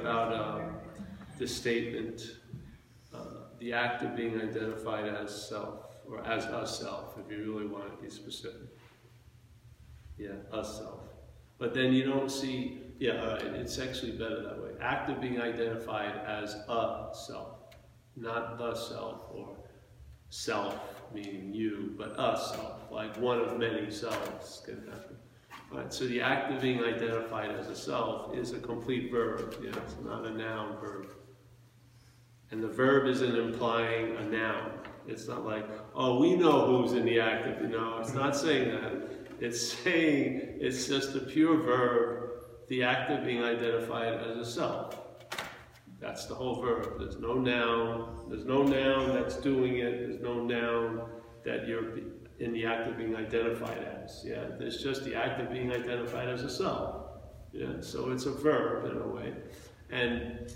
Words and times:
about 0.00 0.32
uh, 0.32 0.60
the 1.38 1.46
statement, 1.46 2.22
uh, 3.14 3.18
the 3.58 3.72
act 3.72 4.02
of 4.02 4.16
being 4.16 4.40
identified 4.40 5.06
as 5.06 5.48
self, 5.48 5.86
or 6.08 6.24
as 6.26 6.44
a 6.46 6.66
self, 6.66 7.16
if 7.18 7.30
you 7.30 7.52
really 7.52 7.66
want 7.66 7.90
to 7.94 8.02
be 8.02 8.10
specific. 8.10 8.68
Yeah, 10.16 10.36
a 10.52 10.64
self. 10.64 11.00
But 11.58 11.74
then 11.74 11.92
you 11.92 12.04
don't 12.04 12.30
see, 12.30 12.78
yeah, 12.98 13.24
right, 13.24 13.42
it's 13.42 13.78
actually 13.78 14.12
better 14.12 14.42
that 14.42 14.62
way. 14.62 14.70
Act 14.80 15.10
of 15.10 15.20
being 15.20 15.40
identified 15.40 16.20
as 16.26 16.54
a 16.54 17.10
self, 17.12 17.58
not 18.16 18.58
the 18.58 18.74
self, 18.74 19.22
or 19.32 19.56
self 20.30 20.78
meaning 21.14 21.52
you, 21.52 21.94
but 21.96 22.10
a 22.18 22.36
self, 22.36 22.90
like 22.90 23.16
one 23.18 23.40
of 23.40 23.58
many 23.58 23.90
selves 23.90 24.62
can 24.64 24.76
happen. 24.86 25.17
Right, 25.70 25.92
so 25.92 26.06
the 26.06 26.22
act 26.22 26.50
of 26.50 26.62
being 26.62 26.82
identified 26.82 27.50
as 27.50 27.68
a 27.68 27.76
self 27.76 28.34
is 28.34 28.52
a 28.52 28.58
complete 28.58 29.10
verb, 29.10 29.54
yeah, 29.62 29.70
it's 29.76 29.96
not 30.02 30.24
a 30.24 30.30
noun 30.30 30.80
verb. 30.80 31.08
And 32.50 32.62
the 32.62 32.68
verb 32.68 33.06
isn't 33.06 33.36
implying 33.36 34.16
a 34.16 34.24
noun. 34.24 34.80
It's 35.06 35.28
not 35.28 35.44
like, 35.44 35.68
oh, 35.94 36.18
we 36.18 36.36
know 36.36 36.66
who's 36.66 36.92
in 36.92 37.04
the 37.04 37.20
act 37.20 37.46
of, 37.46 37.68
no, 37.68 37.98
it's 37.98 38.14
not 38.14 38.34
saying 38.34 38.70
that. 38.70 39.10
It's 39.40 39.72
saying, 39.72 40.56
it's 40.58 40.88
just 40.88 41.14
a 41.14 41.20
pure 41.20 41.58
verb, 41.62 42.30
the 42.68 42.82
act 42.82 43.10
of 43.10 43.24
being 43.24 43.42
identified 43.42 44.14
as 44.14 44.38
a 44.38 44.50
self. 44.50 44.98
That's 46.00 46.26
the 46.26 46.34
whole 46.34 46.62
verb. 46.62 46.98
There's 46.98 47.18
no 47.18 47.34
noun. 47.34 48.26
There's 48.30 48.44
no 48.44 48.62
noun 48.62 49.14
that's 49.14 49.36
doing 49.36 49.78
it. 49.78 49.98
There's 49.98 50.20
no 50.20 50.42
noun 50.42 51.08
that 51.44 51.66
you're 51.66 51.92
in 52.40 52.52
the 52.52 52.64
act 52.64 52.88
of 52.88 52.96
being 52.96 53.16
identified 53.16 53.78
as. 54.04 54.22
Yeah, 54.24 54.44
there's 54.58 54.82
just 54.82 55.04
the 55.04 55.14
act 55.14 55.40
of 55.40 55.50
being 55.50 55.72
identified 55.72 56.28
as 56.28 56.42
a 56.42 56.50
self. 56.50 57.06
Yeah, 57.52 57.80
so 57.80 58.10
it's 58.10 58.26
a 58.26 58.30
verb 58.30 58.90
in 58.90 59.00
a 59.00 59.06
way, 59.06 59.32
and 59.90 60.52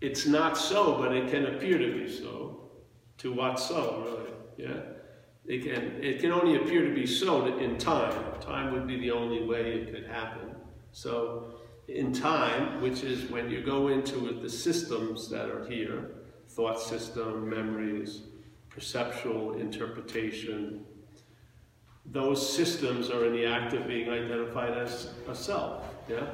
it's 0.00 0.26
not 0.26 0.56
so, 0.56 0.98
but 0.98 1.12
it 1.14 1.30
can 1.30 1.46
appear 1.46 1.78
to 1.78 1.92
be 1.92 2.10
so. 2.10 2.52
To 3.18 3.32
what 3.32 3.58
so, 3.58 4.04
really? 4.58 4.68
Yeah, 4.68 4.80
it 5.46 5.64
can. 5.64 6.02
It 6.02 6.20
can 6.20 6.32
only 6.32 6.56
appear 6.56 6.86
to 6.86 6.94
be 6.94 7.06
so 7.06 7.46
in 7.58 7.78
time. 7.78 8.40
Time 8.40 8.72
would 8.72 8.86
be 8.86 9.00
the 9.00 9.10
only 9.10 9.44
way 9.44 9.72
it 9.72 9.92
could 9.92 10.06
happen. 10.06 10.54
So, 10.92 11.54
in 11.88 12.12
time, 12.12 12.80
which 12.80 13.02
is 13.02 13.30
when 13.30 13.50
you 13.50 13.62
go 13.62 13.88
into 13.88 14.28
it, 14.28 14.42
the 14.42 14.50
systems 14.50 15.28
that 15.30 15.50
are 15.50 15.66
here, 15.66 16.10
thought 16.48 16.80
system, 16.80 17.48
memories, 17.48 18.22
perceptual 18.76 19.54
interpretation, 19.54 20.84
those 22.12 22.54
systems 22.54 23.08
are 23.08 23.24
in 23.24 23.32
the 23.32 23.46
act 23.46 23.72
of 23.72 23.88
being 23.88 24.10
identified 24.10 24.76
as 24.76 25.14
a 25.28 25.34
self, 25.34 25.82
yeah? 26.08 26.26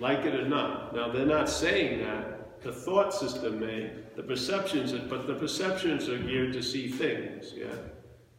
Like 0.00 0.24
it 0.24 0.34
or 0.34 0.48
not. 0.48 0.96
Now, 0.96 1.12
they're 1.12 1.26
not 1.26 1.50
saying 1.50 2.00
that. 2.00 2.62
The 2.62 2.72
thought 2.72 3.12
system 3.12 3.60
may, 3.60 3.92
the 4.16 4.22
perceptions, 4.22 4.92
but 4.92 5.26
the 5.26 5.34
perceptions 5.34 6.08
are 6.08 6.16
geared 6.16 6.54
to 6.54 6.62
see 6.62 6.88
things, 6.88 7.52
yeah? 7.54 7.66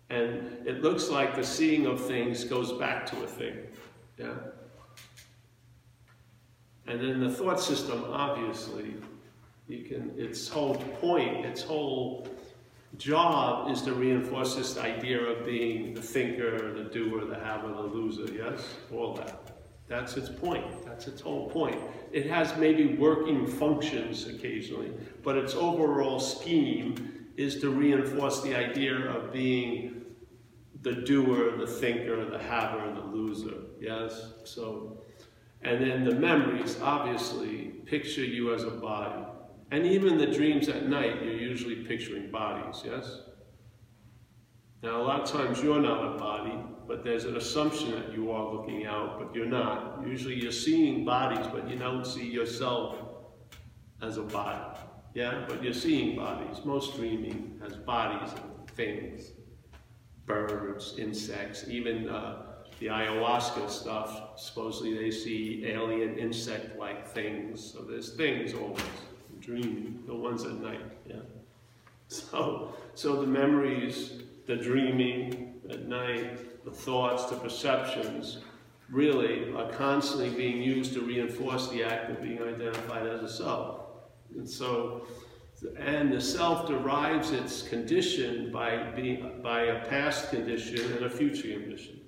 And 0.10 0.68
it 0.68 0.82
looks 0.82 1.10
like 1.10 1.36
the 1.36 1.44
seeing 1.44 1.86
of 1.86 2.04
things 2.04 2.44
goes 2.44 2.74
back 2.74 3.06
to 3.12 3.24
a 3.24 3.28
thing, 3.28 3.58
yeah? 4.18 4.34
And 6.88 7.00
then 7.00 7.20
the 7.20 7.30
thought 7.30 7.60
system, 7.60 8.04
obviously, 8.10 8.96
you 9.68 9.84
can, 9.84 10.14
its 10.18 10.48
whole 10.48 10.76
point, 10.76 11.46
its 11.46 11.62
whole 11.62 12.28
job 12.98 13.72
is 13.72 13.82
to 13.82 13.94
reinforce 13.94 14.56
this 14.56 14.78
idea 14.78 15.20
of 15.20 15.46
being 15.46 15.94
the 15.94 16.02
thinker, 16.02 16.74
the 16.74 16.90
doer, 16.90 17.26
the 17.26 17.36
haver, 17.36 17.68
the 17.70 17.82
loser, 17.82 18.32
yes? 18.34 18.76
All 18.94 19.14
that. 19.16 19.52
That's 19.88 20.18
its 20.18 20.30
point. 20.30 20.86
That's 20.86 21.08
its 21.08 21.22
whole 21.22 21.50
point. 21.50 21.80
It 22.12 22.26
has 22.28 22.56
maybe 22.58 22.96
working 22.96 23.46
functions 23.46 24.28
occasionally, 24.28 24.92
but 25.24 25.38
its 25.38 25.54
overall 25.54 26.20
scheme 26.20 27.28
is 27.38 27.60
to 27.62 27.70
reinforce 27.70 28.42
the 28.42 28.56
idea 28.56 28.96
of 28.96 29.32
being 29.32 30.06
the 30.82 30.94
doer, 30.94 31.58
the 31.58 31.68
thinker, 31.68 32.26
the 32.26 32.40
haver, 32.40 32.94
the 32.94 33.02
loser, 33.02 33.56
yes? 33.80 34.34
So, 34.44 35.02
and 35.62 35.84
then 35.84 36.04
the 36.04 36.16
memories, 36.16 36.80
obviously, 36.82 37.74
picture 37.86 38.24
you 38.24 38.54
as 38.54 38.64
a 38.64 38.72
body. 38.72 39.26
And 39.72 39.86
even 39.86 40.18
the 40.18 40.28
dreams 40.28 40.70
at 40.70 40.88
night, 40.88 41.24
you're 41.24 41.34
usually 41.34 41.78
picturing 41.78 42.32
bodies, 42.32 42.84
yes? 42.86 43.22
Now, 44.84 45.02
a 45.02 45.04
lot 45.04 45.22
of 45.22 45.32
times 45.32 45.62
you're 45.64 45.82
not 45.82 46.16
a 46.16 46.18
body, 46.20 46.54
but 46.88 47.04
there's 47.04 47.26
an 47.26 47.36
assumption 47.36 47.92
that 47.92 48.14
you 48.14 48.32
are 48.32 48.54
looking 48.54 48.86
out, 48.86 49.18
but 49.18 49.34
you're 49.34 49.48
not. 49.48 50.06
Usually 50.06 50.36
you're 50.36 50.52
seeing 50.52 51.04
bodies, 51.04 51.48
but 51.52 51.68
you 51.68 51.78
don't 51.78 52.06
see 52.06 52.30
yourself 52.30 52.96
as 54.02 54.18
a 54.18 54.22
body. 54.22 54.80
Yeah, 55.16 55.46
but 55.48 55.64
you're 55.64 55.74
seeing 55.74 56.16
bodies. 56.16 56.64
Most 56.64 56.96
dreaming 56.96 57.60
has 57.64 57.76
bodies 57.76 58.32
and 58.34 58.70
things. 58.72 59.32
Birds, 60.26 60.96
insects, 61.00 61.66
even 61.68 62.10
uh, 62.10 62.44
the 62.80 62.88
ayahuasca 62.88 63.70
stuff, 63.70 64.38
supposedly 64.38 64.98
they 64.98 65.10
see 65.10 65.66
alien 65.66 66.18
insect-like 66.18 67.08
things. 67.08 67.72
So 67.74 67.82
there's 67.84 68.16
things 68.16 68.54
always 68.54 68.84
dreaming, 69.46 70.04
the 70.08 70.16
ones 70.16 70.44
at 70.44 70.54
night, 70.54 70.82
yeah. 71.08 71.16
So, 72.08 72.74
so 72.94 73.22
the 73.22 73.28
memories, 73.28 74.22
the 74.46 74.56
dreaming 74.56 75.54
at 75.70 75.88
night, 75.88 76.66
the 76.66 76.72
thoughts, 76.72 77.26
the 77.26 77.36
perceptions, 77.38 78.40
really 78.90 79.52
are 79.54 79.72
constantly 79.72 80.30
being 80.30 80.62
used 80.62 80.94
to 80.94 81.02
reinforce 81.02 81.70
the 81.70 81.84
act 81.84 82.12
of 82.12 82.22
being 82.22 82.42
identified 82.42 83.08
as 83.08 83.22
a 83.22 83.30
self. 83.30 83.82
And 84.36 84.48
so, 84.48 85.08
and 85.78 86.12
the 86.12 86.22
self 86.22 86.68
derives 86.68 87.32
its 87.32 87.68
condition 87.68 88.52
by, 88.52 88.92
being, 88.96 89.40
by 89.42 89.64
a 89.64 89.86
past 89.86 90.30
condition 90.30 90.92
and 90.94 91.06
a 91.06 91.10
future 91.10 91.60
condition. 91.60 92.02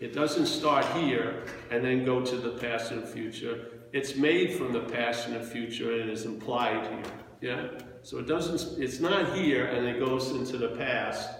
It 0.00 0.14
doesn't 0.14 0.46
start 0.46 0.84
here 0.96 1.44
and 1.70 1.84
then 1.84 2.04
go 2.04 2.24
to 2.24 2.36
the 2.36 2.50
past 2.50 2.92
and 2.92 3.06
future 3.06 3.77
it's 3.92 4.16
made 4.16 4.54
from 4.54 4.72
the 4.72 4.80
past 4.80 5.28
and 5.28 5.36
the 5.36 5.44
future 5.44 6.00
and 6.00 6.10
is 6.10 6.24
implied 6.24 6.86
here. 6.86 7.12
Yeah? 7.40 7.68
So 8.02 8.18
it 8.18 8.26
doesn't, 8.26 8.80
it's 8.82 9.00
not 9.00 9.36
here 9.36 9.66
and 9.66 9.86
it 9.86 9.98
goes 9.98 10.30
into 10.30 10.56
the 10.56 10.68
past 10.68 11.30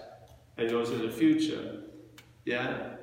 and 0.57 0.69
goes 0.69 0.89
into 0.91 1.07
the 1.07 1.13
future. 1.13 1.83
Yeah? 2.45 2.95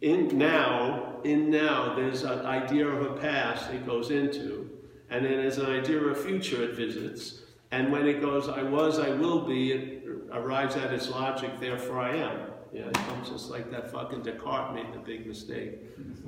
In 0.00 0.36
now, 0.36 1.20
in 1.24 1.50
now, 1.50 1.94
there's 1.94 2.22
an 2.22 2.44
idea 2.44 2.86
of 2.86 3.10
a 3.10 3.20
past 3.20 3.70
it 3.70 3.86
goes 3.86 4.10
into, 4.10 4.70
and 5.08 5.24
then 5.24 5.32
there's 5.32 5.58
an 5.58 5.66
idea 5.66 5.98
of 5.98 6.12
a 6.12 6.14
future 6.14 6.62
it 6.62 6.74
visits. 6.74 7.42
And 7.70 7.90
when 7.90 8.06
it 8.06 8.20
goes, 8.20 8.48
I 8.48 8.62
was, 8.62 8.98
I 8.98 9.10
will 9.10 9.46
be, 9.46 9.72
it 9.72 10.04
arrives 10.30 10.76
at 10.76 10.92
its 10.92 11.08
logic, 11.08 11.58
therefore 11.58 12.00
I 12.00 12.16
am. 12.16 12.38
Yeah, 12.74 12.88
it 12.88 12.94
comes 12.94 13.30
just 13.30 13.50
like 13.50 13.70
that 13.70 13.92
fucking 13.92 14.22
Descartes 14.22 14.74
made 14.74 14.92
the 14.92 14.98
big 14.98 15.28
mistake. 15.28 15.78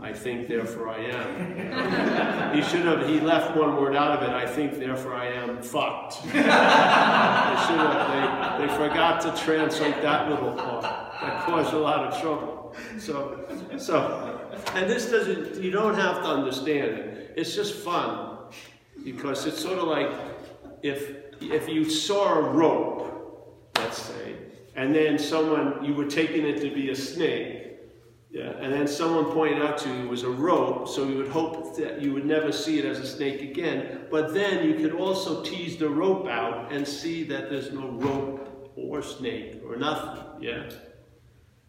I 0.01 0.13
think, 0.13 0.47
therefore 0.47 0.91
I 0.91 0.99
am. 0.99 2.55
he 2.55 2.63
should 2.63 2.85
have, 2.85 3.09
he 3.09 3.19
left 3.19 3.57
one 3.57 3.75
word 3.75 3.97
out 3.97 4.17
of 4.17 4.23
it, 4.23 4.33
I 4.33 4.47
think, 4.47 4.79
therefore 4.79 5.15
I 5.15 5.27
am 5.27 5.61
fucked. 5.61 6.23
they 6.23 6.31
should 6.31 6.45
have, 7.83 8.61
they, 8.61 8.67
they 8.67 8.73
forgot 8.75 9.21
to 9.23 9.43
translate 9.43 10.01
that 10.03 10.31
little 10.31 10.53
part. 10.53 10.83
That 10.83 11.47
caused 11.47 11.75
a 11.75 11.79
lot 11.79 12.07
of 12.07 12.21
trouble. 12.21 12.77
So, 13.01 13.45
so, 13.77 14.49
and 14.75 14.89
this 14.89 15.11
doesn't, 15.11 15.61
you 15.61 15.73
don't 15.73 15.97
have 15.97 16.23
to 16.23 16.29
understand 16.29 16.93
it. 16.93 17.35
It's 17.37 17.57
just 17.57 17.75
fun. 17.75 18.39
Because 19.03 19.47
it's 19.47 19.61
sort 19.61 19.79
of 19.79 19.89
like 19.89 20.13
if, 20.85 21.17
if 21.41 21.69
you 21.69 21.91
saw 21.91 22.39
a 22.39 22.41
rope, 22.41 23.73
let's 23.77 24.01
say, 24.01 24.37
and 24.77 24.95
then 24.95 25.19
someone, 25.19 25.85
you 25.85 25.95
were 25.95 26.05
taking 26.05 26.47
it 26.47 26.61
to 26.61 26.71
be 26.71 26.91
a 26.91 26.97
snake, 26.97 27.67
yeah, 28.31 28.53
and 28.61 28.71
then 28.73 28.87
someone 28.87 29.33
pointed 29.33 29.63
out 29.63 29.79
to 29.79 29.89
you 29.89 30.05
it 30.05 30.09
was 30.11 30.23
a 30.23 30.31
rope, 30.31 30.89
so 30.89 31.09
you 31.09 31.17
would 31.17 31.29
hope 31.29 31.75
that 31.77 32.03
you 32.03 32.13
would 32.13 32.27
never 32.27 32.53
see 32.53 32.79
it 32.79 32.85
as 32.85 32.99
a 32.99 33.07
snake 33.07 33.41
again. 33.41 34.07
But 34.11 34.35
then 34.35 34.69
you 34.69 34.75
could 34.75 34.93
also 34.93 35.43
tease 35.43 35.79
the 35.79 35.89
rope 35.89 36.29
out 36.29 36.71
and 36.71 36.87
see 36.87 37.25
that 37.25 37.49
there's 37.49 37.73
no 37.73 37.89
rope 37.89 38.73
or 38.77 39.03
snake 39.03 39.63
or 39.65 39.77
nothing, 39.77 40.23
yeah? 40.41 40.69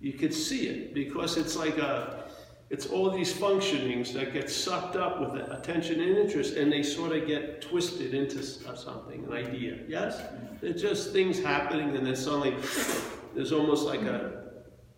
You 0.02 0.14
could 0.14 0.34
see 0.34 0.68
it 0.68 0.94
because 0.94 1.38
it's 1.38 1.56
like 1.56 1.78
a, 1.78 2.27
it's 2.70 2.88
all 2.88 3.10
these 3.10 3.34
functionings 3.34 4.12
that 4.14 4.34
get 4.34 4.50
sucked 4.50 4.96
up 4.96 5.22
with 5.22 5.42
attention 5.52 6.02
and 6.02 6.18
interest 6.18 6.56
and 6.56 6.72
they 6.72 6.84
sort 6.84 7.14
of 7.14 7.26
get 7.26 7.62
twisted 7.62 8.14
into 8.14 8.40
uh, 8.68 8.76
something, 8.76 9.24
an 9.26 9.34
idea, 9.34 9.80
yes? 9.88 10.22
They're 10.62 10.74
just 10.74 11.14
things 11.14 11.42
happening 11.42 11.96
and 11.96 12.06
then 12.06 12.16
suddenly 12.16 12.56
there's 13.34 13.54
almost 13.54 13.86
like 13.86 14.02
a 14.02 14.48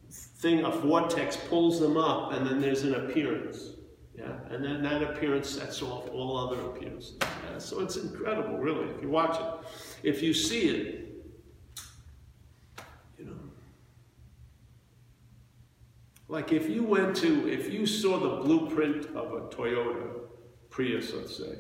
thing, 0.10 0.64
a 0.64 0.72
vortex 0.72 1.38
pulls 1.38 1.80
them 1.80 1.98
up 1.98 2.34
and 2.34 2.46
then 2.48 2.60
there's 2.60 2.84
an 2.84 2.96
appearance. 2.96 3.76
Yeah, 4.18 4.34
and 4.50 4.64
then 4.64 4.82
that 4.84 5.02
appearance 5.02 5.50
sets 5.50 5.82
off 5.82 6.10
all 6.10 6.36
other 6.36 6.60
appearances. 6.62 7.16
Yeah? 7.22 7.58
So 7.58 7.80
it's 7.80 7.96
incredible, 7.96 8.58
really, 8.58 8.90
if 8.90 9.02
you 9.02 9.10
watch 9.10 9.40
it. 9.40 9.68
If 10.04 10.22
you 10.22 10.34
see 10.34 10.68
it, 10.70 11.26
you 13.18 13.26
know. 13.26 13.32
Like 16.30 16.52
if 16.52 16.70
you 16.70 16.84
went 16.84 17.16
to, 17.18 17.52
if 17.52 17.74
you 17.74 17.88
saw 17.88 18.20
the 18.20 18.44
blueprint 18.44 19.08
of 19.16 19.34
a 19.34 19.42
Toyota 19.50 20.20
Prius, 20.70 21.12
let's 21.12 21.36
say, 21.36 21.56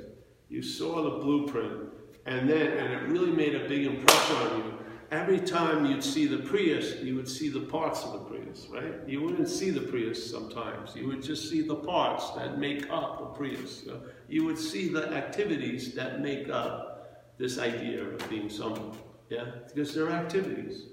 you 0.47 0.61
saw 0.61 1.01
the 1.01 1.23
blueprint, 1.23 1.89
and 2.27 2.47
then, 2.47 2.77
and 2.77 2.93
it 2.93 3.01
really 3.09 3.31
made 3.31 3.55
a 3.55 3.67
big 3.67 3.87
impression 3.87 4.35
on 4.35 4.57
you, 4.59 4.73
every 5.09 5.39
time 5.39 5.87
you'd 5.87 6.03
see 6.03 6.27
the 6.27 6.37
Prius, 6.37 7.01
you 7.01 7.15
would 7.15 7.27
see 7.27 7.49
the 7.49 7.61
parts 7.61 8.03
of 8.03 8.13
the 8.13 8.19
Prius, 8.19 8.67
right? 8.69 8.93
You 9.07 9.23
wouldn't 9.23 9.49
see 9.49 9.71
the 9.71 9.81
Prius 9.81 10.29
sometimes. 10.29 10.95
You 10.95 11.07
would 11.07 11.23
just 11.23 11.49
see 11.49 11.63
the 11.63 11.75
parts 11.75 12.29
that 12.31 12.59
make 12.59 12.87
up 12.91 13.21
a 13.21 13.35
Prius. 13.35 13.85
You 14.27 14.45
would 14.45 14.59
see 14.59 14.87
the 14.89 15.11
activities 15.11 15.95
that 15.95 16.21
make 16.21 16.47
up 16.49 17.25
this 17.39 17.57
idea 17.57 18.03
of 18.03 18.29
being 18.29 18.49
someone, 18.49 18.95
yeah? 19.31 19.45
Because 19.67 19.95
they're 19.95 20.11
activities. 20.11 20.83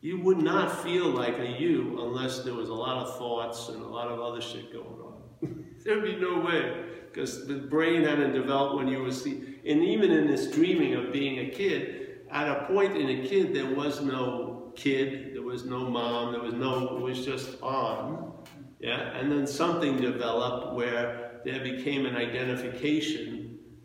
You 0.00 0.20
would 0.20 0.38
not 0.38 0.82
feel 0.82 1.08
like 1.08 1.38
a 1.38 1.46
you 1.46 1.98
unless 2.00 2.42
there 2.42 2.54
was 2.54 2.70
a 2.70 2.74
lot 2.74 3.06
of 3.06 3.18
thoughts 3.18 3.68
and 3.68 3.82
a 3.82 3.86
lot 3.86 4.08
of 4.08 4.20
other 4.20 4.40
shit 4.40 4.72
going 4.72 4.86
on. 4.86 5.64
There'd 5.84 6.02
be 6.02 6.16
no 6.16 6.40
way, 6.40 6.84
because 7.12 7.46
the 7.46 7.56
brain 7.56 8.04
hadn't 8.04 8.32
developed 8.32 8.76
when 8.76 8.88
you 8.88 9.02
were 9.02 9.12
see, 9.12 9.58
and 9.66 9.82
even 9.84 10.10
in 10.10 10.26
this 10.26 10.50
dreaming 10.50 10.94
of 10.94 11.12
being 11.12 11.40
a 11.40 11.50
kid, 11.50 12.20
at 12.30 12.48
a 12.48 12.64
point 12.66 12.96
in 12.96 13.08
a 13.10 13.28
kid 13.28 13.54
there 13.54 13.74
was 13.74 14.00
no 14.00 14.72
kid, 14.74 15.34
there 15.34 15.42
was 15.42 15.64
no 15.64 15.90
mom, 15.90 16.32
there 16.32 16.42
was 16.42 16.54
no, 16.54 16.96
it 16.96 17.00
was 17.00 17.24
just 17.24 17.60
on, 17.62 18.32
yeah. 18.78 19.16
And 19.18 19.30
then 19.30 19.46
something 19.46 20.00
developed 20.00 20.74
where 20.74 21.40
there 21.44 21.60
became 21.60 22.06
an 22.06 22.16
identification 22.16 23.39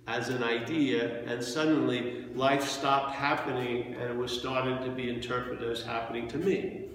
as 0.08 0.30
an 0.30 0.44
idea, 0.44 1.24
and 1.26 1.44
suddenly 1.44 2.26
life 2.36 2.64
stopped 2.68 3.16
happening 3.16 3.96
and 3.96 4.12
it 4.12 4.16
was 4.16 4.32
starting 4.32 4.78
to 4.84 4.90
be 4.96 5.10
interpreted 5.10 5.70
as 5.70 5.82
happening 5.82 6.28
to 6.28 6.38
me. 6.38 6.90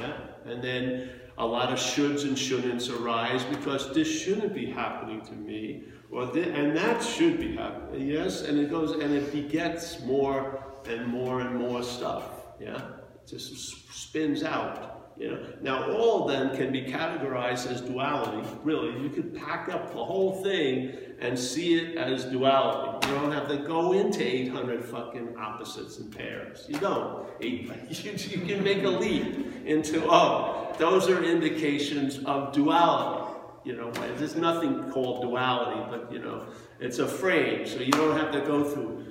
Yeah? 0.00 0.16
And 0.44 0.62
then 0.62 1.10
a 1.38 1.46
lot 1.46 1.72
of 1.72 1.78
shoulds 1.78 2.24
and 2.24 2.36
shouldn'ts 2.36 2.90
arise 3.00 3.44
because 3.44 3.94
this 3.94 4.08
shouldn't 4.08 4.52
be 4.52 4.66
happening 4.66 5.22
to 5.22 5.32
me, 5.32 5.84
or 6.10 6.26
this, 6.26 6.48
and 6.48 6.76
that 6.76 7.02
should 7.02 7.40
be 7.40 7.56
happening. 7.56 8.06
Yes, 8.06 8.42
and 8.42 8.58
it 8.58 8.68
goes 8.68 8.92
and 8.92 9.14
it 9.14 9.32
begets 9.32 10.00
more 10.00 10.62
and 10.86 11.06
more 11.06 11.40
and 11.40 11.56
more 11.56 11.82
stuff. 11.82 12.24
Yeah, 12.60 12.76
it 12.76 13.26
just 13.26 13.90
spins 13.94 14.42
out. 14.42 14.89
You 15.20 15.32
know, 15.32 15.46
now 15.60 15.92
all 15.92 16.22
of 16.22 16.32
them 16.32 16.56
can 16.56 16.72
be 16.72 16.80
categorized 16.80 17.70
as 17.70 17.82
duality. 17.82 18.42
Really, 18.64 19.02
you 19.02 19.10
could 19.10 19.36
pack 19.36 19.68
up 19.68 19.92
the 19.92 20.02
whole 20.02 20.42
thing 20.42 20.96
and 21.20 21.38
see 21.38 21.74
it 21.74 21.98
as 21.98 22.24
duality. 22.24 23.06
You 23.06 23.14
don't 23.16 23.30
have 23.30 23.46
to 23.48 23.58
go 23.58 23.92
into 23.92 24.26
800 24.26 24.82
fucking 24.82 25.36
opposites 25.36 25.98
and 25.98 26.10
pairs. 26.10 26.64
You 26.68 26.78
don't. 26.78 27.28
You, 27.40 28.46
can 28.46 28.62
make 28.62 28.84
a 28.84 28.88
leap 28.88 29.64
into, 29.64 30.04
oh, 30.06 30.74
those 30.78 31.08
are 31.08 31.22
indications 31.24 32.18
of 32.24 32.52
duality. 32.52 33.34
You 33.64 33.76
know, 33.76 33.90
there's 34.16 34.36
nothing 34.36 34.90
called 34.90 35.22
duality, 35.22 35.80
but 35.90 36.12
you 36.12 36.18
know, 36.18 36.46
it's 36.80 36.98
a 36.98 37.08
frame, 37.08 37.66
so 37.66 37.80
you 37.80 37.92
don't 37.92 38.16
have 38.16 38.30
to 38.32 38.40
go 38.40 38.62
through 38.64 39.06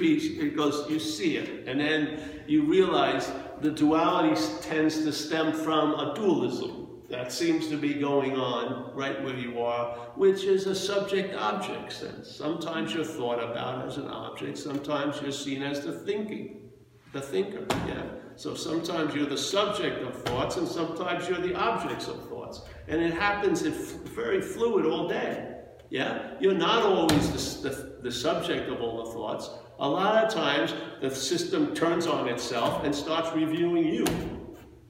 piece, 0.00 0.38
it 0.38 0.56
goes, 0.56 0.88
you 0.90 0.98
see 0.98 1.36
it, 1.36 1.68
and 1.68 1.78
then 1.78 2.42
you 2.46 2.62
realize 2.64 3.30
the 3.60 3.70
duality 3.70 4.40
tends 4.62 5.02
to 5.04 5.12
stem 5.12 5.52
from 5.52 5.94
a 5.94 6.14
dualism 6.14 6.80
that 7.10 7.32
seems 7.32 7.68
to 7.68 7.76
be 7.76 7.94
going 7.94 8.36
on 8.36 8.94
right 8.94 9.22
where 9.24 9.34
you 9.34 9.60
are, 9.60 9.96
which 10.14 10.44
is 10.44 10.66
a 10.66 10.74
subject-object 10.74 11.92
sense. 11.92 12.30
Sometimes 12.30 12.94
you're 12.94 13.04
thought 13.04 13.42
about 13.42 13.86
as 13.86 13.96
an 13.96 14.06
object, 14.06 14.56
sometimes 14.56 15.20
you're 15.20 15.32
seen 15.32 15.62
as 15.62 15.84
the 15.84 15.92
thinking, 15.92 16.70
the 17.12 17.20
thinker, 17.20 17.66
yeah. 17.88 18.04
So 18.36 18.54
sometimes 18.54 19.14
you're 19.14 19.26
the 19.26 19.36
subject 19.36 20.02
of 20.02 20.22
thoughts, 20.22 20.56
and 20.56 20.66
sometimes 20.66 21.28
you're 21.28 21.40
the 21.40 21.54
objects 21.54 22.06
of 22.06 22.26
thoughts. 22.28 22.62
And 22.88 23.02
it 23.02 23.12
happens, 23.12 23.62
it's 23.62 23.90
very 23.90 24.40
fluid 24.40 24.86
all 24.86 25.08
day. 25.08 25.56
Yeah? 25.90 26.34
You're 26.40 26.54
not 26.54 26.84
always 26.84 27.60
the, 27.60 27.68
the, 27.68 27.96
the, 28.02 28.12
subject 28.12 28.70
of 28.70 28.80
all 28.80 29.04
the 29.04 29.12
thoughts. 29.12 29.50
A 29.80 29.88
lot 29.88 30.22
of 30.22 30.30
times, 30.32 30.74
the 31.00 31.10
system 31.10 31.74
turns 31.74 32.06
on 32.06 32.28
itself 32.28 32.84
and 32.84 32.94
starts 32.94 33.34
reviewing 33.34 33.88
you. 33.88 34.04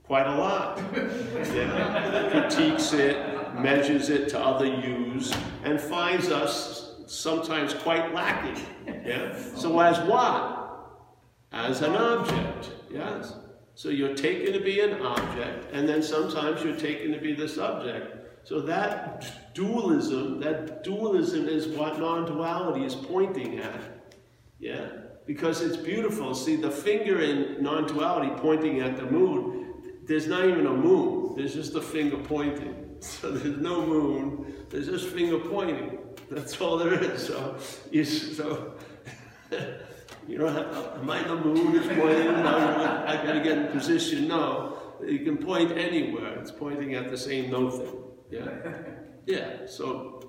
Quite 0.02 0.26
a 0.26 0.34
lot. 0.34 0.82
yeah? 1.54 2.28
Critiques 2.32 2.92
it, 2.94 3.54
measures 3.54 4.08
it 4.08 4.28
to 4.30 4.40
other 4.40 4.66
yous, 4.66 5.32
and 5.62 5.80
finds 5.80 6.30
us 6.30 7.04
sometimes 7.06 7.72
quite 7.72 8.12
lacking. 8.12 8.60
Yeah? 8.84 9.40
So 9.54 9.78
as 9.78 10.00
what? 10.08 10.90
As 11.52 11.82
an 11.82 11.94
object. 11.94 12.70
Yes? 12.90 13.34
So 13.76 13.90
you're 13.90 14.16
taken 14.16 14.52
to 14.54 14.60
be 14.60 14.80
an 14.80 15.00
object, 15.02 15.72
and 15.72 15.88
then 15.88 16.02
sometimes 16.02 16.64
you're 16.64 16.74
taken 16.74 17.12
to 17.12 17.20
be 17.20 17.32
the 17.32 17.48
subject. 17.48 18.16
So 18.42 18.60
that 18.62 19.54
dualism, 19.54 20.40
that 20.40 20.82
dualism 20.82 21.48
is 21.48 21.68
what 21.68 22.00
non-duality 22.00 22.84
is 22.84 22.96
pointing 22.96 23.60
at. 23.60 23.99
Yeah? 24.60 24.88
Because 25.26 25.62
it's 25.62 25.76
beautiful. 25.76 26.34
See, 26.34 26.56
the 26.56 26.70
finger 26.70 27.20
in 27.20 27.62
non-duality 27.62 28.32
pointing 28.36 28.80
at 28.80 28.96
the 28.96 29.06
moon, 29.06 29.74
there's 30.04 30.26
not 30.26 30.44
even 30.44 30.66
a 30.66 30.74
moon. 30.74 31.34
There's 31.36 31.54
just 31.54 31.74
a 31.74 31.80
finger 31.82 32.16
pointing. 32.16 32.86
So 33.00 33.30
there's 33.30 33.56
no 33.56 33.86
moon. 33.86 34.66
There's 34.68 34.86
just 34.86 35.08
finger 35.08 35.38
pointing. 35.38 36.00
That's 36.30 36.60
all 36.60 36.76
there 36.76 36.92
is. 37.02 37.28
So, 37.28 37.56
you, 37.90 38.04
so 38.04 38.74
you 40.28 40.36
don't 40.36 40.54
have, 40.54 40.98
am 41.00 41.08
I 41.08 41.22
the 41.22 41.36
moon 41.36 41.74
is 41.76 41.86
pointing? 41.86 42.26
No, 42.42 43.04
I 43.06 43.16
got 43.24 43.32
to 43.32 43.40
get 43.40 43.56
in 43.56 43.68
position. 43.68 44.28
No, 44.28 44.76
you 45.02 45.20
can 45.20 45.38
point 45.38 45.72
anywhere. 45.72 46.38
It's 46.40 46.50
pointing 46.50 46.94
at 46.94 47.08
the 47.08 47.16
same 47.16 47.50
nothing. 47.50 48.02
Yeah? 48.30 48.48
Yeah, 49.26 49.66
so 49.66 50.20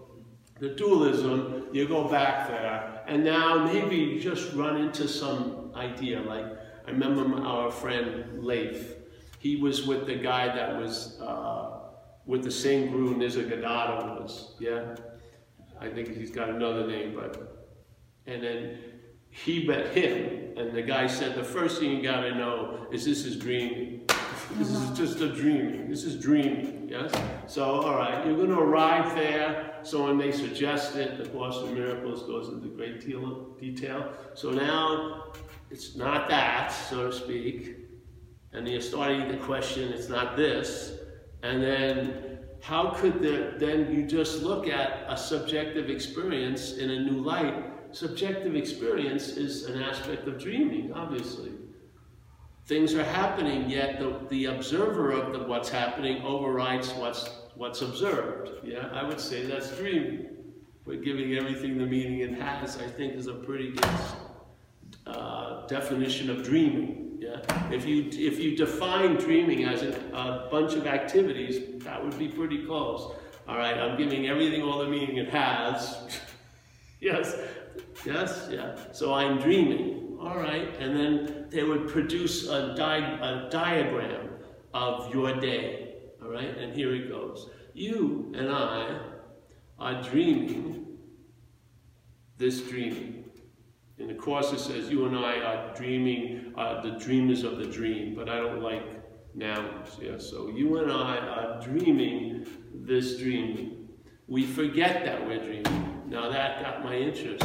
the 0.59 0.69
dualism, 0.69 1.69
you 1.71 1.87
go 1.87 2.07
back 2.07 2.47
there, 2.47 2.90
and 3.07 3.23
now 3.23 3.65
maybe 3.65 3.95
you 3.95 4.19
just 4.19 4.53
run 4.53 4.77
into 4.77 5.07
some 5.07 5.71
idea. 5.75 6.21
Like, 6.21 6.45
I 6.87 6.91
remember 6.91 7.41
our 7.41 7.71
friend 7.71 8.43
Leif. 8.43 8.95
He 9.39 9.55
was 9.55 9.87
with 9.87 10.05
the 10.05 10.15
guy 10.15 10.47
that 10.47 10.77
was 10.77 11.19
uh, 11.19 11.79
with 12.25 12.43
the 12.43 12.51
same 12.51 12.91
guru 12.91 13.15
Nisargadatta 13.15 14.21
was, 14.21 14.55
yeah? 14.59 14.95
I 15.79 15.89
think 15.89 16.15
he's 16.15 16.31
got 16.31 16.49
another 16.49 16.85
name, 16.85 17.15
but, 17.15 17.67
and 18.27 18.43
then 18.43 18.77
he 19.29 19.65
met 19.65 19.87
him, 19.95 20.57
and 20.57 20.75
the 20.75 20.81
guy 20.83 21.07
said, 21.07 21.35
the 21.35 21.43
first 21.43 21.79
thing 21.79 21.91
you 21.91 22.03
gotta 22.03 22.35
know 22.35 22.85
is 22.91 23.03
this 23.05 23.25
is 23.25 23.35
dreaming. 23.37 24.07
This 24.57 24.69
is 24.69 24.97
just 24.97 25.21
a 25.21 25.33
dreaming. 25.33 25.89
This 25.89 26.03
is 26.03 26.21
dreaming, 26.21 26.87
yes? 26.89 27.11
So, 27.47 27.63
all 27.63 27.95
right, 27.95 28.25
you're 28.25 28.35
going 28.35 28.49
to 28.49 28.59
arrive 28.59 29.15
there. 29.15 29.75
Someone 29.83 30.17
may 30.17 30.31
suggest 30.31 30.95
it. 30.95 31.17
The 31.17 31.29
Course 31.29 31.57
in 31.57 31.73
Miracles 31.73 32.23
goes 32.23 32.49
into 32.49 32.67
great 32.67 32.99
detail. 33.59 34.13
So 34.33 34.51
now, 34.51 35.33
it's 35.69 35.95
not 35.95 36.29
that, 36.29 36.67
so 36.69 37.09
to 37.09 37.13
speak. 37.15 37.77
And 38.53 38.67
you're 38.67 38.81
starting 38.81 39.29
to 39.29 39.37
question, 39.37 39.93
it's 39.93 40.09
not 40.09 40.35
this. 40.35 40.93
And 41.43 41.63
then, 41.63 42.39
how 42.61 42.91
could 42.91 43.21
the, 43.21 43.53
then 43.57 43.91
you 43.93 44.05
just 44.05 44.43
look 44.43 44.67
at 44.67 45.05
a 45.07 45.17
subjective 45.17 45.89
experience 45.89 46.73
in 46.73 46.91
a 46.91 46.99
new 46.99 47.21
light? 47.21 47.63
Subjective 47.93 48.55
experience 48.55 49.29
is 49.29 49.65
an 49.65 49.81
aspect 49.81 50.27
of 50.27 50.37
dreaming, 50.37 50.93
obviously 50.93 51.51
things 52.65 52.93
are 52.93 53.03
happening, 53.03 53.69
yet 53.69 53.99
the, 53.99 54.19
the 54.29 54.45
observer 54.45 55.11
of 55.11 55.33
the, 55.33 55.39
what's 55.39 55.69
happening 55.69 56.21
overrides 56.23 56.91
what's, 56.93 57.29
what's 57.55 57.81
observed. 57.81 58.51
Yeah, 58.63 58.89
I 58.93 59.03
would 59.03 59.19
say 59.19 59.45
that's 59.45 59.75
dreaming. 59.77 60.27
But 60.85 61.03
giving 61.03 61.35
everything 61.35 61.77
the 61.77 61.85
meaning 61.85 62.19
it 62.19 62.33
has, 62.41 62.77
I 62.77 62.87
think, 62.87 63.15
is 63.15 63.27
a 63.27 63.33
pretty 63.33 63.71
good 63.71 63.89
uh, 65.05 65.67
definition 65.67 66.29
of 66.29 66.43
dreaming. 66.43 67.17
Yeah, 67.19 67.39
if 67.71 67.85
you 67.85 68.09
if 68.11 68.39
you 68.39 68.57
define 68.57 69.15
dreaming 69.17 69.65
as 69.65 69.83
a, 69.83 69.91
a 70.11 70.49
bunch 70.49 70.73
of 70.73 70.87
activities, 70.87 71.83
that 71.83 72.03
would 72.03 72.17
be 72.17 72.27
pretty 72.27 72.65
close. 72.65 73.15
All 73.47 73.57
right, 73.57 73.77
I'm 73.77 73.95
giving 73.95 74.27
everything 74.27 74.63
all 74.63 74.79
the 74.79 74.87
meaning 74.87 75.17
it 75.17 75.29
has. 75.29 76.19
yes, 76.99 77.37
yes, 78.03 78.49
yeah. 78.51 78.75
So 78.91 79.13
I'm 79.13 79.37
dreaming 79.39 80.10
all 80.21 80.37
right, 80.37 80.77
and 80.79 80.95
then 80.95 81.47
they 81.49 81.63
would 81.63 81.87
produce 81.87 82.47
a, 82.47 82.75
di 82.75 82.97
a 82.97 83.49
diagram 83.49 84.29
of 84.73 85.13
your 85.13 85.39
day, 85.39 85.95
all 86.21 86.29
right, 86.29 86.57
and 86.57 86.73
here 86.73 86.93
it 86.93 87.09
goes. 87.09 87.49
You 87.73 88.31
and 88.35 88.49
I 88.49 88.99
are 89.79 90.01
dreaming 90.03 90.97
this 92.37 92.61
dreaming. 92.61 93.25
In 93.97 94.07
the 94.07 94.13
Course 94.13 94.51
it 94.53 94.59
says, 94.59 94.89
you 94.89 95.05
and 95.05 95.17
I 95.17 95.39
are 95.39 95.73
dreaming, 95.75 96.53
uh, 96.57 96.81
the 96.81 96.91
dreamers 96.91 97.43
of 97.43 97.57
the 97.57 97.65
dream, 97.65 98.15
but 98.15 98.29
I 98.29 98.37
don't 98.37 98.61
like 98.61 98.83
nouns, 99.35 99.97
yeah, 99.99 100.17
so 100.17 100.49
you 100.49 100.77
and 100.77 100.91
I 100.91 101.17
are 101.17 101.61
dreaming 101.61 102.45
this 102.73 103.17
dreaming. 103.17 103.89
We 104.27 104.45
forget 104.45 105.03
that 105.05 105.25
we're 105.25 105.43
dreaming. 105.43 106.03
Now 106.07 106.29
that 106.29 106.61
got 106.61 106.83
my 106.83 106.95
interest. 106.95 107.43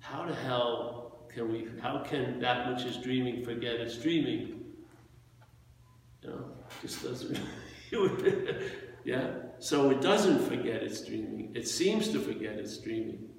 How 0.00 0.24
the 0.26 0.34
hell 0.34 0.99
can 1.40 1.52
we, 1.52 1.68
how 1.80 1.98
can 1.98 2.38
that 2.40 2.70
which 2.70 2.84
is 2.84 2.98
dreaming 2.98 3.42
forget 3.42 3.76
it's 3.76 3.96
dreaming? 3.96 4.60
You 6.22 6.28
know, 6.28 6.44
Just 6.82 7.02
doesn't. 7.02 7.38
yeah? 9.04 9.30
So 9.58 9.90
it 9.90 10.02
doesn't 10.02 10.40
forget 10.46 10.82
it's 10.82 11.02
dreaming. 11.04 11.52
It 11.54 11.66
seems 11.66 12.08
to 12.08 12.20
forget 12.20 12.54
it's 12.58 12.76
dreaming. 12.78 13.30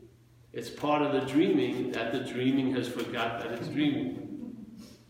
It's 0.52 0.70
part 0.70 1.02
of 1.04 1.14
the 1.14 1.32
dreaming 1.32 1.92
that 1.92 2.12
the 2.12 2.22
dreaming 2.22 2.74
has 2.74 2.88
forgot 2.88 3.40
that 3.42 3.52
it's 3.52 3.68
dreaming. 3.68 4.56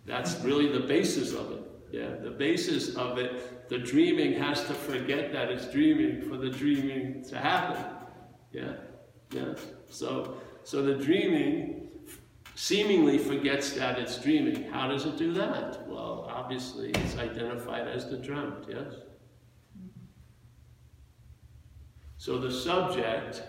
That's 0.05 0.36
really 0.41 0.67
the 0.67 0.86
basis 0.86 1.33
of 1.33 1.51
it. 1.51 1.63
Yeah, 1.91 2.15
the 2.21 2.31
basis 2.31 2.95
of 2.95 3.17
it, 3.17 3.69
the 3.69 3.77
dreaming 3.77 4.33
has 4.33 4.65
to 4.65 4.74
forget 4.74 5.31
that 5.33 5.50
it's 5.50 5.69
dreaming 5.71 6.21
for 6.21 6.38
the 6.38 6.50
dreaming 6.50 7.24
to 7.29 7.38
happen. 7.38 7.83
Yeah, 8.51 8.74
yeah. 9.31 9.55
So, 9.89 10.38
so 10.63 10.81
the 10.81 10.95
dreaming 10.95 11.80
seemingly 12.55 13.17
forgets 13.17 13.72
that 13.74 13.98
it's 14.00 14.17
dreaming. 14.17 14.63
How 14.72 14.88
does 14.88 15.05
it 15.05 15.17
do 15.17 15.34
that? 15.34 15.88
Well, 15.88 16.29
obviously 16.29 16.89
it's 16.91 17.17
identified 17.17 17.88
as 17.88 18.10
the 18.10 18.17
dreamt, 18.17 18.65
yes? 18.67 18.93
So 22.17 22.38
the 22.38 22.51
subject, 22.51 23.41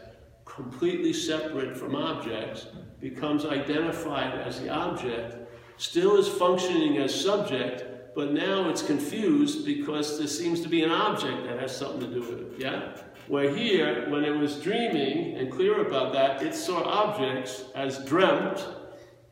completely 0.44 1.12
separate 1.12 1.76
from 1.76 1.94
objects, 1.94 2.68
becomes 3.00 3.44
identified 3.44 4.38
as 4.38 4.60
the 4.60 4.70
object, 4.70 5.36
still 5.76 6.16
is 6.16 6.28
functioning 6.28 6.98
as 6.98 7.14
subject, 7.14 7.84
but 8.14 8.32
now 8.32 8.68
it's 8.68 8.82
confused 8.82 9.66
because 9.66 10.18
there 10.18 10.28
seems 10.28 10.60
to 10.60 10.68
be 10.68 10.82
an 10.82 10.90
object 10.90 11.44
that 11.44 11.58
has 11.58 11.76
something 11.76 12.00
to 12.00 12.14
do 12.14 12.20
with 12.20 12.40
it, 12.40 12.52
yeah? 12.58 12.96
Where 13.28 13.54
here, 13.54 14.08
when 14.10 14.24
it 14.24 14.36
was 14.36 14.56
dreaming 14.60 15.36
and 15.36 15.50
clear 15.50 15.86
about 15.86 16.12
that, 16.12 16.42
it 16.42 16.54
saw 16.54 16.82
objects 16.82 17.64
as 17.74 18.04
dreamt 18.04 18.66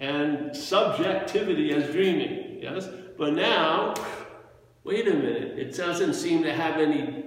and 0.01 0.57
subjectivity 0.57 1.73
as 1.73 1.91
dreaming, 1.93 2.59
yes? 2.61 2.89
But 3.19 3.35
now, 3.35 3.95
wait 4.83 5.07
a 5.07 5.15
minute, 5.15 5.59
it 5.59 5.77
doesn't 5.77 6.15
seem 6.15 6.43
to 6.43 6.53
have 6.53 6.79
any 6.79 7.25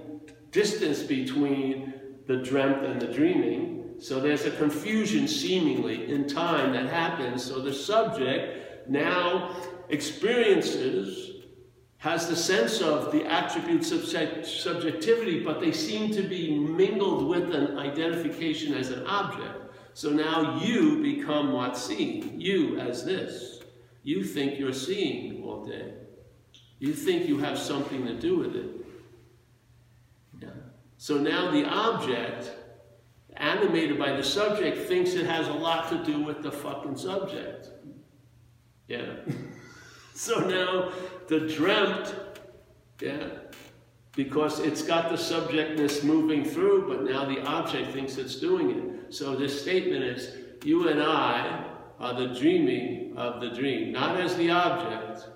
distance 0.51 1.03
between 1.03 1.93
the 2.25 2.37
dreamt 2.37 2.83
and 2.83 3.01
the 3.01 3.07
dreaming. 3.07 3.95
So 3.99 4.19
there's 4.19 4.45
a 4.45 4.51
confusion 4.51 5.27
seemingly 5.27 6.11
in 6.11 6.27
time 6.27 6.73
that 6.73 6.87
happens. 6.87 7.43
So 7.43 7.59
the 7.59 7.73
subject 7.73 8.89
now 8.89 9.55
experiences 9.89 11.29
has 11.97 12.27
the 12.27 12.35
sense 12.35 12.81
of 12.81 13.11
the 13.11 13.25
attributes 13.25 13.91
of 13.91 14.05
subjectivity, 14.05 15.41
but 15.41 15.61
they 15.61 15.71
seem 15.71 16.11
to 16.11 16.21
be 16.21 16.57
mingled 16.57 17.27
with 17.27 17.53
an 17.53 17.77
identification 17.77 18.73
as 18.73 18.89
an 18.89 19.05
object. 19.07 19.62
So 19.93 20.09
now 20.09 20.59
you 20.63 21.01
become 21.01 21.53
what's 21.53 21.83
seen. 21.83 22.39
You 22.39 22.79
as 22.79 23.05
this. 23.05 23.61
You 24.03 24.23
think 24.23 24.59
you're 24.59 24.73
seeing 24.73 25.43
all 25.43 25.63
day. 25.63 25.93
You 26.79 26.93
think 26.93 27.27
you 27.27 27.37
have 27.39 27.57
something 27.57 28.05
to 28.05 28.13
do 28.13 28.37
with 28.37 28.55
it. 28.55 28.69
Yeah. 30.41 30.49
So 30.97 31.17
now 31.17 31.51
the 31.51 31.65
object, 31.65 32.51
animated 33.37 33.97
by 33.97 34.13
the 34.13 34.23
subject, 34.23 34.87
thinks 34.87 35.13
it 35.13 35.25
has 35.25 35.47
a 35.47 35.53
lot 35.53 35.89
to 35.89 36.03
do 36.03 36.21
with 36.21 36.41
the 36.43 36.51
fucking 36.51 36.97
subject. 36.97 37.69
Yeah. 38.87 39.15
so 40.13 40.39
now 40.39 40.91
the 41.27 41.47
dreamt, 41.47 42.13
yeah, 42.99 43.27
because 44.15 44.59
it's 44.59 44.81
got 44.81 45.09
the 45.09 45.17
subjectness 45.17 46.03
moving 46.03 46.43
through, 46.43 46.87
but 46.87 47.03
now 47.03 47.25
the 47.25 47.41
object 47.45 47.93
thinks 47.93 48.17
it's 48.17 48.35
doing 48.35 48.71
it. 48.71 48.92
So 49.13 49.35
this 49.35 49.61
statement 49.61 50.03
is, 50.03 50.31
you 50.63 50.89
and 50.89 50.99
I 50.99 51.65
are 51.99 52.15
the 52.15 52.33
dreaming 52.33 53.13
of 53.15 53.41
the 53.41 53.49
dream, 53.51 53.91
not 53.91 54.19
as 54.19 54.35
the 54.37 54.49
object, 54.49 55.29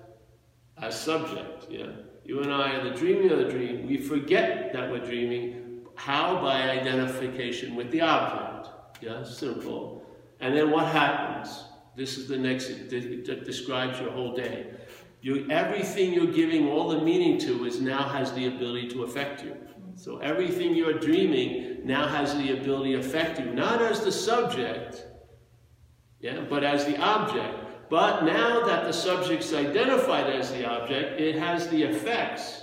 as 0.78 1.00
subject, 1.00 1.68
yeah. 1.70 1.92
You 2.24 2.42
and 2.42 2.52
I 2.52 2.72
are 2.72 2.90
the 2.90 2.96
dreaming 2.96 3.30
of 3.30 3.38
the 3.38 3.44
dream. 3.44 3.86
We 3.86 3.98
forget 3.98 4.72
that 4.72 4.90
we're 4.90 5.04
dreaming. 5.04 5.86
How? 5.94 6.42
By 6.42 6.70
identification 6.70 7.76
with 7.76 7.92
the 7.92 8.00
object. 8.00 8.68
Yeah, 9.00 9.22
simple. 9.22 10.04
And 10.40 10.56
then 10.56 10.72
what 10.72 10.86
happens? 10.88 11.64
This 11.96 12.18
is 12.18 12.26
the 12.26 12.36
next, 12.36 12.68
it 12.70 13.44
describes 13.44 14.00
your 14.00 14.10
whole 14.10 14.34
day. 14.34 14.66
You, 15.22 15.48
everything 15.50 16.12
you're 16.12 16.32
giving 16.32 16.68
all 16.68 16.88
the 16.88 17.00
meaning 17.00 17.38
to 17.40 17.64
is 17.64 17.80
now 17.80 18.08
has 18.08 18.32
the 18.32 18.48
ability 18.48 18.88
to 18.88 19.04
affect 19.04 19.44
you. 19.44 19.56
So 19.98 20.18
everything 20.18 20.76
you're 20.76 21.00
dreaming 21.00 21.80
now 21.84 22.06
has 22.06 22.32
the 22.36 22.56
ability 22.56 22.92
to 22.92 23.00
affect 23.00 23.40
you, 23.40 23.46
not 23.46 23.82
as 23.82 24.00
the 24.00 24.12
subject, 24.12 25.04
yeah, 26.20 26.44
but 26.48 26.62
as 26.62 26.86
the 26.86 26.96
object. 26.98 27.90
But 27.90 28.22
now 28.22 28.64
that 28.64 28.84
the 28.84 28.92
subject's 28.92 29.52
identified 29.52 30.28
as 30.28 30.52
the 30.52 30.64
object, 30.70 31.20
it 31.20 31.34
has 31.34 31.66
the 31.68 31.82
effects 31.82 32.62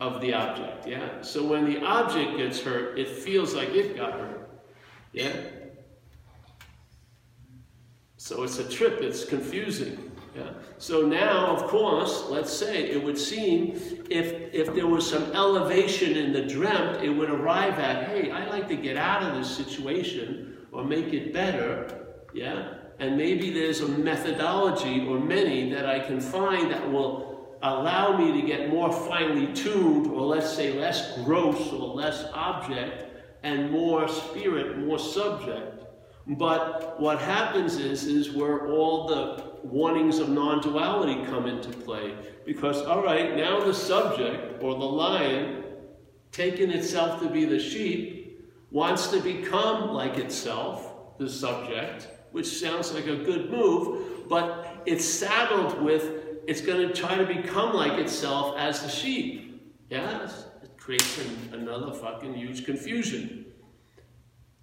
of 0.00 0.20
the 0.20 0.34
object. 0.34 0.86
Yeah. 0.86 1.22
So 1.22 1.42
when 1.46 1.64
the 1.64 1.82
object 1.82 2.36
gets 2.36 2.60
hurt, 2.60 2.98
it 2.98 3.08
feels 3.08 3.54
like 3.54 3.70
it 3.70 3.96
got 3.96 4.12
hurt. 4.12 4.50
Yeah. 5.14 5.34
So 8.18 8.42
it's 8.42 8.58
a 8.58 8.68
trip. 8.68 9.00
It's 9.00 9.24
confusing. 9.24 10.10
Yeah. 10.34 10.50
So 10.78 11.06
now, 11.06 11.46
of 11.46 11.64
course, 11.68 12.24
let's 12.28 12.52
say 12.52 12.90
it 12.90 13.02
would 13.02 13.18
seem 13.18 13.76
if, 14.10 14.52
if 14.52 14.74
there 14.74 14.88
was 14.88 15.08
some 15.08 15.24
elevation 15.32 16.16
in 16.16 16.32
the 16.32 16.42
dreamt, 16.42 17.04
it 17.04 17.10
would 17.10 17.30
arrive 17.30 17.78
at, 17.78 18.08
hey, 18.08 18.32
I'd 18.32 18.48
like 18.48 18.66
to 18.68 18.76
get 18.76 18.96
out 18.96 19.22
of 19.22 19.36
this 19.36 19.48
situation 19.48 20.56
or 20.72 20.84
make 20.84 21.12
it 21.12 21.32
better. 21.32 22.08
Yeah. 22.34 22.74
And 22.98 23.16
maybe 23.16 23.50
there's 23.50 23.80
a 23.80 23.88
methodology 23.88 25.06
or 25.06 25.20
many 25.20 25.70
that 25.70 25.86
I 25.86 26.00
can 26.00 26.20
find 26.20 26.70
that 26.70 26.90
will 26.90 27.56
allow 27.62 28.16
me 28.16 28.40
to 28.40 28.46
get 28.46 28.70
more 28.70 28.92
finely 28.92 29.52
tuned 29.54 30.08
or 30.08 30.22
let's 30.22 30.52
say 30.52 30.78
less 30.78 31.16
gross 31.18 31.72
or 31.72 31.94
less 31.94 32.24
object 32.34 33.04
and 33.44 33.70
more 33.70 34.08
spirit, 34.08 34.78
more 34.78 34.98
subject. 34.98 35.84
But 36.26 37.00
what 37.00 37.20
happens 37.20 37.76
is, 37.76 38.04
is 38.04 38.32
where 38.32 38.68
all 38.68 39.06
the 39.06 39.53
warnings 39.64 40.18
of 40.18 40.28
non-duality 40.28 41.24
come 41.26 41.46
into 41.46 41.70
play. 41.70 42.14
Because, 42.44 42.82
all 42.82 43.02
right, 43.02 43.36
now 43.36 43.60
the 43.64 43.74
subject, 43.74 44.62
or 44.62 44.74
the 44.74 44.84
lion, 44.84 45.64
taking 46.32 46.70
itself 46.70 47.20
to 47.20 47.28
be 47.28 47.44
the 47.44 47.58
sheep, 47.58 48.44
wants 48.70 49.08
to 49.08 49.20
become 49.20 49.92
like 49.92 50.18
itself, 50.18 51.18
the 51.18 51.28
subject, 51.28 52.08
which 52.32 52.46
sounds 52.46 52.92
like 52.92 53.06
a 53.06 53.16
good 53.16 53.50
move, 53.50 54.28
but 54.28 54.82
it's 54.84 55.04
saddled 55.04 55.80
with, 55.80 56.24
it's 56.46 56.60
going 56.60 56.86
to 56.86 56.92
try 56.92 57.14
to 57.14 57.24
become 57.24 57.74
like 57.74 57.98
itself 57.98 58.56
as 58.58 58.82
the 58.82 58.88
sheep. 58.88 59.72
Yes? 59.88 60.46
It 60.62 60.76
creates 60.76 61.18
an, 61.18 61.60
another 61.60 61.92
fucking 61.92 62.34
huge 62.34 62.64
confusion. 62.64 63.46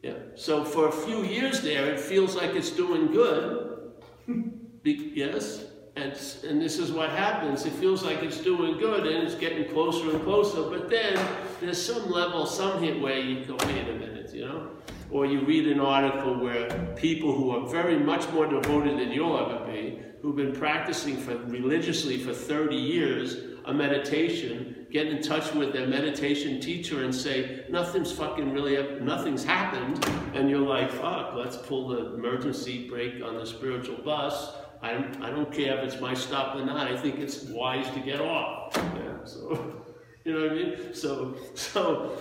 Yeah. 0.03 0.15
So 0.35 0.65
for 0.65 0.87
a 0.87 0.91
few 0.91 1.23
years 1.23 1.61
there, 1.61 1.93
it 1.93 1.99
feels 1.99 2.35
like 2.35 2.55
it's 2.55 2.71
doing 2.71 3.07
good. 3.07 3.93
Yes? 4.83 5.65
And, 5.95 6.13
and 6.47 6.61
this 6.61 6.79
is 6.79 6.91
what 6.91 7.09
happens. 7.09 7.65
It 7.65 7.73
feels 7.73 8.03
like 8.03 8.23
it's 8.23 8.39
doing 8.39 8.77
good 8.77 9.05
and 9.05 9.27
it's 9.27 9.35
getting 9.35 9.69
closer 9.71 10.09
and 10.11 10.23
closer, 10.23 10.63
but 10.63 10.89
then 10.89 11.19
there's 11.59 11.83
some 11.83 12.09
level, 12.09 12.45
some 12.45 12.81
hit 12.81 13.01
where 13.01 13.19
you 13.19 13.43
go, 13.45 13.57
wait 13.65 13.87
a 13.89 13.93
minute, 13.93 14.33
you 14.33 14.45
know? 14.45 14.69
Or 15.09 15.25
you 15.25 15.41
read 15.41 15.67
an 15.67 15.81
article 15.81 16.39
where 16.39 16.69
people 16.95 17.35
who 17.35 17.51
are 17.51 17.69
very 17.69 17.99
much 17.99 18.29
more 18.29 18.47
devoted 18.47 18.97
than 18.99 19.11
you'll 19.11 19.37
ever 19.37 19.65
be, 19.65 19.99
who've 20.21 20.35
been 20.35 20.53
practicing 20.53 21.17
for 21.17 21.35
religiously 21.35 22.17
for 22.17 22.33
30 22.33 22.75
years 22.75 23.51
a 23.65 23.73
meditation, 23.73 24.87
get 24.89 25.07
in 25.07 25.21
touch 25.21 25.53
with 25.53 25.73
their 25.73 25.87
meditation 25.87 26.59
teacher 26.59 27.03
and 27.03 27.13
say, 27.13 27.65
nothing's 27.69 28.11
fucking 28.11 28.53
really, 28.53 28.99
nothing's 29.01 29.43
happened. 29.43 30.03
And 30.33 30.49
you're 30.49 30.65
like, 30.65 30.89
fuck, 30.89 31.33
let's 31.35 31.57
pull 31.57 31.89
the 31.89 32.13
emergency 32.15 32.89
brake 32.89 33.21
on 33.23 33.35
the 33.35 33.45
spiritual 33.45 33.97
bus 33.97 34.53
I 34.83 34.93
don't, 34.93 35.23
I 35.23 35.29
don't 35.29 35.51
care 35.51 35.77
if 35.77 35.93
it's 35.93 36.01
my 36.01 36.13
stop 36.13 36.55
or 36.55 36.65
not. 36.65 36.87
I 36.87 36.97
think 36.97 37.19
it's 37.19 37.43
wise 37.43 37.89
to 37.91 37.99
get 37.99 38.19
off. 38.19 38.71
Yeah, 38.75 39.23
so, 39.25 39.83
you 40.25 40.33
know 40.33 40.41
what 40.41 40.51
I 40.51 40.55
mean? 40.55 40.93
So, 40.93 41.37
so, 41.53 42.17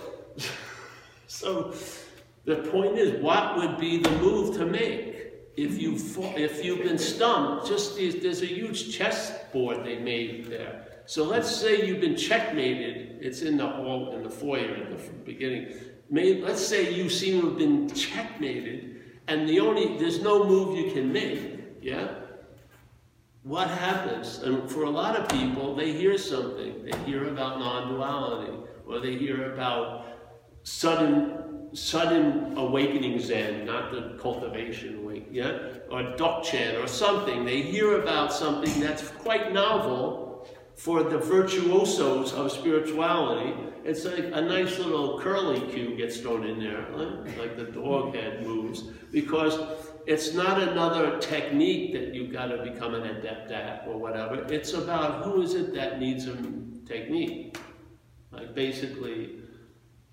so, 1.27 1.73
the 2.45 2.57
point 2.57 2.97
is, 2.97 3.21
what 3.21 3.57
would 3.57 3.79
be 3.79 3.97
the 3.97 4.11
move 4.11 4.57
to 4.57 4.65
make? 4.65 5.09
If 5.57 5.81
you 5.81 5.95
if 6.37 6.63
you've 6.63 6.83
been 6.83 6.97
stumped, 6.97 7.67
just 7.67 7.97
there's 7.97 8.41
a 8.41 8.45
huge 8.45 8.97
chessboard 8.97 9.83
they 9.83 9.99
made 9.99 10.45
there. 10.45 10.87
So 11.05 11.25
let's 11.25 11.53
say 11.53 11.85
you've 11.85 11.99
been 11.99 12.15
checkmated. 12.15 13.17
It's 13.19 13.41
in 13.41 13.57
the 13.57 13.67
hall 13.67 14.15
in 14.15 14.23
the 14.23 14.29
foyer 14.29 14.75
at 14.75 14.89
the 14.89 15.09
beginning. 15.25 15.73
Maybe, 16.09 16.41
let's 16.41 16.65
say 16.65 16.93
you 16.93 17.09
seem 17.09 17.41
to 17.41 17.49
have 17.49 17.57
been 17.57 17.89
checkmated, 17.89 19.01
and 19.27 19.47
the 19.47 19.59
only 19.59 19.97
there's 19.97 20.21
no 20.21 20.45
move 20.45 20.77
you 20.77 20.91
can 20.93 21.11
make. 21.11 21.59
Yeah 21.81 22.20
what 23.43 23.67
happens? 23.67 24.39
And 24.39 24.69
for 24.69 24.83
a 24.83 24.89
lot 24.89 25.15
of 25.15 25.29
people, 25.29 25.75
they 25.75 25.91
hear 25.91 26.17
something. 26.17 26.83
They 26.83 26.97
hear 26.99 27.27
about 27.29 27.59
non-duality, 27.59 28.53
or 28.85 28.99
they 28.99 29.17
hear 29.17 29.53
about 29.53 30.05
sudden, 30.63 31.69
sudden 31.73 32.57
awakening 32.57 33.19
Zen, 33.19 33.65
not 33.65 33.91
the 33.91 34.17
cultivation 34.21 34.99
awake, 34.99 35.27
yeah, 35.31 35.57
or 35.89 36.03
Dzogchen 36.15 36.83
or 36.83 36.87
something. 36.87 37.45
They 37.45 37.61
hear 37.61 38.01
about 38.01 38.31
something 38.31 38.79
that's 38.79 39.07
quite 39.09 39.51
novel 39.53 40.21
for 40.75 41.03
the 41.03 41.17
virtuosos 41.17 42.33
of 42.33 42.51
spirituality, 42.51 43.53
it's 43.83 44.05
like 44.05 44.31
a 44.33 44.41
nice 44.41 44.77
little 44.79 45.19
curly 45.19 45.61
cue 45.71 45.95
gets 45.95 46.19
thrown 46.19 46.43
in 46.43 46.59
there, 46.59 46.87
like 47.37 47.55
the 47.55 47.65
dog 47.65 48.15
head 48.15 48.45
moves, 48.45 48.81
because 49.11 49.59
it's 50.07 50.33
not 50.33 50.61
another 50.61 51.19
technique 51.19 51.93
that 51.93 52.13
you've 52.13 52.31
got 52.31 52.47
to 52.47 52.63
become 52.63 52.93
an 52.95 53.03
adept 53.03 53.51
at 53.51 53.85
or 53.87 53.97
whatever. 53.97 54.45
It's 54.51 54.73
about 54.73 55.23
who 55.23 55.41
is 55.41 55.53
it 55.53 55.73
that 55.75 55.99
needs 55.99 56.27
a 56.27 56.35
technique. 56.85 57.57
Like 58.31 58.55
basically, 58.55 59.39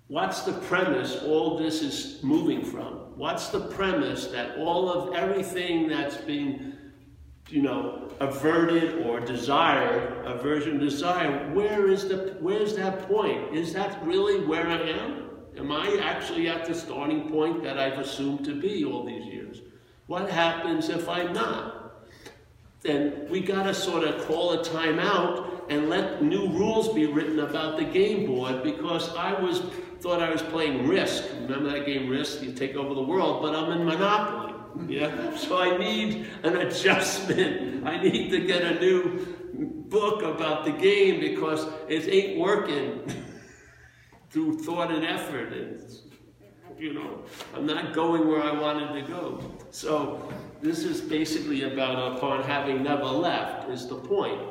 what's 0.07 0.41
the 0.41 0.53
premise 0.53 1.21
all 1.23 1.57
this 1.57 1.81
is 1.81 2.23
moving 2.23 2.63
from? 2.63 3.17
What's 3.17 3.49
the 3.49 3.61
premise 3.61 4.27
that 4.27 4.57
all 4.57 4.89
of 4.89 5.15
everything 5.15 5.87
that's 5.87 6.17
being, 6.17 6.73
you 7.49 7.61
know, 7.61 8.11
averted 8.19 9.05
or 9.05 9.19
desired, 9.19 10.25
aversion, 10.25 10.79
desire, 10.79 11.51
where 11.53 11.89
is 11.89 12.07
the 12.07 12.37
where's 12.39 12.75
that 12.75 13.07
point? 13.07 13.55
Is 13.55 13.73
that 13.73 14.05
really 14.05 14.45
where 14.45 14.67
I 14.67 14.81
am? 14.81 15.29
Am 15.57 15.71
I 15.71 15.99
actually 16.01 16.47
at 16.47 16.65
the 16.65 16.75
starting 16.75 17.29
point 17.29 17.63
that 17.63 17.77
I've 17.77 17.99
assumed 17.99 18.45
to 18.45 18.59
be 18.59 18.85
all 18.85 19.05
these 19.05 19.25
years? 19.25 19.61
What 20.09 20.31
happens 20.31 20.89
if 20.89 21.07
I'm 21.07 21.33
not? 21.33 22.07
Then 22.81 23.27
we 23.29 23.41
got 23.41 23.63
to 23.63 23.75
sort 23.75 24.03
of 24.03 24.25
call 24.25 24.53
a 24.53 24.63
timeout 24.65 25.69
and 25.69 25.87
let 25.87 26.23
new 26.23 26.49
rules 26.49 26.91
be 26.95 27.05
written 27.05 27.41
about 27.41 27.77
the 27.77 27.83
game 27.83 28.25
board 28.25 28.63
because 28.63 29.15
I 29.15 29.39
was 29.39 29.59
thought 29.99 30.19
I 30.19 30.31
was 30.31 30.41
playing 30.41 30.87
Risk. 30.87 31.25
Remember 31.41 31.69
that 31.69 31.85
game 31.85 32.09
Risk? 32.09 32.41
You 32.41 32.53
take 32.53 32.73
over 32.73 32.95
the 32.95 33.03
world, 33.03 33.43
but 33.43 33.53
I'm 33.53 33.71
in 33.79 33.85
Monopoly. 33.85 34.55
Yeah, 34.87 35.37
so 35.37 35.59
I 35.59 35.77
need 35.77 36.25
an 36.41 36.57
adjustment. 36.57 37.87
I 37.87 38.01
need 38.01 38.31
to 38.31 38.39
get 38.39 38.63
a 38.63 38.79
new 38.79 39.27
book 39.89 40.23
about 40.23 40.65
the 40.65 40.71
game 40.71 41.19
because 41.19 41.67
it 41.87 42.11
ain't 42.11 42.39
working 42.39 43.03
through 44.31 44.57
thought 44.57 44.91
and 44.91 45.05
effort. 45.05 45.53
And, 45.53 45.87
you 46.79 46.93
know, 46.93 47.25
I'm 47.53 47.67
not 47.67 47.93
going 47.93 48.27
where 48.27 48.41
I 48.41 48.59
wanted 48.59 49.05
to 49.05 49.07
go. 49.07 49.58
So 49.71 50.31
this 50.61 50.83
is 50.83 51.01
basically 51.01 51.63
about 51.63 52.17
upon 52.17 52.43
having 52.43 52.83
never 52.83 53.05
left 53.05 53.69
is 53.69 53.87
the 53.87 53.95
point. 53.95 54.41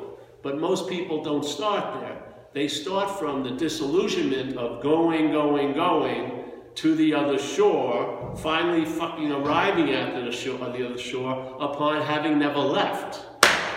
But 0.41 0.57
most 0.59 0.87
people 0.87 1.23
don't 1.23 1.43
start 1.43 1.99
there. 1.99 2.23
They 2.53 2.67
start 2.67 3.19
from 3.19 3.43
the 3.43 3.51
disillusionment 3.51 4.57
of 4.57 4.81
going, 4.81 5.31
going, 5.31 5.73
going 5.73 6.39
to 6.75 6.95
the 6.95 7.13
other 7.13 7.37
shore, 7.37 8.35
finally 8.37 8.85
fucking 8.85 9.31
arriving 9.31 9.91
at 9.91 10.15
the 10.15 10.31
shore, 10.31 10.57
the 10.57 10.87
other 10.87 10.97
shore 10.97 11.57
upon 11.59 12.01
having 12.01 12.39
never 12.39 12.59
left. 12.59 13.25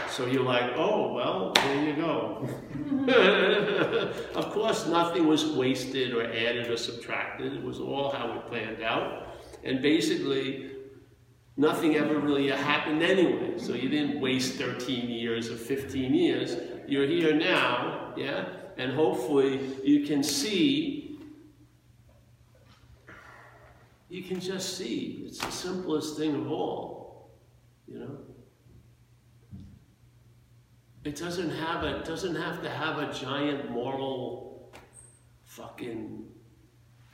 So 0.09 0.27
you're 0.27 0.45
like, 0.45 0.73
oh, 0.77 1.13
well, 1.13 1.53
there 1.55 1.85
you 1.85 1.97
go. 1.97 2.47
of 4.35 4.51
course, 4.53 4.87
nothing 4.87 5.27
was 5.27 5.47
wasted 5.53 6.15
or 6.15 6.25
added 6.25 6.71
or 6.71 6.77
subtracted. 6.77 7.55
It 7.55 7.63
was 7.63 7.81
all 7.81 8.11
how 8.11 8.33
it 8.33 8.47
planned 8.47 8.83
out. 8.83 9.29
And 9.65 9.81
basically, 9.81 10.72
nothing 11.57 11.97
ever 11.97 12.19
really 12.19 12.49
happened 12.49 13.03
anyway. 13.03 13.59
So 13.59 13.75
you 13.75 13.89
didn't 13.89 14.21
waste 14.21 14.55
13 14.55 15.09
years 15.09 15.51
or 15.51 15.57
15 15.57 16.15
years. 16.15 16.57
You're 16.87 17.07
here 17.07 17.35
now, 17.35 18.15
yeah? 18.17 18.49
And 18.79 18.93
hopefully 18.93 19.77
you 19.85 20.07
can 20.07 20.23
see, 20.23 21.19
you 24.09 24.23
can 24.23 24.41
just 24.41 24.77
see. 24.79 25.25
It's 25.27 25.39
the 25.39 25.51
simplest 25.51 26.17
thing 26.17 26.35
of 26.35 26.51
all, 26.51 27.31
you 27.87 27.99
know? 27.99 28.19
It 31.05 31.17
doesn't 31.17 31.51
have 31.51 31.83
a, 31.83 32.03
doesn't 32.05 32.37
have 32.37 32.63
to 32.63 32.71
have 32.71 32.99
a 32.99 33.13
giant 33.13 33.71
moral 33.71 34.73
fucking 35.45 36.25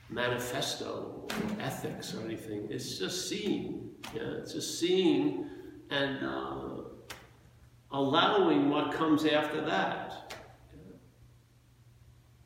manifesto 0.09 1.27
or 1.29 1.61
ethics 1.61 2.13
or 2.13 2.23
anything. 2.23 2.67
It's 2.69 2.99
just 2.99 3.27
seeing. 3.27 3.88
Yeah, 4.13 4.21
it's 4.39 4.53
just 4.53 4.79
seeing 4.79 5.49
and 5.89 6.25
uh, 6.25 6.81
allowing 7.91 8.69
what 8.69 8.93
comes 8.93 9.25
after 9.25 9.61
that. 9.61 10.33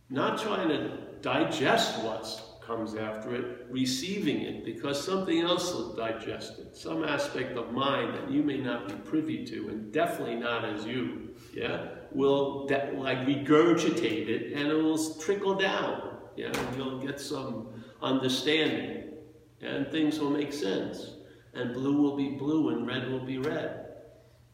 Not 0.09 0.39
trying 0.39 0.69
to 0.69 0.97
digest 1.21 2.03
what 2.03 2.41
comes 2.65 2.95
after 2.95 3.35
it, 3.35 3.65
receiving 3.69 4.41
it, 4.41 4.63
because 4.63 5.03
something 5.03 5.41
else 5.41 5.73
will 5.73 5.95
digest 5.95 6.59
it. 6.59 6.75
Some 6.75 7.03
aspect 7.03 7.57
of 7.57 7.71
mind 7.71 8.13
that 8.13 8.31
you 8.31 8.43
may 8.43 8.57
not 8.57 8.87
be 8.87 8.93
privy 8.93 9.45
to, 9.45 9.69
and 9.69 9.91
definitely 9.91 10.35
not 10.35 10.63
as 10.63 10.85
you, 10.85 11.35
yeah, 11.53 11.87
will 12.11 12.67
like 12.95 13.19
regurgitate 13.25 14.29
it 14.29 14.53
and 14.53 14.67
it 14.67 14.75
will 14.75 15.15
trickle 15.15 15.55
down. 15.55 16.17
Yeah, 16.35 16.47
and 16.47 16.77
you'll 16.77 16.99
get 16.99 17.19
some 17.19 17.83
understanding 18.01 19.13
and 19.61 19.87
things 19.89 20.19
will 20.19 20.29
make 20.29 20.53
sense. 20.53 21.11
And 21.53 21.73
blue 21.73 22.01
will 22.01 22.15
be 22.15 22.29
blue 22.29 22.69
and 22.69 22.87
red 22.87 23.09
will 23.09 23.25
be 23.25 23.37
red. 23.37 23.85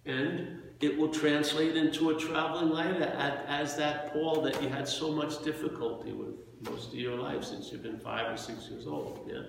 And 0.05 0.59
it 0.81 0.97
will 0.97 1.09
translate 1.09 1.75
into 1.75 2.09
a 2.11 2.19
traveling 2.19 2.69
light 2.69 3.01
as 3.01 3.75
that 3.77 4.13
Paul 4.13 4.41
that 4.41 4.61
you 4.61 4.69
had 4.69 4.87
so 4.87 5.11
much 5.11 5.43
difficulty 5.43 6.13
with 6.13 6.35
most 6.61 6.89
of 6.89 6.95
your 6.95 7.17
life 7.17 7.43
since 7.43 7.71
you've 7.71 7.83
been 7.83 7.99
five 7.99 8.31
or 8.31 8.37
six 8.37 8.69
years 8.69 8.87
old. 8.87 9.29
Yeah, 9.31 9.43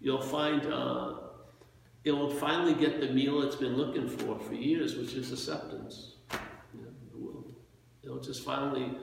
You'll 0.00 0.20
find 0.20 0.66
uh, 0.66 1.14
it 2.04 2.12
will 2.12 2.30
finally 2.30 2.74
get 2.74 3.00
the 3.00 3.08
meal 3.08 3.42
it's 3.42 3.56
been 3.56 3.76
looking 3.76 4.08
for 4.08 4.38
for 4.38 4.54
years, 4.54 4.96
which 4.96 5.14
is 5.14 5.32
acceptance. 5.32 6.16
Yeah, 6.30 6.38
it 6.80 7.14
will. 7.14 7.46
It'll 8.02 8.20
just 8.20 8.44
finally 8.44 8.96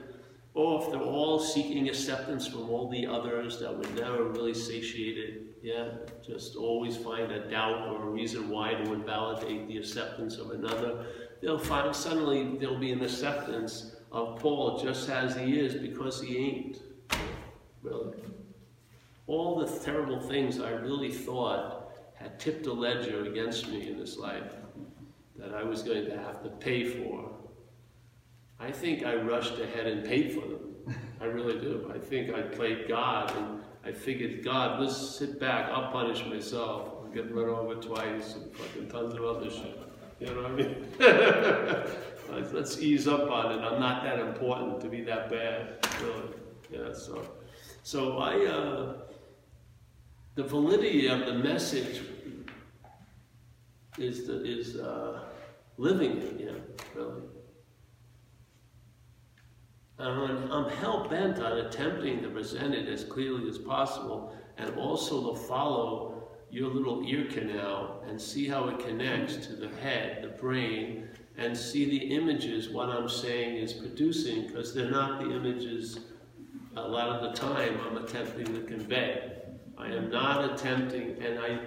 or 0.54 0.82
if 0.82 0.90
they're 0.90 1.00
all 1.00 1.40
seeking 1.40 1.88
acceptance 1.88 2.46
from 2.46 2.68
all 2.68 2.90
the 2.90 3.06
others 3.06 3.58
that 3.60 3.74
were 3.74 3.88
never 4.00 4.24
really 4.24 4.52
satiated, 4.52 5.51
yeah, 5.62 5.88
just 6.26 6.56
always 6.56 6.96
find 6.96 7.30
a 7.30 7.48
doubt 7.48 7.88
or 7.88 8.02
a 8.02 8.10
reason 8.10 8.48
why 8.48 8.74
to 8.74 8.92
invalidate 8.92 9.68
the 9.68 9.76
acceptance 9.78 10.36
of 10.36 10.50
another, 10.50 11.06
they'll 11.40 11.58
find 11.58 11.94
suddenly 11.94 12.56
there'll 12.58 12.78
be 12.78 12.92
an 12.92 13.02
acceptance 13.02 13.96
of 14.10 14.38
Paul 14.40 14.82
just 14.82 15.08
as 15.08 15.36
he 15.36 15.58
is 15.58 15.74
because 15.74 16.20
he 16.20 16.36
ain't. 16.38 16.78
Really. 17.82 18.18
All 19.26 19.58
the 19.58 19.66
terrible 19.80 20.20
things 20.20 20.60
I 20.60 20.70
really 20.70 21.10
thought 21.10 21.92
had 22.14 22.38
tipped 22.38 22.66
a 22.66 22.72
ledger 22.72 23.24
against 23.24 23.68
me 23.68 23.88
in 23.88 23.98
this 23.98 24.18
life 24.18 24.52
that 25.36 25.54
I 25.54 25.62
was 25.62 25.82
going 25.82 26.04
to 26.06 26.18
have 26.18 26.42
to 26.42 26.50
pay 26.50 26.84
for 26.84 27.32
I 28.62 28.70
think 28.70 29.04
I 29.04 29.16
rushed 29.16 29.58
ahead 29.58 29.86
and 29.88 30.04
paid 30.04 30.32
for 30.32 30.40
them. 30.42 30.96
I 31.20 31.24
really 31.24 31.60
do. 31.60 31.90
I 31.92 31.98
think 31.98 32.32
I 32.32 32.42
played 32.42 32.86
God 32.86 33.36
and 33.36 33.61
I 33.84 33.92
figured, 33.92 34.44
God, 34.44 34.80
let's 34.80 34.96
sit 34.96 35.40
back. 35.40 35.68
I'll 35.70 35.90
punish 35.90 36.24
myself. 36.26 36.88
I'll 37.02 37.10
get 37.12 37.34
run 37.34 37.48
over 37.48 37.74
twice 37.74 38.36
and 38.36 38.54
fucking 38.54 38.88
tons 38.88 39.14
of 39.14 39.24
other 39.24 39.50
shit. 39.50 39.78
You 40.20 40.26
know 40.28 40.42
what 40.42 40.52
I 40.52 40.54
mean? 40.54 42.52
let's 42.52 42.78
ease 42.78 43.08
up 43.08 43.28
on 43.28 43.52
it. 43.52 43.62
I'm 43.62 43.80
not 43.80 44.04
that 44.04 44.20
important 44.20 44.80
to 44.82 44.88
be 44.88 45.02
that 45.02 45.28
bad, 45.28 45.84
really. 46.00 46.28
Yeah, 46.70 46.94
so, 46.94 47.28
so 47.82 48.18
I, 48.18 48.46
uh, 48.46 48.94
the 50.36 50.44
validity 50.44 51.08
of 51.08 51.26
the 51.26 51.34
message 51.34 52.02
is, 53.98 54.28
the, 54.28 54.44
is 54.44 54.76
uh, 54.76 55.24
living 55.76 56.18
it, 56.18 56.40
yeah, 56.40 56.52
really. 56.94 57.22
Uh-huh. 60.02 60.24
And 60.24 60.52
I'm 60.52 60.68
hell 60.68 61.06
bent 61.08 61.38
on 61.38 61.58
attempting 61.58 62.22
to 62.22 62.28
present 62.28 62.74
it 62.74 62.88
as 62.88 63.04
clearly 63.04 63.48
as 63.48 63.56
possible 63.56 64.36
and 64.58 64.74
also 64.74 65.32
to 65.32 65.38
follow 65.42 66.28
your 66.50 66.68
little 66.70 67.04
ear 67.06 67.26
canal 67.30 68.02
and 68.08 68.20
see 68.20 68.48
how 68.48 68.68
it 68.68 68.80
connects 68.80 69.46
to 69.46 69.54
the 69.54 69.68
head, 69.76 70.24
the 70.24 70.28
brain, 70.28 71.08
and 71.38 71.56
see 71.56 71.84
the 71.84 72.14
images 72.16 72.68
what 72.68 72.88
I'm 72.88 73.08
saying 73.08 73.56
is 73.56 73.72
producing 73.72 74.48
because 74.48 74.74
they're 74.74 74.90
not 74.90 75.20
the 75.20 75.30
images 75.30 76.00
a 76.76 76.82
lot 76.82 77.08
of 77.10 77.22
the 77.22 77.40
time 77.40 77.78
I'm 77.86 77.96
attempting 77.98 78.46
to 78.46 78.62
convey. 78.62 79.32
I 79.78 79.86
am 79.86 80.10
not 80.10 80.52
attempting, 80.52 81.22
and 81.22 81.38
I, 81.38 81.58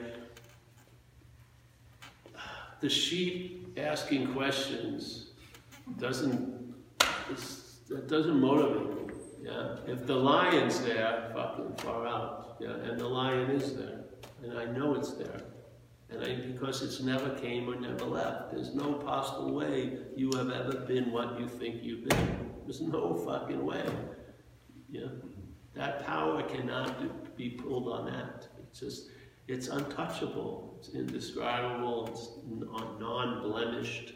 the 2.81 2.89
sheep 2.89 3.77
asking 3.77 4.33
questions 4.33 5.27
doesn't, 5.99 6.75
that 7.89 8.07
doesn't 8.07 8.39
motivate 8.39 9.07
me. 9.07 9.13
Yeah, 9.41 9.77
if 9.87 10.07
the 10.07 10.15
lion's 10.15 10.81
there, 10.81 11.31
fucking 11.35 11.75
far 11.77 12.07
out. 12.07 12.57
Yeah, 12.59 12.71
and 12.71 12.99
the 12.99 13.07
lion 13.07 13.51
is 13.51 13.75
there, 13.75 14.05
and 14.43 14.57
I 14.57 14.65
know 14.65 14.95
it's 14.95 15.13
there, 15.13 15.41
and 16.09 16.23
I 16.23 16.35
because 16.35 16.81
it's 16.81 17.01
never 17.01 17.29
came 17.35 17.69
or 17.69 17.75
never 17.79 18.05
left. 18.05 18.51
There's 18.51 18.73
no 18.73 18.93
possible 18.93 19.53
way 19.53 19.99
you 20.15 20.31
have 20.35 20.49
ever 20.49 20.79
been 20.79 21.11
what 21.11 21.39
you 21.39 21.47
think 21.47 21.83
you've 21.83 22.09
been. 22.09 22.51
There's 22.65 22.81
no 22.81 23.13
fucking 23.13 23.63
way. 23.63 23.85
Yeah, 24.89 25.07
that 25.75 26.05
power 26.05 26.41
cannot 26.43 27.35
be 27.35 27.51
pulled 27.51 27.87
on 27.87 28.05
that. 28.05 28.47
It's 28.63 28.79
just 28.79 29.09
it's 29.47 29.67
untouchable. 29.67 30.75
It's 30.79 30.89
indescribable. 30.89 32.07
It's 32.07 32.29
non-blemished 32.99 34.13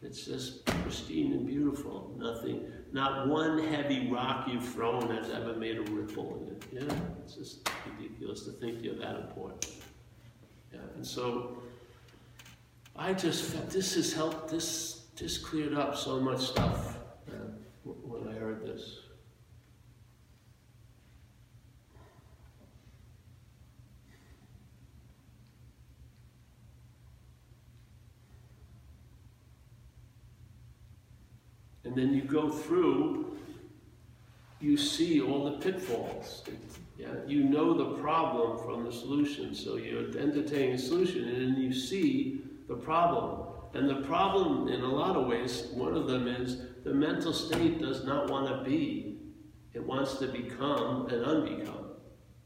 It's 0.00 0.24
just 0.24 0.64
pristine 0.66 1.32
and 1.32 1.46
beautiful. 1.46 2.14
Nothing, 2.16 2.70
not 2.92 3.28
one 3.28 3.58
heavy 3.58 4.10
rock 4.10 4.48
you've 4.48 4.66
thrown 4.66 5.14
has 5.14 5.30
ever 5.30 5.54
made 5.54 5.78
a 5.78 5.82
ripple 5.82 6.42
in 6.42 6.54
it. 6.54 6.64
Yeah, 6.72 6.96
it's 7.22 7.34
just 7.34 7.68
ridiculous 7.86 8.44
to 8.44 8.52
think 8.52 8.82
you're 8.82 8.96
that 8.96 9.16
important. 9.16 9.72
Yeah, 10.72 10.80
and 10.94 11.06
so 11.06 11.62
I 12.96 13.12
just 13.12 13.44
felt 13.44 13.70
this 13.70 13.94
has 13.94 14.12
helped. 14.12 14.50
This 14.50 15.06
this 15.16 15.38
cleared 15.38 15.74
up 15.74 15.96
so 15.96 16.20
much 16.20 16.40
stuff 16.40 16.98
uh, 17.28 17.32
when 17.84 18.28
I 18.28 18.38
heard 18.38 18.64
this. 18.66 19.00
And 31.88 31.96
then 31.96 32.12
you 32.12 32.20
go 32.20 32.50
through, 32.50 33.38
you 34.60 34.76
see 34.76 35.22
all 35.22 35.44
the 35.50 35.56
pitfalls. 35.58 36.44
Yeah, 36.98 37.14
you 37.26 37.44
know 37.44 37.72
the 37.72 37.98
problem 38.02 38.58
from 38.58 38.84
the 38.84 38.92
solution. 38.92 39.54
So 39.54 39.76
you're 39.76 40.08
entertaining 40.18 40.74
a 40.74 40.78
solution 40.78 41.24
and 41.24 41.56
then 41.56 41.62
you 41.62 41.72
see 41.72 42.42
the 42.68 42.74
problem. 42.74 43.48
And 43.72 43.88
the 43.88 44.02
problem, 44.06 44.68
in 44.68 44.82
a 44.82 44.86
lot 44.86 45.16
of 45.16 45.28
ways, 45.28 45.68
one 45.72 45.94
of 45.94 46.08
them 46.08 46.28
is 46.28 46.60
the 46.84 46.92
mental 46.92 47.32
state 47.32 47.78
does 47.78 48.04
not 48.04 48.28
want 48.28 48.48
to 48.48 48.68
be. 48.68 49.16
It 49.72 49.82
wants 49.82 50.16
to 50.18 50.26
become 50.26 51.06
and 51.06 51.24
unbecome. 51.24 51.86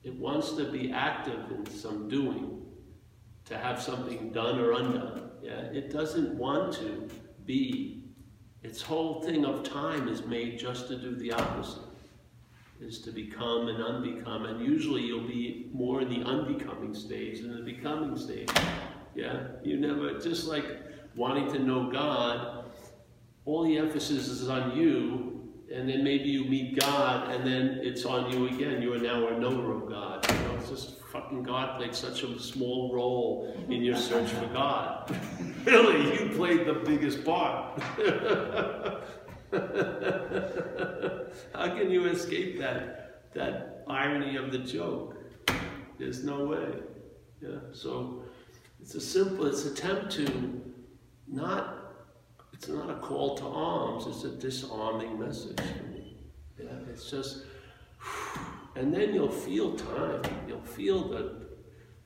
It 0.05 0.15
wants 0.15 0.53
to 0.53 0.71
be 0.71 0.93
active 0.93 1.51
in 1.51 1.67
some 1.67 2.09
doing, 2.09 2.63
to 3.47 3.59
have 3.59 3.83
something 3.83 4.31
done 4.31 4.61
or 4.61 4.73
undone. 4.73 5.31
Yeah, 5.43 5.63
it 5.63 5.91
doesn't 5.91 6.37
want 6.37 6.75
to 6.75 7.09
be 7.45 8.02
its 8.63 8.81
whole 8.81 9.23
thing 9.23 9.45
of 9.45 9.63
time 9.65 10.09
is 10.09 10.25
made 10.25 10.59
just 10.59 10.89
to 10.89 10.97
do 10.97 11.15
the 11.17 11.33
opposite, 11.33 11.83
is 12.81 13.01
to 13.01 13.11
become 13.11 13.69
and 13.69 13.79
unbecome. 13.79 14.49
And 14.49 14.65
usually 14.65 15.03
you'll 15.03 15.27
be 15.27 15.71
more 15.73 16.03
in 16.03 16.09
the 16.09 16.23
unbecoming 16.29 16.95
stage 16.95 17.41
than 17.41 17.57
the 17.57 17.63
becoming 17.63 18.17
stage. 18.17 18.51
Yeah, 19.15 19.49
you 19.63 19.79
never, 19.79 20.19
just 20.19 20.47
like 20.47 20.65
wanting 21.17 21.53
to 21.53 21.59
know 21.59 21.91
God, 21.91 22.65
all 23.45 23.65
the 23.65 23.77
emphasis 23.77 24.29
is 24.29 24.49
on 24.49 24.77
you, 24.77 25.51
and 25.75 25.89
then 25.89 26.05
maybe 26.05 26.29
you 26.29 26.45
meet 26.45 26.79
God, 26.79 27.31
and 27.31 27.47
then 27.47 27.81
it's 27.83 28.05
on 28.05 28.31
you 28.31 28.47
again. 28.47 28.81
You 28.81 28.95
are 28.95 28.99
now 28.99 29.27
a 29.29 29.39
knower 29.39 29.73
of 29.73 29.89
God. 29.89 30.25
You 30.31 30.37
know, 30.37 30.55
it's 30.57 30.71
just 30.71 31.02
fucking 31.13 31.43
God 31.43 31.77
played 31.77 31.95
such 31.95 32.23
a 32.23 32.41
small 32.41 32.95
role 32.95 33.55
in 33.69 33.83
your 33.83 33.97
search 33.97 34.31
for 34.31 34.47
God. 34.47 35.15
really, 35.67 36.15
you 36.15 36.31
played 36.35 36.67
the 36.67 36.73
biggest 36.73 37.23
part. 37.23 37.79
How 41.55 41.69
can 41.77 41.91
you 41.91 42.07
escape 42.07 42.59
that 42.59 43.31
that 43.35 43.85
irony 43.87 44.37
of 44.37 44.51
the 44.53 44.59
joke? 44.59 45.19
There's 45.99 46.25
no 46.25 46.47
way. 46.47 46.81
Yeah. 47.43 47.59
So 47.73 48.25
it's 48.81 48.95
a 48.95 49.01
simple, 49.01 49.47
it's 49.47 49.67
attempt 49.67 50.13
to 50.13 50.63
not 51.29 51.79
it's 52.55 52.69
not 52.69 52.89
a 52.89 52.95
call 52.95 53.37
to 53.37 53.45
arms, 53.45 54.07
it's 54.07 54.25
a 54.25 54.31
disarming 54.31 55.19
message. 55.19 55.59
Yeah, 56.59 56.71
it's 56.89 57.11
just 57.11 57.45
and 58.77 58.93
then 58.93 59.15
you'll 59.15 59.31
feel 59.31 59.75
time. 59.75 60.23
You'll 60.49 60.61
feel 60.63 61.09
that 61.09 61.43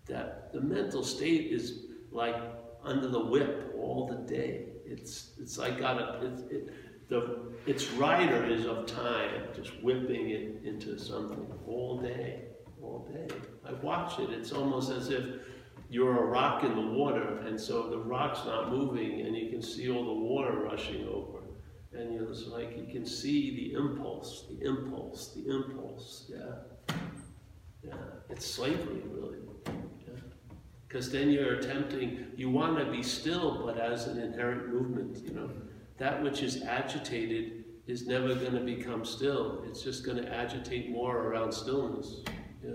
that 0.06 0.52
the 0.52 0.60
mental 0.60 1.02
state 1.02 1.52
is 1.52 1.86
like 2.10 2.36
under 2.84 3.08
the 3.08 3.24
whip 3.24 3.74
all 3.76 4.06
the 4.06 4.16
day. 4.32 4.66
It's 4.84 5.32
it's 5.40 5.58
like 5.58 5.78
got 5.78 6.00
a 6.00 6.26
it, 6.26 6.52
it, 6.52 6.74
the 7.08 7.52
its 7.66 7.90
rider 7.92 8.44
is 8.44 8.66
of 8.66 8.86
time, 8.86 9.42
just 9.54 9.82
whipping 9.82 10.30
it 10.30 10.62
into 10.64 10.98
something 10.98 11.46
all 11.66 12.00
day, 12.00 12.44
all 12.80 13.08
day. 13.12 13.34
I 13.64 13.72
watch 13.74 14.18
it. 14.18 14.30
It's 14.30 14.52
almost 14.52 14.90
as 14.90 15.10
if 15.10 15.24
you're 15.88 16.18
a 16.18 16.26
rock 16.26 16.64
in 16.64 16.74
the 16.74 16.98
water, 16.98 17.38
and 17.46 17.60
so 17.60 17.88
the 17.88 17.98
rock's 17.98 18.44
not 18.44 18.70
moving, 18.70 19.20
and 19.20 19.36
you 19.36 19.50
can 19.50 19.62
see 19.62 19.88
all 19.90 20.04
the 20.04 20.20
water 20.20 20.52
rushing 20.52 21.06
over 21.06 21.35
and 21.98 22.14
you're 22.14 22.26
just 22.26 22.48
like 22.48 22.76
you 22.76 22.86
can 22.90 23.06
see 23.06 23.54
the 23.56 23.74
impulse, 23.74 24.46
the 24.48 24.66
impulse, 24.66 25.32
the 25.34 25.48
impulse. 25.48 26.28
Yeah, 26.28 26.94
yeah. 27.84 27.94
It's 28.28 28.46
slavery, 28.46 29.02
really. 29.10 29.38
Because 30.88 31.10
then 31.10 31.30
you're 31.30 31.54
attempting. 31.54 32.26
You 32.36 32.50
want 32.50 32.78
to 32.78 32.90
be 32.90 33.02
still, 33.02 33.64
but 33.64 33.78
as 33.78 34.06
an 34.06 34.18
inherent 34.18 34.68
movement. 34.68 35.18
You 35.24 35.34
know, 35.34 35.50
that 35.98 36.22
which 36.22 36.42
is 36.42 36.62
agitated 36.62 37.64
is 37.86 38.06
never 38.06 38.34
going 38.34 38.54
to 38.54 38.60
become 38.60 39.04
still. 39.04 39.62
It's 39.66 39.82
just 39.82 40.04
going 40.04 40.18
to 40.18 40.32
agitate 40.32 40.90
more 40.90 41.18
around 41.18 41.52
stillness. 41.52 42.22
Yeah, 42.64 42.74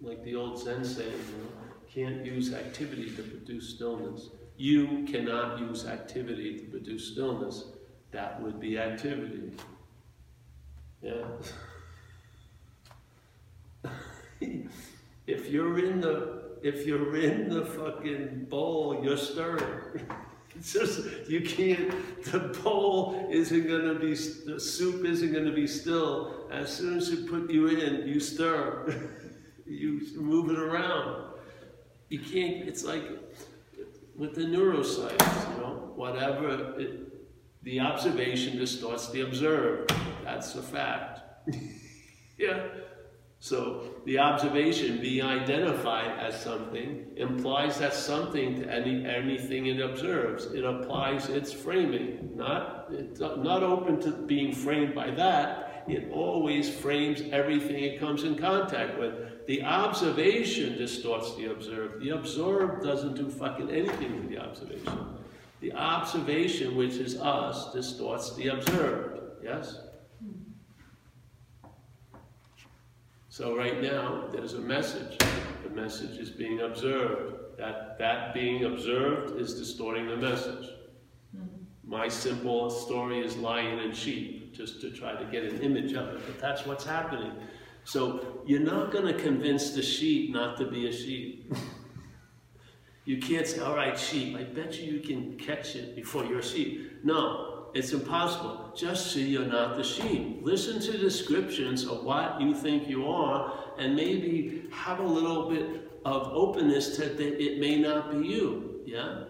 like 0.00 0.22
the 0.24 0.34
old 0.34 0.58
Zen 0.58 0.84
saying. 0.84 1.10
You 1.10 1.42
know, 1.42 1.64
can't 1.94 2.24
use 2.24 2.52
activity 2.52 3.10
to 3.10 3.22
produce 3.22 3.74
stillness. 3.74 4.30
You 4.56 5.04
cannot 5.10 5.60
use 5.60 5.86
activity 5.86 6.58
to 6.58 6.64
produce 6.64 7.12
stillness 7.12 7.64
that 8.14 8.40
would 8.40 8.60
be 8.60 8.78
activity. 8.78 9.50
Yeah. 11.02 11.24
if 15.26 15.50
you're 15.50 15.84
in 15.84 16.00
the 16.00 16.44
if 16.62 16.86
you're 16.86 17.16
in 17.16 17.50
the 17.50 17.66
fucking 17.66 18.46
bowl, 18.48 19.00
you're 19.02 19.18
stirring. 19.18 19.64
It's 20.56 20.72
just 20.72 21.28
you 21.28 21.40
can't. 21.40 21.92
The 22.26 22.38
bowl 22.62 23.26
isn't 23.28 23.66
gonna 23.66 23.98
be. 23.98 24.14
The 24.14 24.60
soup 24.60 25.04
isn't 25.04 25.32
gonna 25.32 25.50
be 25.50 25.66
still. 25.66 26.46
As 26.52 26.72
soon 26.72 26.96
as 26.96 27.10
you 27.10 27.26
put 27.26 27.50
you 27.50 27.66
in, 27.66 28.06
you 28.06 28.20
stir. 28.20 29.10
you 29.66 30.00
move 30.14 30.50
it 30.50 30.60
around. 30.60 31.24
You 32.08 32.20
can't. 32.20 32.68
It's 32.68 32.84
like 32.84 33.02
with 34.16 34.36
the 34.36 34.42
neuroscience, 34.42 35.54
you 35.56 35.60
know, 35.60 35.92
whatever 35.96 36.78
it, 36.78 37.03
the 37.64 37.80
observation 37.80 38.58
distorts 38.58 39.08
the 39.08 39.22
observed. 39.22 39.92
That's 40.22 40.54
a 40.54 40.62
fact. 40.62 41.20
yeah. 42.38 42.66
So 43.40 43.90
the 44.04 44.18
observation 44.18 45.00
being 45.00 45.24
identified 45.24 46.18
as 46.18 46.40
something 46.40 47.12
implies 47.16 47.78
that 47.78 47.92
something 47.94 48.60
to 48.60 48.70
any 48.70 49.04
anything 49.04 49.66
it 49.66 49.80
observes. 49.80 50.46
It 50.46 50.64
applies 50.64 51.28
its 51.28 51.52
framing, 51.52 52.32
not 52.34 52.86
it's 52.90 53.20
not 53.20 53.62
open 53.62 54.00
to 54.02 54.12
being 54.12 54.54
framed 54.54 54.94
by 54.94 55.10
that. 55.12 55.84
It 55.88 56.10
always 56.10 56.68
frames 56.68 57.22
everything 57.32 57.84
it 57.84 58.00
comes 58.00 58.24
in 58.24 58.36
contact 58.36 58.98
with. 58.98 59.46
The 59.46 59.62
observation 59.62 60.78
distorts 60.78 61.34
the 61.36 61.50
observed. 61.50 62.02
The 62.02 62.10
observed 62.10 62.82
doesn't 62.82 63.14
do 63.14 63.28
fucking 63.28 63.70
anything 63.70 64.16
with 64.16 64.30
the 64.30 64.38
observation. 64.38 65.18
The 65.64 65.72
observation, 65.72 66.76
which 66.76 66.96
is 66.96 67.18
us, 67.18 67.72
distorts 67.72 68.36
the 68.36 68.48
observed. 68.48 69.18
Yes? 69.42 69.78
So 73.30 73.56
right 73.56 73.80
now, 73.80 74.28
there's 74.30 74.52
a 74.52 74.58
message. 74.58 75.16
The 75.62 75.70
message 75.70 76.18
is 76.18 76.28
being 76.28 76.60
observed. 76.60 77.56
That, 77.56 77.98
that 77.98 78.34
being 78.34 78.66
observed 78.66 79.40
is 79.40 79.54
distorting 79.54 80.06
the 80.06 80.18
message. 80.18 80.68
My 81.82 82.08
simple 82.08 82.68
story 82.68 83.24
is 83.24 83.38
lion 83.38 83.78
and 83.78 83.96
sheep, 83.96 84.52
just 84.52 84.82
to 84.82 84.90
try 84.90 85.14
to 85.14 85.24
get 85.24 85.44
an 85.44 85.62
image 85.62 85.94
of 85.94 86.08
it, 86.08 86.20
but 86.26 86.38
that's 86.38 86.66
what's 86.66 86.84
happening. 86.84 87.32
So 87.84 88.42
you're 88.44 88.60
not 88.60 88.92
going 88.92 89.06
to 89.06 89.14
convince 89.14 89.70
the 89.70 89.82
sheep 89.82 90.30
not 90.30 90.58
to 90.58 90.66
be 90.66 90.88
a 90.88 90.92
sheep. 90.92 91.54
You 93.04 93.18
can't 93.18 93.46
say, 93.46 93.60
all 93.60 93.76
right, 93.76 93.98
sheep, 93.98 94.36
I 94.36 94.44
bet 94.44 94.78
you 94.78 94.92
you 94.94 95.00
can 95.00 95.36
catch 95.36 95.76
it 95.76 95.94
before 95.94 96.24
you're 96.24 96.38
a 96.38 96.42
sheep. 96.42 97.04
No, 97.04 97.66
it's 97.74 97.92
impossible. 97.92 98.72
Just 98.74 99.12
see 99.12 99.28
you're 99.28 99.44
not 99.44 99.76
the 99.76 99.84
sheep. 99.84 100.40
Listen 100.42 100.80
to 100.80 100.96
descriptions 100.96 101.86
of 101.86 102.04
what 102.04 102.40
you 102.40 102.54
think 102.54 102.88
you 102.88 103.06
are 103.06 103.52
and 103.78 103.94
maybe 103.94 104.68
have 104.72 105.00
a 105.00 105.06
little 105.06 105.50
bit 105.50 106.00
of 106.04 106.28
openness 106.28 106.96
that 106.96 107.20
it 107.20 107.58
may 107.58 107.78
not 107.78 108.10
be 108.10 108.26
you. 108.26 108.80
Yeah? 108.86 109.24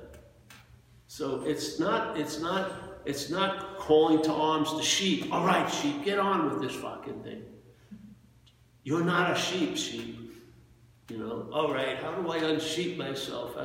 So 1.08 1.42
it's 1.44 1.80
not, 1.80 2.18
it's 2.18 2.40
not, 2.40 3.00
it's 3.04 3.28
not 3.30 3.78
calling 3.78 4.22
to 4.22 4.32
arms 4.32 4.72
the 4.76 4.82
sheep. 4.82 5.32
All 5.32 5.44
right, 5.44 5.68
sheep, 5.68 6.04
get 6.04 6.18
on 6.18 6.50
with 6.50 6.62
this 6.62 6.80
fucking 6.80 7.22
thing. 7.22 7.42
You're 8.84 9.04
not 9.04 9.32
a 9.32 9.34
sheep, 9.34 9.76
sheep. 9.76 10.23
You 11.10 11.18
know, 11.18 11.50
all 11.52 11.72
right, 11.72 11.98
how 11.98 12.12
do 12.12 12.30
I 12.30 12.38
unsheep 12.38 12.96
myself 12.96 13.56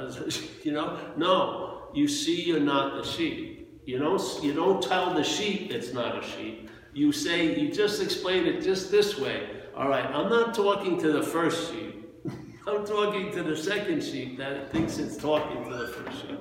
you 0.63 0.73
know? 0.73 0.99
No, 1.15 1.87
you 1.93 2.07
see 2.07 2.43
you're 2.43 2.59
not 2.59 3.01
the 3.01 3.09
sheep. 3.09 3.81
You 3.85 3.97
don't, 3.97 4.21
you 4.43 4.53
don't 4.53 4.83
tell 4.83 5.13
the 5.13 5.23
sheep 5.23 5.71
it's 5.71 5.93
not 5.93 6.21
a 6.21 6.27
sheep. 6.27 6.69
You 6.93 7.11
say, 7.11 7.57
you 7.59 7.71
just 7.71 8.01
explain 8.01 8.45
it 8.45 8.61
just 8.61 8.91
this 8.91 9.17
way. 9.17 9.49
All 9.75 9.87
right, 9.87 10.05
I'm 10.05 10.29
not 10.29 10.53
talking 10.53 10.99
to 10.99 11.13
the 11.13 11.23
first 11.23 11.71
sheep. 11.71 12.09
I'm 12.67 12.85
talking 12.85 13.31
to 13.31 13.43
the 13.43 13.55
second 13.55 14.03
sheep 14.03 14.37
that 14.37 14.71
thinks 14.71 14.97
it's 14.97 15.15
talking 15.15 15.63
to 15.63 15.77
the 15.77 15.87
first 15.87 16.21
sheep. 16.21 16.39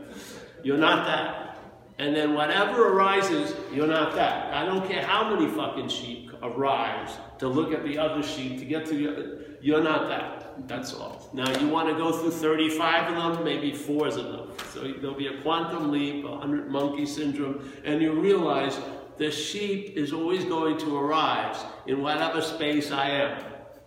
You're 0.65 0.79
not 0.79 1.07
that. 1.07 1.59
And 1.99 2.15
then 2.15 2.35
whatever 2.35 2.93
arises, 2.93 3.55
you're 3.73 3.87
not 3.87 4.15
that. 4.15 4.53
I 4.53 4.65
don't 4.65 4.89
care 4.89 5.05
how 5.05 5.35
many 5.35 5.51
fucking 5.51 5.89
sheep 5.89 6.31
arise 6.43 7.17
to 7.39 7.49
look 7.49 7.73
at 7.73 7.85
the 7.85 7.99
other 7.99 8.23
sheep 8.23 8.59
to 8.59 8.65
get 8.65 8.87
to 8.87 8.97
you. 8.97 9.57
You're 9.61 9.83
not 9.83 10.09
that. 10.09 10.38
That's 10.66 10.92
all. 10.94 11.29
Now 11.33 11.51
you 11.61 11.68
want 11.68 11.88
to 11.88 11.94
go 11.94 12.12
through 12.12 12.33
35 12.33 13.14
of 13.14 13.37
them, 13.37 13.44
maybe 13.44 13.73
four 13.73 14.09
is 14.09 14.16
enough. 14.16 14.73
So 14.73 14.81
there'll 14.81 15.14
be 15.14 15.29
a 15.29 15.40
quantum 15.42 15.90
leap, 15.90 16.25
a 16.25 16.37
hundred 16.37 16.71
monkey 16.71 17.07
syndrome, 17.07 17.73
and 17.85 18.03
you 18.03 18.12
realize 18.12 18.79
the 19.16 19.31
sheep 19.31 19.97
is 19.97 20.12
always 20.12 20.44
going 20.44 20.79
to 20.79 20.97
arise 20.97 21.57
in 21.87 22.03
whatever 22.03 22.40
space 22.40 22.90
I 22.90 23.11
am. 23.11 23.44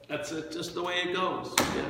That's 0.08 0.30
just 0.30 0.74
the 0.74 0.84
way 0.84 0.96
it 1.06 1.14
goes. 1.14 1.54
Yeah. 1.58 1.86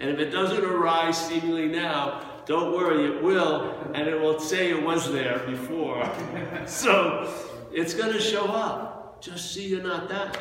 And 0.00 0.10
if 0.10 0.18
it 0.18 0.30
doesn't 0.30 0.64
arise 0.64 1.16
seemingly 1.16 1.68
now, 1.68 2.42
don't 2.46 2.74
worry, 2.74 3.06
it 3.06 3.22
will, 3.22 3.74
and 3.94 4.06
it 4.06 4.20
will 4.20 4.38
say 4.38 4.70
it 4.70 4.82
was 4.82 5.10
there 5.10 5.38
before. 5.46 6.10
so 6.66 7.32
it's 7.72 7.94
going 7.94 8.12
to 8.12 8.20
show 8.20 8.44
up. 8.44 9.22
Just 9.22 9.54
see 9.54 9.66
you're 9.66 9.82
not 9.82 10.08
that. 10.10 10.38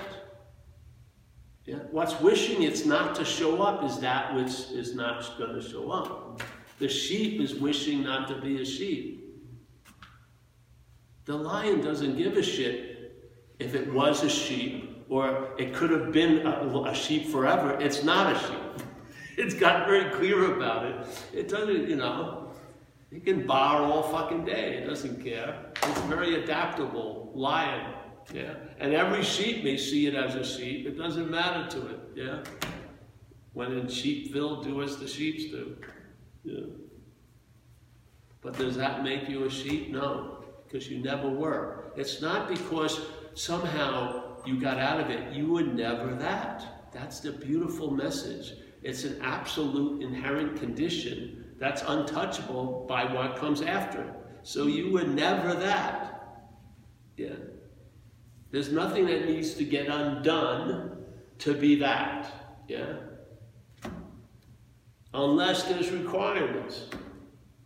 Yeah. 1.66 1.76
What's 1.92 2.20
wishing 2.20 2.64
it's 2.64 2.86
not 2.86 3.16
to 3.16 3.26
show 3.26 3.62
up 3.62 3.84
is 3.84 4.00
that 4.00 4.36
which 4.36 4.72
is 4.72 4.96
not 4.96 5.38
going 5.38 5.54
to 5.54 5.62
show 5.62 5.92
up. 5.92 6.42
The 6.80 6.90
sheep 6.90 7.40
is 7.40 7.56
wishing 7.56 8.04
not 8.04 8.28
to 8.28 8.42
be 8.42 8.62
a 8.62 8.66
sheep. 8.66 9.42
The 11.26 11.36
lion 11.36 11.80
doesn't 11.80 12.18
give 12.18 12.36
a 12.36 12.44
shit 12.44 13.16
if 13.60 13.76
it 13.76 13.94
was 13.94 14.24
a 14.24 14.30
sheep 14.30 15.06
or 15.08 15.52
it 15.58 15.74
could 15.74 15.90
have 15.92 16.12
been 16.12 16.46
a, 16.46 16.82
a 16.82 16.94
sheep 16.94 17.28
forever. 17.28 17.80
It's 17.80 18.04
not 18.04 18.36
a 18.36 18.40
sheep. 18.40 18.88
It's 19.36 19.56
got 19.56 19.88
very 19.88 20.12
clear 20.12 20.54
about 20.56 20.86
it. 20.86 21.08
It 21.34 21.50
doesn't, 21.50 21.90
you 21.90 21.96
know, 21.96 22.52
it 23.12 23.26
can 23.26 23.48
bar 23.48 23.82
all 23.82 24.04
fucking 24.04 24.46
day. 24.46 24.76
It 24.76 24.86
doesn't 24.86 25.24
care. 25.24 25.72
It's 25.82 26.02
very 26.02 26.44
adaptable 26.44 27.32
lion. 27.34 27.96
Yeah. 28.32 28.54
And 28.80 28.94
every 28.94 29.24
sheep 29.24 29.64
may 29.64 29.78
see 29.78 30.08
it 30.08 30.16
as 30.16 30.36
a 30.36 30.44
sheep. 30.44 30.86
It 30.86 30.98
doesn't 30.98 31.30
matter 31.30 31.70
to 31.72 31.88
it. 31.88 32.00
Yeah. 32.16 32.44
When 33.54 33.74
in 33.74 33.86
sheepville, 33.88 34.64
do 34.64 34.82
as 34.82 34.98
the 34.98 35.08
sheeps 35.08 35.46
do. 35.46 35.78
Yeah. 36.44 36.66
But 38.42 38.58
does 38.58 38.76
that 38.76 39.04
make 39.04 39.30
you 39.30 39.46
a 39.46 39.50
sheep? 39.50 39.90
No, 39.90 40.44
because 40.66 40.90
you 40.90 41.00
never 41.00 41.30
were. 41.30 41.92
It's 41.96 42.22
not 42.22 42.50
because 42.50 43.00
somehow 43.36 44.44
you 44.46 44.60
got 44.60 44.78
out 44.78 45.00
of 45.00 45.10
it. 45.10 45.34
You 45.34 45.54
were 45.54 45.64
never 45.64 46.14
that. 46.16 46.92
That's 46.92 47.20
the 47.22 47.32
beautiful 47.32 47.92
message. 47.92 48.54
It's 48.82 49.06
an 49.06 49.20
absolute 49.22 50.02
inherent 50.02 50.60
condition 50.60 51.46
that's 51.58 51.84
untouchable 51.88 52.86
by 52.90 53.06
what 53.06 53.38
comes 53.38 53.62
after 53.62 54.02
it. 54.02 54.14
So 54.44 54.68
you 54.68 54.92
were 54.92 55.06
never 55.06 55.54
that. 55.54 56.42
Yeah. 57.16 57.36
There's 58.54 58.72
nothing 58.72 59.08
that 59.08 59.26
needs 59.26 59.56
to 59.56 59.66
get 59.66 59.88
undone 59.88 61.04
to 61.40 61.56
be 61.56 61.76
that. 61.80 62.62
Yeah. 62.68 62.98
Unless 65.12 65.64
there's 65.64 65.90
requirements. 65.90 66.86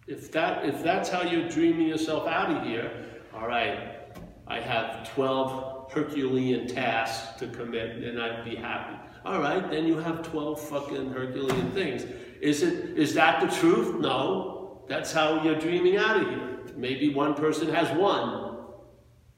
If 0.07 0.31
that 0.31 0.63
if 0.63 0.81
that's 0.81 1.09
how 1.09 1.23
you're 1.23 1.49
dreaming 1.49 1.87
yourself 1.87 2.25
out 2.25 2.49
of 2.49 2.63
here, 2.65 2.89
all 3.33 3.49
right, 3.49 3.99
I 4.47 4.61
have 4.61 5.13
12 5.13 5.91
Herculean 5.91 6.67
tasks 6.67 7.37
to 7.39 7.47
commit, 7.47 8.01
and 8.01 8.21
I'd 8.21 8.45
be 8.45 8.55
happy. 8.55 8.95
All 9.25 9.41
right, 9.41 9.69
then 9.69 9.87
you 9.87 9.97
have 9.97 10.21
12 10.21 10.69
fucking 10.69 11.11
Herculean 11.11 11.69
things. 11.71 12.05
Is 12.39 12.63
it 12.63 12.97
is 12.97 13.13
that 13.15 13.41
the 13.41 13.53
truth? 13.53 13.99
No. 13.99 14.85
That's 14.87 15.11
how 15.11 15.43
you're 15.43 15.59
dreaming 15.59 15.97
out 15.97 16.21
of 16.21 16.29
here. 16.29 16.59
Maybe 16.77 17.13
one 17.13 17.33
person 17.33 17.67
has 17.73 17.91
one. 17.97 18.46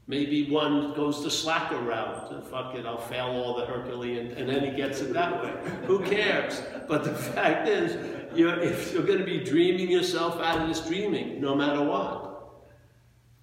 Maybe 0.09 0.49
one 0.49 0.95
goes 0.95 1.23
the 1.23 1.29
slacker 1.29 1.77
route. 1.77 2.31
And 2.31 2.43
Fuck 2.43 2.73
it, 2.73 2.83
I'll 2.87 2.97
fail 2.97 3.27
all 3.27 3.55
the 3.55 3.67
Herculean, 3.67 4.31
and 4.31 4.49
then 4.49 4.63
he 4.63 4.71
gets 4.71 5.01
it 5.01 5.13
that 5.13 5.43
way. 5.43 5.53
Who 5.85 5.99
cares? 5.99 6.63
But 6.87 7.03
the 7.03 7.13
fact 7.35 7.67
is, 7.67 7.95
you're, 8.35 8.59
if 8.59 8.91
you're 8.91 9.03
going 9.03 9.19
to 9.19 9.25
be 9.25 9.43
dreaming 9.43 9.91
yourself 9.91 10.41
out 10.41 10.61
of 10.61 10.67
this 10.67 10.81
dreaming, 10.81 11.39
no 11.39 11.53
matter 11.53 11.83
what. 11.83 12.65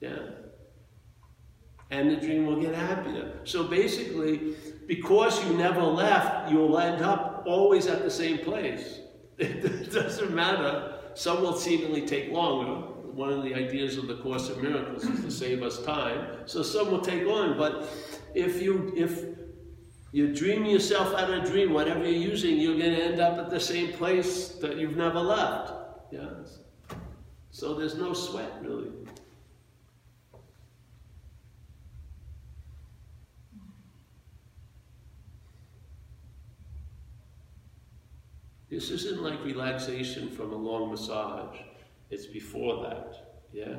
Yeah. 0.01 0.19
And 1.93 2.11
the 2.11 2.17
dream 2.17 2.47
will 2.47 2.61
get 2.61 2.75
happier. 2.75 3.39
So 3.45 3.63
basically, 3.63 4.57
because 4.89 5.45
you 5.47 5.57
never 5.57 5.83
left, 5.83 6.51
you'll 6.51 6.77
end 6.81 7.01
up 7.01 7.45
always 7.47 7.87
at 7.87 8.03
the 8.03 8.11
same 8.11 8.39
place. 8.39 9.01
It 9.39 9.93
doesn't 9.93 10.35
matter. 10.35 10.99
Some 11.15 11.43
will 11.43 11.57
seemingly 11.57 12.07
take 12.07 12.33
longer. 12.33 12.89
One 13.17 13.31
of 13.31 13.43
the 13.45 13.55
ideas 13.55 13.97
of 13.97 14.09
the 14.09 14.17
Course 14.17 14.51
of 14.51 14.63
Miracles 14.63 15.05
is 15.05 15.25
to 15.25 15.31
save 15.31 15.63
us 15.63 15.83
time. 15.83 16.43
So 16.45 16.63
some 16.63 16.91
will 16.91 17.01
take 17.01 17.27
on, 17.27 17.57
But 17.57 17.89
if 18.35 18.61
you 18.61 18.93
if 18.95 19.25
you 20.13 20.35
dream 20.35 20.67
yourself 20.67 21.15
out 21.15 21.31
of 21.31 21.43
a 21.43 21.47
dream, 21.51 21.73
whatever 21.73 22.01
you're 22.01 22.31
using, 22.33 22.59
you're 22.59 22.77
going 22.77 22.95
to 22.95 23.03
end 23.03 23.19
up 23.19 23.39
at 23.39 23.49
the 23.49 23.59
same 23.59 23.95
place 23.95 24.49
that 24.61 24.77
you've 24.77 24.99
never 24.99 25.19
left. 25.19 25.73
Yes. 26.13 26.59
So 27.51 27.73
there's 27.73 27.95
no 27.95 28.13
sweat 28.13 28.53
really. 28.61 28.93
This 38.69 38.91
isn't 38.91 39.23
like 39.23 39.43
relaxation 39.43 40.29
from 40.29 40.53
a 40.53 40.57
long 40.57 40.91
massage. 40.91 41.57
It's 42.11 42.27
before 42.27 42.83
that. 42.85 43.37
Yeah? 43.53 43.77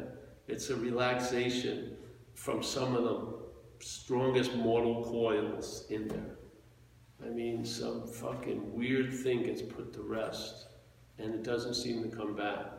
It's 0.47 0.69
a 0.69 0.75
relaxation 0.75 1.97
from 2.33 2.63
some 2.63 2.95
of 2.95 3.03
the 3.03 3.37
strongest 3.79 4.55
mortal 4.55 5.03
coils 5.03 5.85
in 5.89 6.07
there. 6.07 6.37
I 7.25 7.29
mean, 7.29 7.65
some 7.65 8.07
fucking 8.07 8.73
weird 8.73 9.13
thing 9.13 9.43
gets 9.43 9.61
put 9.61 9.93
to 9.93 10.01
rest 10.01 10.67
and 11.17 11.33
it 11.33 11.43
doesn't 11.43 11.73
seem 11.73 12.03
to 12.03 12.15
come 12.15 12.35
back. 12.35 12.71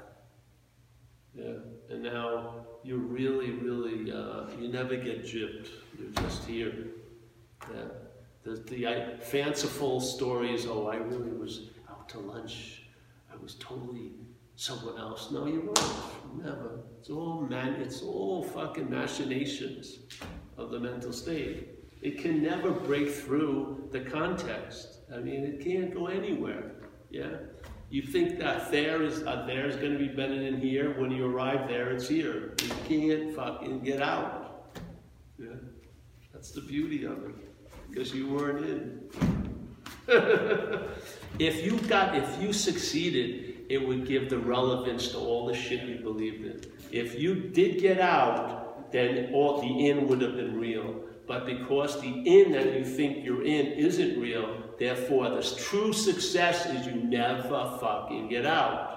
Yeah. 1.35 1.55
And 1.91 2.03
now 2.03 2.67
you 2.83 2.97
really, 2.99 3.51
really, 3.51 4.13
uh, 4.13 4.47
you 4.59 4.69
never 4.69 4.97
get 4.97 5.25
gypped. 5.25 5.69
You're 5.99 6.11
just 6.23 6.45
here. 6.45 6.87
Yeah. 7.73 7.85
The, 8.45 8.57
the 8.57 8.87
I, 8.87 9.17
fanciful 9.17 10.01
stories, 10.01 10.67
oh, 10.67 10.87
I 10.87 10.97
really 10.97 11.33
was 11.33 11.71
out 11.91 12.09
to 12.11 12.21
lunch. 12.21 12.85
I 13.33 13.37
was 13.37 13.57
totally 13.57 14.13
someone 14.59 14.99
else. 14.99 15.31
No, 15.31 15.47
you 15.47 15.61
weren't. 15.61 16.44
Never. 16.44 16.81
It's 16.99 17.11
all 17.11 17.42
man. 17.42 17.75
It's 17.75 18.03
all 18.03 18.42
fucking 18.42 18.90
machinations 18.90 20.01
of 20.57 20.71
the 20.71 20.81
mental 20.81 21.12
state. 21.12 21.68
It 22.03 22.18
can 22.18 22.42
never 22.42 22.73
break 22.73 23.09
through 23.09 23.88
the 23.92 24.01
context. 24.01 24.99
I 25.14 25.18
mean, 25.18 25.44
it 25.44 25.64
can't 25.64 25.94
go 25.94 26.09
anywhere. 26.09 26.73
Yeah. 27.11 27.37
You 27.90 28.03
think 28.03 28.38
that 28.40 28.71
there 28.71 29.03
is 29.03 29.23
uh, 29.23 29.44
there 29.47 29.66
is 29.66 29.77
going 29.77 29.92
to 29.92 29.99
be 29.99 30.09
better 30.09 30.37
than 30.37 30.61
here. 30.61 31.01
When 31.01 31.12
you 31.12 31.27
arrive 31.27 31.68
there, 31.68 31.90
it's 31.92 32.09
here. 32.09 32.55
You 32.61 32.75
can't 32.88 33.35
fucking 33.35 33.81
get 33.81 34.03
out. 34.03 34.75
Yeah. 35.38 35.55
That's 36.33 36.51
the 36.51 36.61
beauty 36.61 37.05
of 37.05 37.25
it, 37.25 37.35
because 37.88 38.12
you 38.12 38.29
weren't 38.29 38.64
in. 38.64 39.09
if 41.38 41.64
you 41.64 41.79
got, 41.88 42.14
if 42.14 42.42
you 42.42 42.53
succeeded, 42.53 43.48
it 43.69 43.87
would 43.87 44.07
give 44.07 44.31
the 44.31 44.39
relevance 44.39 45.09
to 45.09 45.19
all 45.19 45.47
the 45.47 45.55
shit 45.55 45.83
you 45.83 45.97
believed 45.97 46.45
in. 46.45 46.61
If 46.91 47.19
you 47.19 47.35
did 47.35 47.81
get 47.81 48.01
out, 48.01 48.91
then 48.91 49.31
all 49.33 49.61
the 49.61 49.89
in 49.89 50.09
would 50.09 50.23
have 50.23 50.37
been 50.37 50.59
real. 50.59 51.03
But 51.27 51.45
because 51.45 52.01
the 52.01 52.09
in 52.09 52.53
that 52.53 52.73
you 52.73 52.85
think 52.85 53.23
you're 53.23 53.45
in 53.45 53.67
isn't 53.67 54.19
real, 54.19 54.57
therefore 54.79 55.29
the 55.29 55.43
true 55.43 55.93
success 55.93 56.65
is 56.67 56.87
you 56.87 56.95
never 56.95 57.77
fucking 57.79 58.29
get 58.29 58.47
out. 58.47 58.95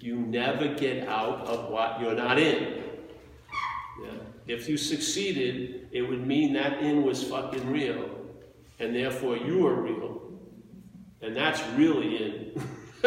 You 0.00 0.16
never 0.16 0.74
get 0.74 1.08
out 1.08 1.46
of 1.46 1.70
what 1.70 2.00
you're 2.00 2.14
not 2.14 2.38
in. 2.38 2.82
Yeah. 4.02 4.10
If 4.46 4.68
you 4.68 4.76
succeeded, 4.76 5.88
it 5.92 6.02
would 6.02 6.26
mean 6.26 6.52
that 6.54 6.82
in 6.82 7.04
was 7.04 7.22
fucking 7.22 7.70
real, 7.70 8.08
and 8.80 8.94
therefore 8.94 9.36
you 9.36 9.66
are 9.66 9.74
real. 9.74 10.17
And 11.20 11.36
that's 11.36 11.60
really 11.76 12.16
in. 12.16 12.52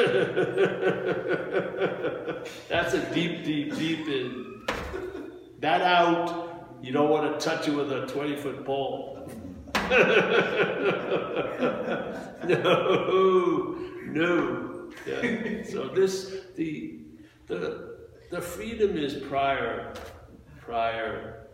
that's 2.69 2.93
a 2.93 3.13
deep, 3.13 3.43
deep, 3.43 3.75
deep 3.75 4.07
in. 4.07 4.63
That 5.59 5.81
out, 5.81 6.77
you 6.81 6.91
don't 6.91 7.09
want 7.09 7.39
to 7.39 7.45
touch 7.45 7.67
it 7.67 7.71
with 7.71 7.91
a 7.91 8.07
20 8.07 8.35
foot 8.37 8.65
pole. 8.65 9.29
no, 12.47 13.75
no. 14.05 14.89
Yeah. 15.07 15.63
So 15.69 15.87
this, 15.89 16.33
the, 16.55 16.99
the, 17.47 17.97
the 18.29 18.41
freedom 18.41 18.97
is 18.97 19.15
prior, 19.15 19.93
prior 20.59 21.47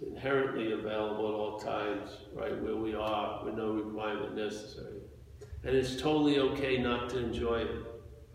inherently 0.00 0.72
available 0.72 1.28
at 1.28 1.34
all 1.34 1.58
times, 1.58 2.10
right 2.34 2.56
where 2.62 2.76
we 2.76 2.94
are, 2.94 3.44
with 3.44 3.54
no 3.54 3.72
requirement 3.72 4.36
necessary. 4.36 4.97
And 5.64 5.76
it's 5.76 6.00
totally 6.00 6.38
okay 6.38 6.78
not 6.78 7.10
to 7.10 7.18
enjoy 7.18 7.62
it. 7.62 7.70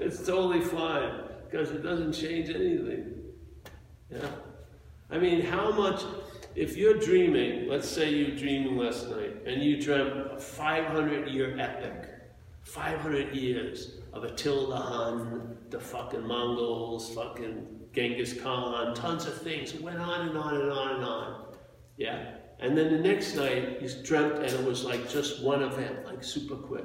it's 0.00 0.26
totally 0.26 0.60
fine 0.60 1.22
because 1.44 1.70
it 1.70 1.82
doesn't 1.82 2.12
change 2.12 2.48
anything. 2.48 3.14
Yeah. 4.10 4.28
I 5.10 5.18
mean, 5.18 5.42
how 5.42 5.70
much, 5.72 6.02
if 6.54 6.76
you're 6.76 6.98
dreaming, 6.98 7.68
let's 7.68 7.88
say 7.88 8.10
you're 8.10 8.36
dreaming 8.36 8.76
last 8.78 9.08
night 9.10 9.42
and 9.46 9.62
you 9.62 9.80
dreamt 9.80 10.32
a 10.32 10.38
500 10.38 11.28
year 11.28 11.58
epic, 11.58 12.08
500 12.62 13.34
years 13.34 13.98
of 14.12 14.24
Attila 14.24 14.68
the 14.68 14.76
Hun, 14.76 15.56
the 15.70 15.80
fucking 15.80 16.26
Mongols, 16.26 17.14
fucking 17.14 17.66
Genghis 17.94 18.40
Khan, 18.40 18.94
tons 18.94 19.26
of 19.26 19.40
things. 19.42 19.74
Went 19.74 19.98
on 19.98 20.28
and 20.28 20.38
on 20.38 20.54
and 20.54 20.70
on 20.70 20.94
and 20.96 21.04
on. 21.04 21.44
Yeah. 21.96 22.36
And 22.62 22.78
then 22.78 22.92
the 22.92 22.98
next 22.98 23.34
night, 23.34 23.78
he's 23.80 23.96
dreamt 23.96 24.36
and 24.36 24.44
it 24.44 24.64
was 24.64 24.84
like 24.84 25.10
just 25.10 25.42
one 25.42 25.62
event, 25.62 26.06
like 26.06 26.22
super 26.22 26.54
quick. 26.54 26.84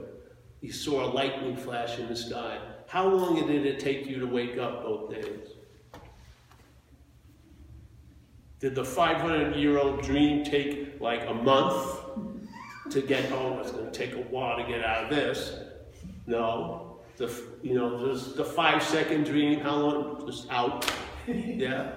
He 0.59 0.71
saw 0.71 1.05
a 1.05 1.09
lightning 1.13 1.55
flash 1.55 1.99
in 1.99 2.07
the 2.07 2.15
sky. 2.15 2.57
How 2.87 3.07
long 3.07 3.45
did 3.45 3.63
it 3.63 3.79
take 3.79 4.07
you 4.07 4.19
to 4.19 4.25
wake 4.25 4.57
up 4.57 4.83
both 4.83 5.11
days? 5.11 5.49
Did 8.59 8.73
the 8.73 8.83
500 8.83 9.55
year 9.55 9.77
old 9.77 10.01
dream 10.01 10.43
take 10.43 10.99
like 10.99 11.29
a 11.29 11.33
month 11.33 11.99
to 12.89 13.01
get 13.01 13.25
home? 13.25 13.59
It's 13.59 13.69
going 13.69 13.85
to 13.85 13.91
take 13.91 14.13
a 14.13 14.29
while 14.31 14.57
to 14.57 14.63
get 14.63 14.83
out 14.83 15.03
of 15.03 15.09
this. 15.11 15.59
No. 16.25 17.01
The, 17.17 17.31
you 17.61 17.75
know, 17.75 18.03
there's 18.03 18.33
the 18.33 18.43
five 18.43 18.81
second 18.81 19.25
dream, 19.25 19.59
how 19.59 19.75
long? 19.75 20.25
Just 20.25 20.49
out. 20.49 20.91
yeah. 21.27 21.96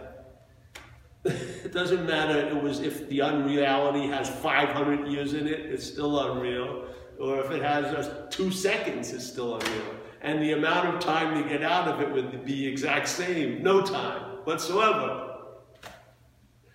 It 1.24 1.72
doesn't 1.72 2.06
matter 2.06 2.38
it 2.38 2.62
was 2.62 2.80
if 2.80 3.08
the 3.08 3.22
unreality 3.22 4.06
has 4.08 4.28
500 4.28 5.08
years 5.08 5.34
in 5.34 5.46
it, 5.46 5.60
it's 5.60 5.86
still 5.86 6.18
unreal. 6.18 6.86
Or 7.18 7.40
if 7.40 7.50
it 7.50 7.62
has 7.62 7.92
just 7.92 8.30
two 8.30 8.50
seconds, 8.50 9.12
it's 9.12 9.26
still 9.26 9.56
unreal. 9.56 9.94
And 10.22 10.42
the 10.42 10.52
amount 10.52 10.94
of 10.94 11.00
time 11.00 11.42
to 11.42 11.48
get 11.48 11.62
out 11.62 11.88
of 11.88 12.00
it 12.00 12.10
would 12.12 12.44
be 12.44 12.66
exact 12.66 13.08
same, 13.08 13.62
no 13.62 13.82
time 13.82 14.22
whatsoever. 14.44 15.26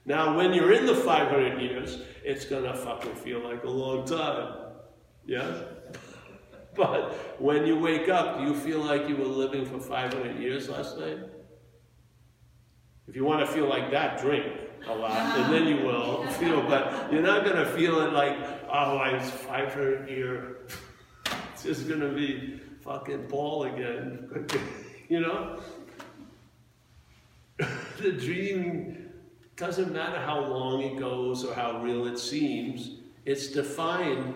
Now, 0.05 0.37
when 0.37 0.53
you're 0.53 0.71
in 0.73 0.85
the 0.85 0.95
500 0.95 1.59
years, 1.59 2.01
it's 2.23 2.45
gonna 2.45 2.75
fucking 2.75 3.15
feel 3.15 3.43
like 3.43 3.63
a 3.63 3.69
long 3.69 4.05
time. 4.05 4.53
Yeah? 5.25 5.61
But 6.75 7.39
when 7.39 7.65
you 7.65 7.79
wake 7.79 8.09
up, 8.09 8.37
do 8.37 8.43
you 8.43 8.53
feel 8.53 8.79
like 8.79 9.07
you 9.07 9.15
were 9.15 9.23
living 9.23 9.65
for 9.65 9.79
500 9.79 10.37
years 10.37 10.67
last 10.67 10.97
night? 10.97 11.19
If 13.07 13.15
you 13.15 13.23
want 13.23 13.45
to 13.45 13.51
feel 13.51 13.67
like 13.67 13.91
that, 13.91 14.19
drink 14.19 14.45
a 14.87 14.95
lot, 14.95 15.11
and 15.39 15.53
then 15.53 15.67
you 15.67 15.85
will 15.85 16.25
feel, 16.27 16.61
but 16.63 17.11
you're 17.11 17.21
not 17.21 17.43
going 17.43 17.57
to 17.57 17.65
feel 17.65 18.01
it 18.01 18.13
like, 18.13 18.37
oh, 18.67 18.97
I 18.97 19.13
was 19.13 19.29
500 19.29 20.09
year. 20.09 20.57
It's 21.53 21.63
just 21.63 21.87
going 21.87 22.01
to 22.01 22.09
be 22.09 22.59
fucking 22.81 23.27
ball 23.27 23.63
again. 23.63 24.47
you 25.09 25.19
know? 25.19 25.59
the 27.97 28.11
dream 28.11 29.09
doesn't 29.55 29.93
matter 29.93 30.19
how 30.19 30.41
long 30.41 30.81
it 30.81 30.99
goes 30.99 31.45
or 31.45 31.53
how 31.53 31.81
real 31.81 32.07
it 32.07 32.19
seems, 32.19 32.97
it's 33.23 33.47
defined 33.47 34.35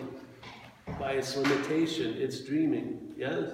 by 0.98 1.12
its 1.12 1.36
limitation. 1.36 2.14
It's 2.16 2.40
dreaming, 2.40 3.12
yes? 3.16 3.52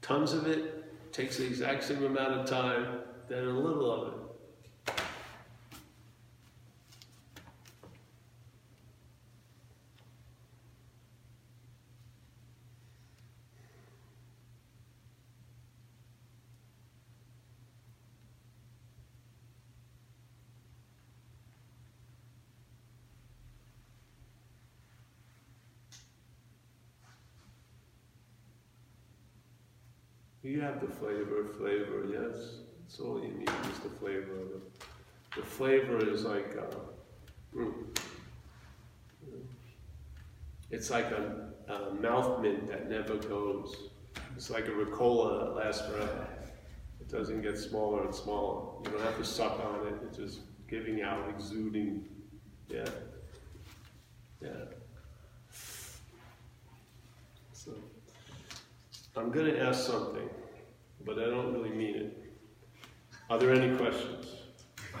Tons 0.00 0.32
of 0.32 0.46
it 0.46 0.77
takes 1.18 1.36
the 1.36 1.44
exact 1.44 1.82
same 1.82 2.04
amount 2.04 2.32
of 2.32 2.46
time 2.46 3.00
than 3.28 3.40
a 3.40 3.50
little 3.50 3.90
of 3.90 4.12
it. 4.12 4.27
You 30.58 30.64
have 30.64 30.80
the 30.80 30.88
flavor, 30.88 31.44
flavor, 31.56 32.04
yes. 32.10 32.56
That's 32.80 32.98
all 32.98 33.22
you 33.22 33.28
need 33.28 33.48
is 33.48 33.78
the 33.78 33.90
flavor 33.90 34.32
of 34.32 34.48
it. 34.56 34.82
The 35.36 35.42
flavor 35.42 36.04
is 36.04 36.24
like, 36.24 36.56
mm, 37.54 37.72
it's 40.72 40.90
like 40.90 41.12
a, 41.12 41.52
a, 41.72 41.94
mouth 41.94 42.42
mint 42.42 42.66
that 42.66 42.90
never 42.90 43.14
goes. 43.18 43.90
It's 44.34 44.50
like 44.50 44.66
a 44.66 44.72
Ricola 44.72 45.44
that 45.44 45.64
lasts 45.64 45.86
forever. 45.86 46.26
It 47.00 47.08
doesn't 47.08 47.40
get 47.40 47.56
smaller 47.56 48.06
and 48.06 48.12
smaller. 48.12 48.82
You 48.84 48.90
don't 48.90 49.02
have 49.02 49.18
to 49.18 49.24
suck 49.24 49.64
on 49.64 49.86
it. 49.86 49.94
It's 50.08 50.16
just 50.16 50.40
giving 50.68 51.02
out, 51.02 51.30
exuding. 51.30 52.04
Yeah. 52.68 52.84
Yeah. 54.42 54.64
So, 57.52 57.74
I'm 59.16 59.30
going 59.30 59.54
to 59.54 59.60
ask 59.60 59.86
something, 59.86 60.28
but 61.04 61.18
I 61.18 61.26
don't 61.26 61.52
really 61.52 61.70
mean 61.70 61.96
it. 61.96 62.22
Are 63.30 63.38
there 63.38 63.52
any 63.52 63.76
questions? 63.76 64.26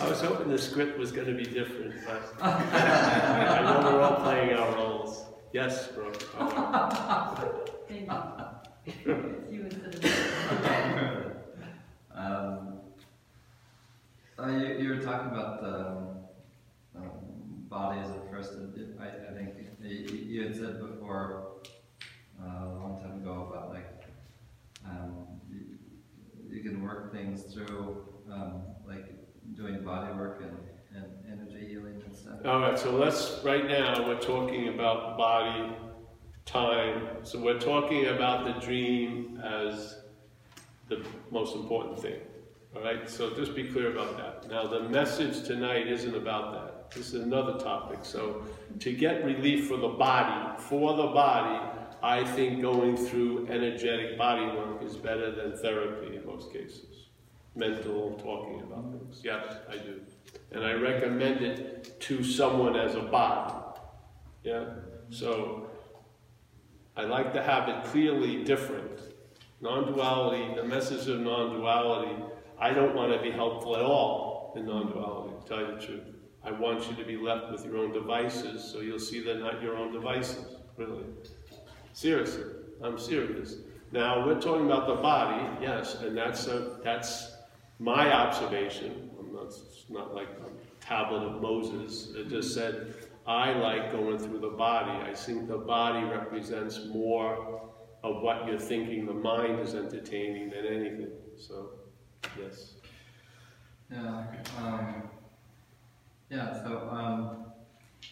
I 0.00 0.06
was 0.08 0.20
hoping 0.20 0.50
the 0.50 0.58
script 0.58 0.98
was 0.98 1.10
going 1.10 1.26
to 1.26 1.34
be 1.34 1.44
different, 1.44 1.94
but 2.06 2.22
I 2.42 3.62
know 3.82 3.92
we're 3.92 4.00
all 4.00 4.22
playing 4.22 4.56
our 4.56 4.72
roles. 4.74 5.24
Yes. 5.52 5.88
Thank 7.88 8.10
you. 8.10 8.18
you 9.50 9.68
um, 12.14 12.80
uh, 14.38 14.48
you, 14.48 14.66
you, 14.78 14.88
were 14.90 15.00
talking 15.00 15.30
about 15.30 15.62
the 15.62 15.88
um, 15.88 16.07
body 17.68 18.00
is 18.00 18.10
a 18.10 18.20
first. 18.30 18.52
I, 19.00 19.04
I 19.04 19.34
think 19.34 19.54
you 19.80 20.42
had 20.42 20.56
said 20.56 20.80
before 20.80 21.52
uh, 22.40 22.64
a 22.64 22.74
long 22.74 23.00
time 23.02 23.20
ago 23.20 23.48
about 23.50 23.70
like 23.70 24.04
um, 24.84 25.26
you, 25.50 25.78
you, 26.48 26.62
can 26.62 26.82
work 26.82 27.12
things 27.12 27.42
through 27.52 28.06
um, 28.32 28.62
like 28.86 29.06
doing 29.54 29.84
body 29.84 30.12
work 30.14 30.42
and, 30.42 31.04
and 31.04 31.40
energy 31.40 31.68
healing 31.68 32.02
and 32.06 32.16
stuff. 32.16 32.34
All 32.44 32.60
right, 32.60 32.78
so 32.78 32.92
let's 32.92 33.40
right 33.44 33.66
now 33.66 34.06
we're 34.06 34.20
talking 34.20 34.68
about 34.68 35.18
body, 35.18 35.74
time. 36.48 37.08
So 37.24 37.38
we're 37.38 37.60
talking 37.60 38.06
about 38.06 38.44
the 38.44 38.64
dream 38.64 39.40
as 39.44 39.96
the 40.88 41.04
most 41.30 41.54
important 41.54 42.00
thing. 42.00 42.20
All 42.74 42.82
right, 42.82 43.08
so 43.08 43.34
just 43.34 43.54
be 43.54 43.64
clear 43.64 43.90
about 43.92 44.16
that. 44.16 44.50
Now, 44.50 44.66
the 44.66 44.88
message 44.88 45.46
tonight 45.46 45.86
isn't 45.88 46.14
about 46.14 46.52
that. 46.52 46.77
This 46.94 47.12
is 47.12 47.22
another 47.22 47.58
topic. 47.58 48.00
So, 48.02 48.44
to 48.80 48.92
get 48.92 49.24
relief 49.24 49.68
for 49.68 49.76
the 49.76 49.88
body, 49.88 50.58
for 50.58 50.96
the 50.96 51.08
body, 51.08 51.60
I 52.02 52.24
think 52.24 52.62
going 52.62 52.96
through 52.96 53.48
energetic 53.48 54.16
body 54.16 54.46
work 54.46 54.82
is 54.82 54.96
better 54.96 55.30
than 55.34 55.56
therapy 55.58 56.16
in 56.16 56.26
most 56.26 56.52
cases. 56.52 57.08
Mental 57.54 58.12
talking 58.22 58.60
about 58.60 58.92
things. 58.92 59.20
Yes, 59.22 59.56
I 59.68 59.76
do. 59.76 60.00
And 60.52 60.64
I 60.64 60.74
recommend 60.74 61.42
it 61.42 62.00
to 62.00 62.22
someone 62.22 62.76
as 62.76 62.94
a 62.94 63.02
body. 63.02 63.54
Yeah? 64.44 64.64
So, 65.10 65.68
I 66.96 67.04
like 67.04 67.32
to 67.34 67.42
have 67.42 67.68
it 67.68 67.84
clearly 67.84 68.44
different. 68.44 69.00
Non 69.60 69.92
duality, 69.92 70.54
the 70.54 70.64
message 70.64 71.08
of 71.08 71.20
non 71.20 71.56
duality 71.56 72.22
I 72.60 72.72
don't 72.72 72.94
want 72.94 73.12
to 73.12 73.22
be 73.22 73.30
helpful 73.30 73.76
at 73.76 73.82
all 73.82 74.52
in 74.56 74.66
non-duality, 74.66 75.34
to 75.40 75.48
tell 75.48 75.60
you 75.60 75.78
the 75.78 75.86
truth. 75.86 76.17
I 76.44 76.52
want 76.52 76.88
you 76.88 76.96
to 76.96 77.04
be 77.04 77.16
left 77.16 77.50
with 77.50 77.64
your 77.64 77.78
own 77.78 77.92
devices, 77.92 78.62
so 78.64 78.80
you'll 78.80 78.98
see 78.98 79.22
they're 79.22 79.38
not 79.38 79.62
your 79.62 79.76
own 79.76 79.92
devices, 79.92 80.44
really. 80.76 81.04
Seriously, 81.92 82.44
I'm 82.82 82.98
serious. 82.98 83.56
Now, 83.90 84.24
we're 84.24 84.40
talking 84.40 84.66
about 84.66 84.86
the 84.86 84.94
body, 84.94 85.44
yes, 85.60 85.96
and 85.96 86.16
that's, 86.16 86.46
a, 86.46 86.78
that's 86.84 87.36
my 87.78 88.12
observation. 88.12 89.10
I'm 89.18 89.34
not, 89.34 89.46
it's 89.46 89.84
not 89.88 90.14
like 90.14 90.28
a 90.28 90.84
tablet 90.84 91.22
of 91.24 91.42
Moses. 91.42 92.10
It 92.14 92.28
just 92.28 92.54
said, 92.54 92.94
I 93.26 93.52
like 93.52 93.92
going 93.92 94.18
through 94.18 94.40
the 94.40 94.48
body. 94.48 94.92
I 95.10 95.14
think 95.14 95.48
the 95.48 95.58
body 95.58 96.04
represents 96.06 96.86
more 96.86 97.62
of 98.04 98.22
what 98.22 98.46
you're 98.46 98.58
thinking 98.58 99.06
the 99.06 99.12
mind 99.12 99.60
is 99.60 99.74
entertaining 99.74 100.50
than 100.50 100.64
anything. 100.66 101.10
So. 101.36 101.70
Yes. 102.38 102.74
Yeah. 103.90 104.24
Um, 104.58 105.08
yeah. 106.30 106.62
So, 106.62 106.88
um, 106.90 107.46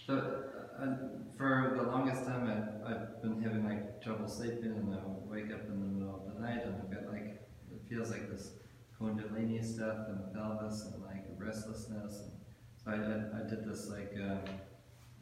so 0.06 0.44
uh, 0.78 0.94
for 1.36 1.74
the 1.76 1.82
longest 1.82 2.24
time, 2.24 2.46
I, 2.46 2.90
I've 2.90 3.22
been 3.22 3.42
having 3.42 3.64
like 3.64 4.02
trouble 4.02 4.28
sleeping, 4.28 4.72
and 4.72 4.94
I 4.94 4.98
wake 5.26 5.52
up 5.52 5.62
in 5.68 5.80
the 5.80 5.86
middle 5.86 6.14
of 6.14 6.34
the 6.34 6.40
night, 6.40 6.64
and 6.64 6.74
I've 6.76 6.90
got 6.90 7.12
like 7.12 7.48
it 7.70 7.80
feels 7.88 8.10
like 8.10 8.30
this 8.30 8.52
kundalini 9.00 9.64
stuff 9.64 10.08
the 10.08 10.38
pelvis, 10.38 10.84
and 10.84 11.02
like 11.02 11.24
restlessness, 11.38 12.22
and 12.22 12.32
so 12.84 12.90
I, 12.90 12.94
I, 12.94 13.44
I 13.44 13.48
did 13.48 13.64
this 13.68 13.88
like, 13.90 14.16
um, 14.22 14.40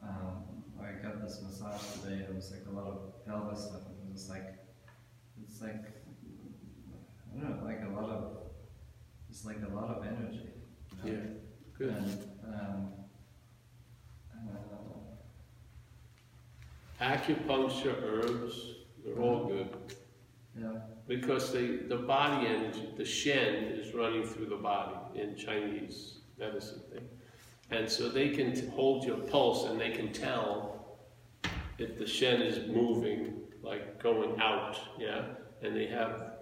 um, 0.02 0.34
I 0.80 1.02
got 1.02 1.22
this 1.22 1.40
massage 1.42 1.80
today, 2.02 2.14
and 2.14 2.30
it 2.30 2.34
was 2.34 2.52
like 2.52 2.66
a 2.68 2.70
lot 2.70 2.86
of 2.86 3.26
pelvis 3.26 3.64
stuff, 3.64 3.82
and 3.88 4.08
it 4.08 4.12
was 4.12 4.28
like, 4.28 4.54
it's 5.42 5.60
like, 5.62 5.84
I 7.32 7.40
don't 7.40 7.58
know, 7.60 7.64
like 7.64 7.80
a 7.86 7.92
lot 7.92 8.10
of, 8.10 8.36
it's 9.30 9.44
like 9.44 9.58
a 9.66 9.74
lot 9.74 9.88
of 9.88 10.06
energy. 10.06 10.50
you 11.04 11.10
know? 11.12 11.18
Yeah, 11.18 11.43
good. 11.78 11.90
And, 11.90 12.24
um, 12.46 12.88
Acupuncture, 17.00 18.02
herbs, 18.02 18.76
they're 19.04 19.20
all 19.20 19.46
good. 19.46 19.68
yeah, 20.58 20.72
Because 21.06 21.52
they, 21.52 21.76
the 21.76 21.96
body 21.96 22.46
energy, 22.46 22.88
the 22.96 23.04
shen 23.04 23.64
is 23.64 23.94
running 23.94 24.24
through 24.24 24.46
the 24.46 24.56
body 24.56 24.96
in 25.20 25.36
Chinese 25.36 26.18
medicine 26.38 26.80
thing. 26.92 27.06
And 27.70 27.88
so 27.88 28.08
they 28.08 28.28
can 28.30 28.54
t- 28.54 28.66
hold 28.68 29.04
your 29.04 29.18
pulse 29.18 29.64
and 29.68 29.80
they 29.80 29.90
can 29.90 30.12
tell 30.12 30.98
if 31.78 31.98
the 31.98 32.06
shen 32.06 32.40
is 32.40 32.68
moving, 32.68 33.42
like 33.62 34.02
going 34.02 34.40
out, 34.40 34.78
yeah? 34.98 35.24
And 35.62 35.74
they 35.74 35.86
have, 35.86 36.34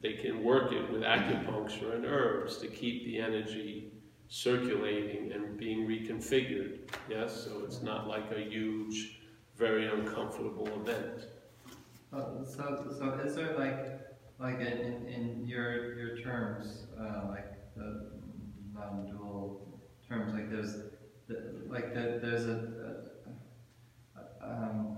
they 0.00 0.12
can 0.12 0.44
work 0.44 0.72
it 0.72 0.90
with 0.90 1.02
acupuncture 1.02 1.94
and 1.96 2.04
herbs 2.04 2.58
to 2.58 2.68
keep 2.68 3.04
the 3.04 3.18
energy 3.18 3.90
circulating 4.28 5.32
and 5.32 5.56
being 5.56 5.86
reconfigured, 5.86 6.78
yes? 7.08 7.44
So 7.44 7.62
it's 7.64 7.82
not 7.82 8.08
like 8.08 8.30
a 8.32 8.40
huge, 8.40 9.20
very 9.56 9.88
uncomfortable 9.88 10.68
event. 10.80 11.26
Uh, 12.12 12.44
so, 12.44 12.94
so 12.98 13.20
is 13.24 13.34
there 13.34 13.56
like, 13.58 14.00
like 14.38 14.60
in, 14.60 15.06
in, 15.06 15.46
your, 15.46 15.98
your 15.98 16.16
terms, 16.18 16.86
uh, 16.98 17.28
like 17.28 17.74
the 17.76 18.10
non-dual 18.72 19.80
terms, 20.08 20.32
like 20.32 20.50
there's, 20.50 20.74
the, 21.28 21.62
like 21.68 21.94
the, 21.94 22.18
there's 22.22 22.46
a, 22.46 23.04
a, 24.16 24.20
a, 24.20 24.52
um, 24.52 24.96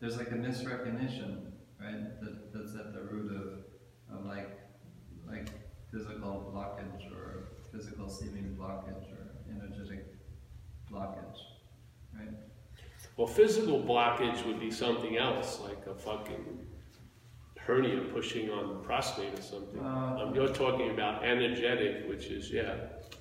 there's 0.00 0.16
like 0.16 0.30
a 0.30 0.34
misrecognition, 0.34 1.52
right? 1.80 2.20
That, 2.20 2.52
that's 2.52 2.74
at 2.74 2.92
the 2.92 3.00
root 3.00 3.32
of, 3.32 4.16
of 4.18 4.26
like, 4.26 4.58
like 5.28 5.48
physical 5.90 6.52
blockage 6.54 7.10
or 7.12 7.55
physical 7.76 8.08
seeming 8.08 8.56
blockage 8.58 9.12
or 9.12 9.32
energetic 9.54 10.06
blockage, 10.90 11.38
right? 12.18 12.28
Well, 13.16 13.26
physical 13.26 13.82
blockage 13.82 14.44
would 14.46 14.60
be 14.60 14.70
something 14.70 15.16
else, 15.16 15.60
like 15.60 15.86
a 15.86 15.94
fucking 15.94 16.66
hernia 17.58 18.02
pushing 18.12 18.50
on 18.50 18.68
the 18.68 18.74
prostate 18.76 19.38
or 19.38 19.42
something. 19.42 19.80
Uh, 19.80 20.18
Um, 20.22 20.34
you're 20.34 20.48
talking 20.52 20.90
about 20.90 21.24
energetic, 21.24 22.08
which 22.08 22.26
is, 22.26 22.50
yeah, 22.50 22.76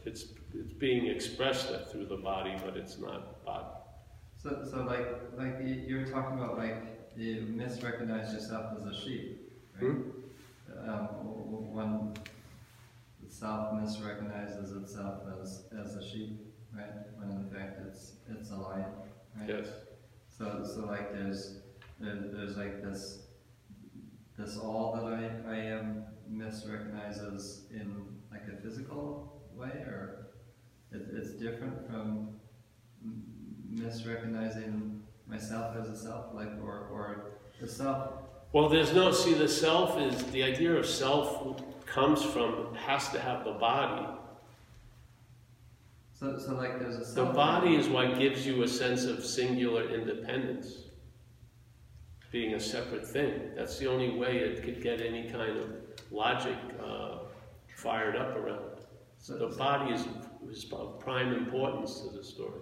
it's, 0.05 0.27
it's 0.53 0.73
being 0.73 1.07
expressed 1.07 1.69
through 1.91 2.05
the 2.05 2.17
body, 2.17 2.55
but 2.63 2.77
it's 2.77 2.97
not 2.99 3.43
body. 3.45 3.65
So, 4.37 4.63
so 4.69 4.83
like, 4.83 5.07
like 5.37 5.55
you, 5.65 5.97
were 5.97 6.05
talking 6.05 6.37
about 6.39 6.57
like 6.57 6.77
you 7.17 7.47
misrecognize 7.61 8.33
yourself 8.33 8.77
as 8.77 8.85
a 8.85 8.93
sheep, 8.93 9.51
right? 9.81 9.97
Um, 10.87 11.07
w- 11.23 11.71
self 13.39 13.73
misrecognizes 13.73 14.81
itself 14.81 15.23
as, 15.41 15.65
as 15.77 15.95
a 15.95 16.09
sheep, 16.09 16.39
right? 16.73 16.91
When 17.17 17.31
in 17.31 17.49
fact 17.49 17.79
it's 17.87 18.13
it's 18.29 18.51
a 18.51 18.55
lion, 18.55 18.85
right? 19.37 19.49
Yes. 19.49 19.67
So, 20.27 20.63
so 20.63 20.85
like 20.85 21.11
there's 21.11 21.59
there, 21.99 22.15
there's 22.31 22.57
like 22.57 22.81
this 22.81 23.23
this 24.37 24.57
all 24.57 24.95
that 24.95 25.05
I, 25.05 25.51
I 25.51 25.57
am 25.57 26.05
misrecognizes 26.31 27.71
in 27.71 28.05
like 28.31 28.43
a 28.51 28.61
physical 28.61 29.41
way, 29.53 29.83
or 29.85 30.27
it, 30.91 31.07
it's 31.13 31.31
different 31.31 31.87
from 31.89 32.35
misrecognizing 33.73 34.99
myself 35.27 35.75
as 35.77 35.89
a 35.89 35.97
self, 35.97 36.33
like 36.33 36.51
or 36.63 36.87
or 36.91 37.31
the 37.59 37.67
self. 37.67 38.13
Well, 38.53 38.69
there's 38.69 38.93
no, 38.93 39.11
see, 39.11 39.33
the 39.33 39.49
self 39.49 39.99
is, 39.99 40.23
the 40.27 40.41
idea 40.41 40.73
of 40.73 40.85
self 40.85 41.61
comes 41.95 42.21
from, 42.21 42.75
has 42.75 43.07
to 43.07 43.19
have 43.19 43.45
the 43.45 43.53
body. 43.53 44.05
So, 46.13 46.37
so 46.37 46.55
like 46.55 46.77
there's 46.77 47.11
a 47.11 47.15
The 47.15 47.31
body 47.31 47.75
is 47.75 47.87
what 47.87 48.19
gives 48.19 48.45
you 48.45 48.63
a 48.63 48.67
sense 48.67 49.05
of 49.05 49.25
singular 49.25 49.89
independence, 49.89 50.73
being 52.31 52.53
a 52.53 52.59
separate 52.59 53.07
thing. 53.07 53.33
That's 53.55 53.79
the 53.79 53.87
only 53.87 54.11
way 54.17 54.39
it 54.39 54.63
could 54.63 54.83
get 54.83 54.99
any 55.01 55.29
kind 55.29 55.57
of 55.57 55.69
logic 56.11 56.57
uh, 56.85 57.19
fired 57.77 58.17
up 58.17 58.35
around. 58.35 58.81
So 59.17 59.37
the 59.37 59.55
body 59.55 59.93
is, 59.93 60.05
is 60.49 60.69
of 60.73 60.99
prime 60.99 61.33
importance 61.33 62.01
to 62.01 62.09
the 62.09 62.23
story. 62.23 62.61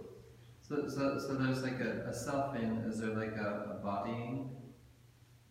So, 0.62 0.88
so, 0.88 1.18
so 1.18 1.34
there's 1.36 1.64
like 1.64 1.80
a, 1.80 2.06
a 2.08 2.14
selfing, 2.14 2.88
is 2.88 3.00
there 3.00 3.16
like 3.16 3.36
a, 3.36 3.78
a 3.80 3.84
bodying? 3.84 4.52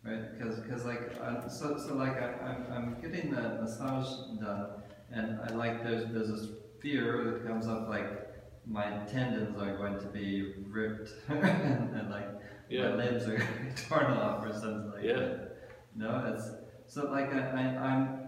Right? 0.03 0.37
Because, 0.37 0.59
cause 0.69 0.85
like, 0.85 1.11
I'm, 1.21 1.49
so, 1.49 1.77
so 1.77 1.95
like 1.95 2.21
I, 2.21 2.33
I'm, 2.45 2.65
I'm 2.71 3.01
getting 3.01 3.31
the 3.31 3.41
massage 3.61 4.07
done, 4.39 4.67
and 5.11 5.39
I 5.41 5.53
like, 5.53 5.83
there's, 5.83 6.11
there's 6.11 6.27
this 6.29 6.49
fear 6.81 7.23
that 7.23 7.47
comes 7.47 7.67
up 7.67 7.87
like, 7.87 8.29
my 8.65 8.89
tendons 9.09 9.57
are 9.61 9.77
going 9.77 9.99
to 9.99 10.07
be 10.07 10.53
ripped, 10.67 11.09
and, 11.29 11.95
and 11.95 12.09
like, 12.09 12.27
Yeah. 12.69 12.89
my 12.89 12.95
limbs 12.95 13.23
are 13.23 13.37
going 13.37 13.47
to 13.47 13.63
be 13.63 13.81
torn 13.89 14.05
off 14.05 14.45
or 14.45 14.51
something 14.51 14.91
like 14.93 15.03
Yeah. 15.03 15.19
that. 15.19 15.57
No, 15.95 16.33
it's, 16.35 16.49
so 16.87 17.09
like 17.09 17.33
I, 17.33 17.39
I, 17.39 17.61
I'm, 17.87 18.19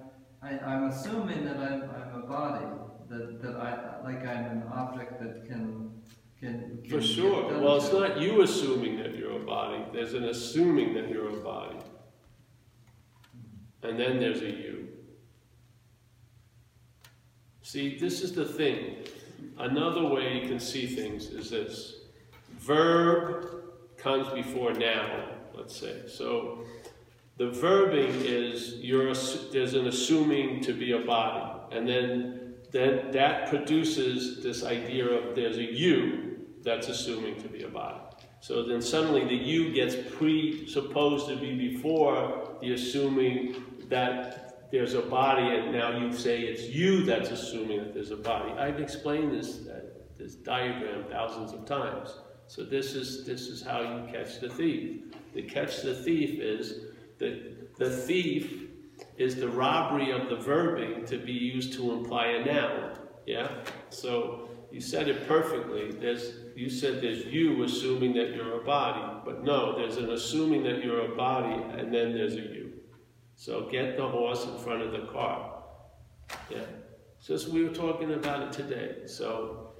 I, 0.42 0.58
I'm 0.60 0.84
assuming 0.86 1.44
that 1.46 1.58
I'm, 1.58 1.84
I'm 1.84 2.24
a 2.24 2.26
body, 2.26 2.66
that, 3.10 3.42
that 3.42 3.56
I, 3.58 4.02
like 4.04 4.26
I'm 4.26 4.46
an 4.46 4.64
object 4.74 5.20
that 5.22 5.46
can, 5.46 5.85
can. 6.46 6.80
can 6.84 6.89
For 6.89 7.02
sure. 7.02 7.60
Well, 7.60 7.78
it's 7.78 7.91
not 7.91 8.20
you 8.20 8.41
assuming 8.41 8.98
that 8.98 9.16
you're 9.16 9.36
a 9.36 9.46
body. 9.46 9.84
There's 9.93 10.14
an 10.14 10.26
assuming 10.26 10.93
that 10.93 11.10
you're 11.10 11.30
a 11.30 11.41
body. 11.41 11.78
And 13.84 14.00
then 14.00 14.20
there's 14.20 14.41
a 14.41 14.50
you. 14.50 14.88
See, 17.62 17.98
this 17.98 18.22
is 18.22 18.34
the 18.34 18.46
thing. 18.46 18.98
Another 19.58 20.06
way 20.06 20.39
you 20.39 20.48
can 20.48 20.60
see 20.60 20.88
things 20.88 21.28
is 21.28 21.50
this. 21.50 21.96
Verb 22.60 23.64
comes 23.98 24.28
before 24.30 24.74
noun, 24.74 25.30
let's 25.54 25.76
say. 25.76 26.04
So 26.08 26.64
the 27.38 27.46
verbing 27.46 28.24
is 28.24 28.76
you're 28.76 29.14
there's 29.52 29.74
an 29.74 29.88
assuming 29.88 30.62
to 30.62 30.74
be 30.74 30.93
a 30.93 31.00
body. 31.00 31.76
And 31.76 31.88
then 31.88 32.56
then 32.72 33.12
that 33.12 33.50
produces 33.50 34.43
this 34.43 34.64
idea 34.64 35.06
of 35.06 35.36
there's 35.36 35.58
a 35.58 35.64
you 35.64 36.35
that's 36.66 36.89
assuming 36.89 37.41
to 37.41 37.47
be 37.47 37.63
a 37.63 37.68
body. 37.70 37.99
So 38.41 38.63
then 38.63 38.82
suddenly 38.82 39.26
the 39.26 39.36
you 39.36 39.72
gets 39.74 39.95
presupposed 39.95 41.30
to 41.30 41.38
be 41.38 41.70
before 41.70 42.57
the 42.61 42.74
assuming 42.74 43.63
that 43.89 44.70
there's 44.72 44.95
a 44.95 45.01
body, 45.01 45.55
and 45.55 45.72
now 45.72 45.97
you 45.97 46.11
say 46.11 46.41
it's 46.41 46.63
you 46.63 47.05
that's 47.05 47.30
assuming 47.30 47.78
that 47.80 47.93
there's 47.93 48.11
a 48.11 48.18
body. 48.18 48.51
I've 48.53 48.80
explained 48.80 49.32
this 49.32 49.68
uh, 49.68 49.82
this 50.18 50.36
diagram 50.36 51.05
thousands 51.09 51.53
of 51.53 51.66
times. 51.66 52.16
So 52.47 52.63
this 52.63 52.93
is 52.93 53.26
this 53.26 53.47
is 53.47 53.61
how 53.61 53.82
you 53.82 54.11
catch 54.11 54.39
the 54.39 54.49
thief. 54.49 55.01
The 55.34 55.43
catch 55.43 55.82
the 55.82 55.93
thief 55.93 56.39
is 56.41 56.86
that 57.20 57.76
the 57.78 57.89
thief 57.89 58.66
is 59.18 59.36
the 59.36 59.47
robbery 59.47 60.11
of 60.11 60.30
the 60.30 60.36
verbing 60.36 61.05
to 61.07 61.18
be 61.18 61.32
used 61.32 61.74
to 61.74 61.91
imply 61.91 62.28
a 62.28 62.45
noun. 62.45 62.97
Yeah? 63.26 63.49
So 63.89 64.49
you 64.72 64.82
said 64.82 65.07
it 65.07 65.28
perfectly. 65.28 65.91
There's 65.91 66.34
you 66.56 66.70
said 66.70 67.01
there's 67.01 67.26
you 67.26 67.64
assuming 67.64 68.14
that 68.14 68.34
you're 68.34 68.62
a 68.62 68.64
body, 68.64 69.22
but 69.26 69.43
no, 69.43 69.78
there's 69.78 69.97
an 69.97 70.10
assuming 70.12 70.64
that 70.64 70.84
you're 70.84 71.12
a 71.12 71.16
body 71.16 71.62
and 71.78 71.93
then 71.93 72.14
there's 72.14 72.36
a 72.36 72.41
you. 72.41 72.74
So 73.36 73.68
get 73.70 73.97
the 73.97 74.08
horse 74.08 74.45
in 74.45 74.58
front 74.58 74.82
of 74.82 74.91
the 74.91 75.08
car. 75.12 75.64
Yeah. 76.49 76.64
Just 77.26 77.49
we 77.49 77.64
were 77.64 77.74
talking 77.74 78.14
about 78.14 78.43
it 78.43 78.53
today. 78.53 79.08
So 79.08 79.74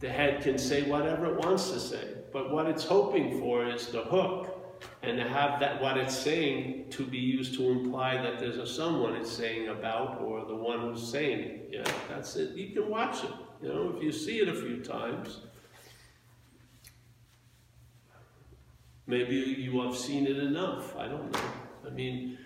the 0.00 0.08
head 0.08 0.42
can 0.42 0.58
say 0.58 0.82
whatever 0.82 1.34
it 1.34 1.44
wants 1.44 1.70
to 1.70 1.80
say, 1.80 2.14
but 2.32 2.52
what 2.52 2.66
it's 2.66 2.84
hoping 2.84 3.40
for 3.40 3.66
is 3.66 3.88
the 3.88 4.02
hook 4.02 4.50
and 5.02 5.18
to 5.18 5.28
have 5.28 5.60
that 5.60 5.80
what 5.80 5.96
it's 5.96 6.16
saying 6.16 6.86
to 6.90 7.04
be 7.04 7.18
used 7.18 7.54
to 7.54 7.70
imply 7.70 8.16
that 8.16 8.38
there's 8.38 8.56
a 8.56 8.66
someone 8.66 9.14
it's 9.16 9.30
saying 9.30 9.68
about 9.68 10.20
or 10.20 10.44
the 10.44 10.54
one 10.54 10.80
who's 10.80 11.06
saying 11.06 11.40
it. 11.40 11.68
Yeah, 11.72 11.92
that's 12.08 12.36
it. 12.36 12.54
You 12.54 12.74
can 12.74 12.88
watch 12.88 13.24
it. 13.24 13.30
You 13.62 13.68
know, 13.68 13.94
if 13.96 14.02
you 14.02 14.12
see 14.12 14.40
it 14.40 14.48
a 14.48 14.54
few 14.54 14.82
times, 14.82 15.40
maybe 19.06 19.34
you 19.34 19.80
have 19.82 19.96
seen 19.96 20.26
it 20.26 20.36
enough. 20.36 20.96
I 20.96 21.08
don't 21.08 21.30
know. 21.32 21.40
I 21.86 21.90
mean, 21.90 22.38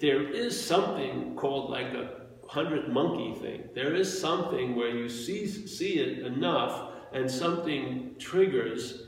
there 0.00 0.22
is 0.22 0.58
something 0.58 1.34
called 1.36 1.70
like 1.70 1.92
a 1.94 2.22
hundred 2.48 2.88
monkey 2.88 3.34
thing. 3.40 3.68
There 3.74 3.94
is 3.94 4.20
something 4.20 4.76
where 4.76 4.90
you 4.90 5.08
see 5.08 5.46
see 5.46 5.98
it 5.98 6.26
enough, 6.26 6.92
and 7.12 7.30
something 7.30 8.14
triggers 8.18 9.02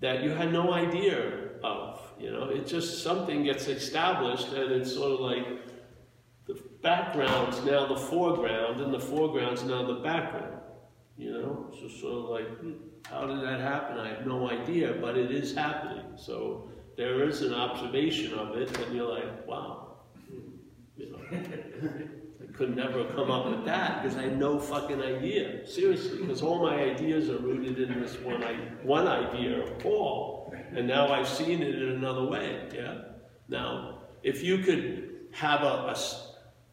that 0.00 0.22
you 0.22 0.30
had 0.30 0.52
no 0.52 0.72
idea 0.72 1.50
of. 1.62 2.00
You 2.18 2.30
know, 2.30 2.44
it 2.48 2.66
just 2.66 3.02
something 3.02 3.44
gets 3.44 3.68
established, 3.68 4.48
and 4.48 4.72
it's 4.72 4.92
sort 4.92 5.12
of 5.12 5.20
like 5.20 5.46
the 6.46 6.60
background's 6.82 7.62
now 7.64 7.86
the 7.86 7.96
foreground, 7.96 8.80
and 8.80 8.92
the 8.92 9.00
foreground's 9.00 9.62
now 9.64 9.86
the 9.86 10.00
background. 10.00 10.60
You 11.16 11.32
know, 11.32 11.70
so 11.78 11.88
sort 11.88 12.14
of 12.14 12.24
like, 12.30 12.48
hmm, 12.58 12.72
how 13.12 13.26
did 13.26 13.42
that 13.42 13.60
happen? 13.60 13.98
I 13.98 14.08
have 14.08 14.26
no 14.26 14.50
idea, 14.50 14.96
but 15.00 15.16
it 15.16 15.30
is 15.30 15.54
happening. 15.54 16.04
So 16.16 16.70
there 16.96 17.28
is 17.28 17.42
an 17.42 17.54
observation 17.54 18.34
of 18.34 18.56
it, 18.56 18.76
and 18.78 18.94
you're 18.94 19.08
like, 19.08 19.46
wow, 19.46 19.98
hmm, 20.28 20.56
you 20.96 21.12
know. 21.12 21.18
I 22.42 22.52
could 22.52 22.74
never 22.76 23.04
come 23.04 23.30
up 23.30 23.46
with 23.48 23.64
that 23.66 24.02
because 24.02 24.16
I 24.18 24.22
had 24.22 24.38
no 24.38 24.58
fucking 24.58 25.00
idea. 25.00 25.66
Seriously, 25.66 26.18
because 26.18 26.42
all 26.42 26.62
my 26.62 26.76
ideas 26.76 27.30
are 27.30 27.38
rooted 27.38 27.78
in 27.78 28.00
this 28.00 28.18
one, 28.20 28.42
I, 28.42 28.54
one 28.82 29.06
idea 29.06 29.62
of 29.62 29.78
Paul, 29.78 30.54
and 30.74 30.86
now 30.86 31.12
I've 31.12 31.28
seen 31.28 31.62
it 31.62 31.74
in 31.74 31.88
another 31.90 32.24
way. 32.24 32.68
Yeah. 32.74 33.02
Now, 33.48 34.02
if 34.22 34.42
you 34.42 34.58
could 34.58 35.10
have 35.32 35.62
a, 35.62 35.90
a 35.90 35.96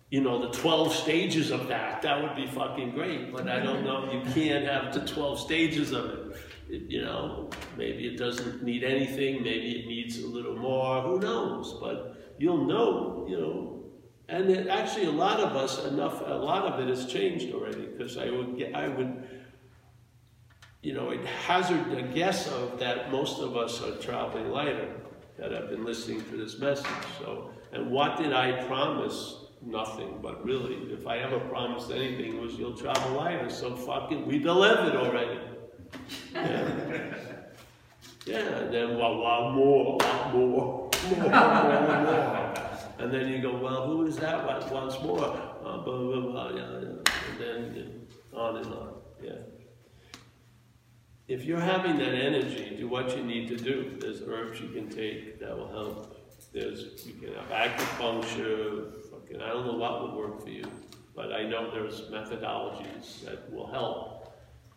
you 0.10 0.22
know, 0.22 0.41
the 0.41 0.51
12 0.57 0.93
stages 0.93 1.51
of 1.51 1.68
that, 1.68 2.01
that 2.01 2.22
would 2.22 2.36
be 2.36 2.47
fucking 2.47 2.91
great. 2.91 3.32
But 3.32 3.47
I 3.47 3.60
don't 3.60 3.84
know, 3.84 4.12
you 4.12 4.22
can't 4.34 4.66
have 4.66 4.93
the 4.93 5.05
12 5.05 5.39
stages 5.39 5.91
of 5.91 6.05
it. 6.05 6.38
it. 6.70 6.82
You 6.89 7.03
know, 7.03 7.49
maybe 7.78 8.07
it 8.07 8.18
doesn't 8.18 8.64
need 8.64 8.84
anything, 8.84 9.43
maybe 9.43 9.80
it 9.80 9.88
needs 9.88 10.20
a 10.20 10.28
little 10.28 10.55
more, 10.55 11.01
who 11.01 11.20
knows? 11.20 11.78
But 11.80 12.36
you'll 12.39 12.66
know, 12.66 13.26
you 13.30 13.39
know. 13.39 13.76
And 14.28 14.49
it, 14.49 14.68
actually, 14.68 15.05
a 15.05 15.12
lot 15.12 15.39
of 15.39 15.55
us, 15.55 15.84
enough, 15.86 16.22
a 16.26 16.34
lot 16.34 16.66
of 16.66 16.80
it 16.80 16.88
has 16.88 17.12
changed 17.12 17.53
already, 17.53 17.86
because 17.86 18.18
I 18.18 18.30
would 18.30 18.57
get, 18.57 18.76
I 18.76 18.88
would, 18.88 19.28
you 20.82 20.93
know, 20.93 21.10
it 21.10 21.26
hazard 21.26 21.91
a 21.91 22.01
guess 22.03 22.47
of 22.47 22.80
that 22.80 23.12
most 23.12 23.39
of 23.39 23.57
us 23.57 23.82
are 23.84 23.95
traveling 23.97 24.49
lighter 24.49 24.89
that 25.38 25.51
have 25.51 25.70
been 25.70 25.84
listening 25.84 26.24
to 26.26 26.38
this 26.38 26.60
message. 26.60 26.86
So, 27.20 27.51
and 27.72 27.91
what 27.91 28.18
did 28.18 28.34
I 28.34 28.64
promise? 28.66 29.39
Nothing, 29.62 30.20
but 30.22 30.43
really, 30.45 30.76
if 30.91 31.07
I 31.07 31.18
ever 31.20 31.39
promised 31.39 31.91
anything, 31.91 32.36
it 32.36 32.41
was 32.41 32.55
you'll 32.55 32.78
travel 32.78 33.18
lighter. 33.18 33.49
So 33.49 33.76
fucking, 33.76 34.26
we 34.26 34.39
delivered 34.39 34.95
already. 34.95 35.39
Yeah. 36.34 37.16
yeah, 38.26 38.38
and 38.38 38.74
then 38.74 38.97
well, 38.97 39.20
lot 39.20 39.53
more, 39.53 39.95
a 39.95 40.05
lot 40.05 40.34
more, 40.34 40.91
more, 41.10 41.30
more, 41.30 41.93
more. 41.93 42.53
And 42.99 43.14
then 43.14 43.30
you 43.30 43.41
go, 43.41 43.55
well, 43.57 43.88
who 43.88 44.05
is 44.05 44.18
that 44.18 44.45
wants 44.72 45.01
more? 45.01 45.24
Uh, 45.24 45.78
blah, 45.78 45.97
blah, 45.97 46.20
blah, 46.20 46.49
yeah, 46.49 46.80
yeah. 46.82 46.89
And 47.30 47.39
then 47.39 48.07
on 48.34 48.57
and 48.57 48.66
on, 48.68 48.93
yeah. 49.24 49.32
If 51.30 51.45
you're 51.45 51.60
having 51.60 51.97
that 51.97 52.14
energy, 52.14 52.76
do 52.78 52.88
what 52.88 53.16
you 53.16 53.24
need 53.24 53.47
to 53.49 53.55
do. 53.55 53.97
There's 53.99 54.22
herbs 54.22 54.60
you 54.60 54.70
can 54.70 54.89
take 54.89 55.39
that 55.39 55.55
will 55.55 55.72
help. 55.72 56.16
There's, 56.51 57.05
you 57.05 57.14
can 57.14 57.36
have 57.36 57.49
acupuncture, 57.49 58.99
and 59.32 59.44
I 59.44 59.50
don't 59.50 59.66
know 59.66 59.76
what 59.76 60.02
would 60.02 60.14
work 60.14 60.42
for 60.42 60.50
you, 60.50 60.66
but 61.16 61.32
I 61.34 61.44
know 61.44 61.72
there's 61.72 62.02
methodologies 62.10 63.24
that 63.26 63.52
will 63.52 63.68
help. 63.68 64.34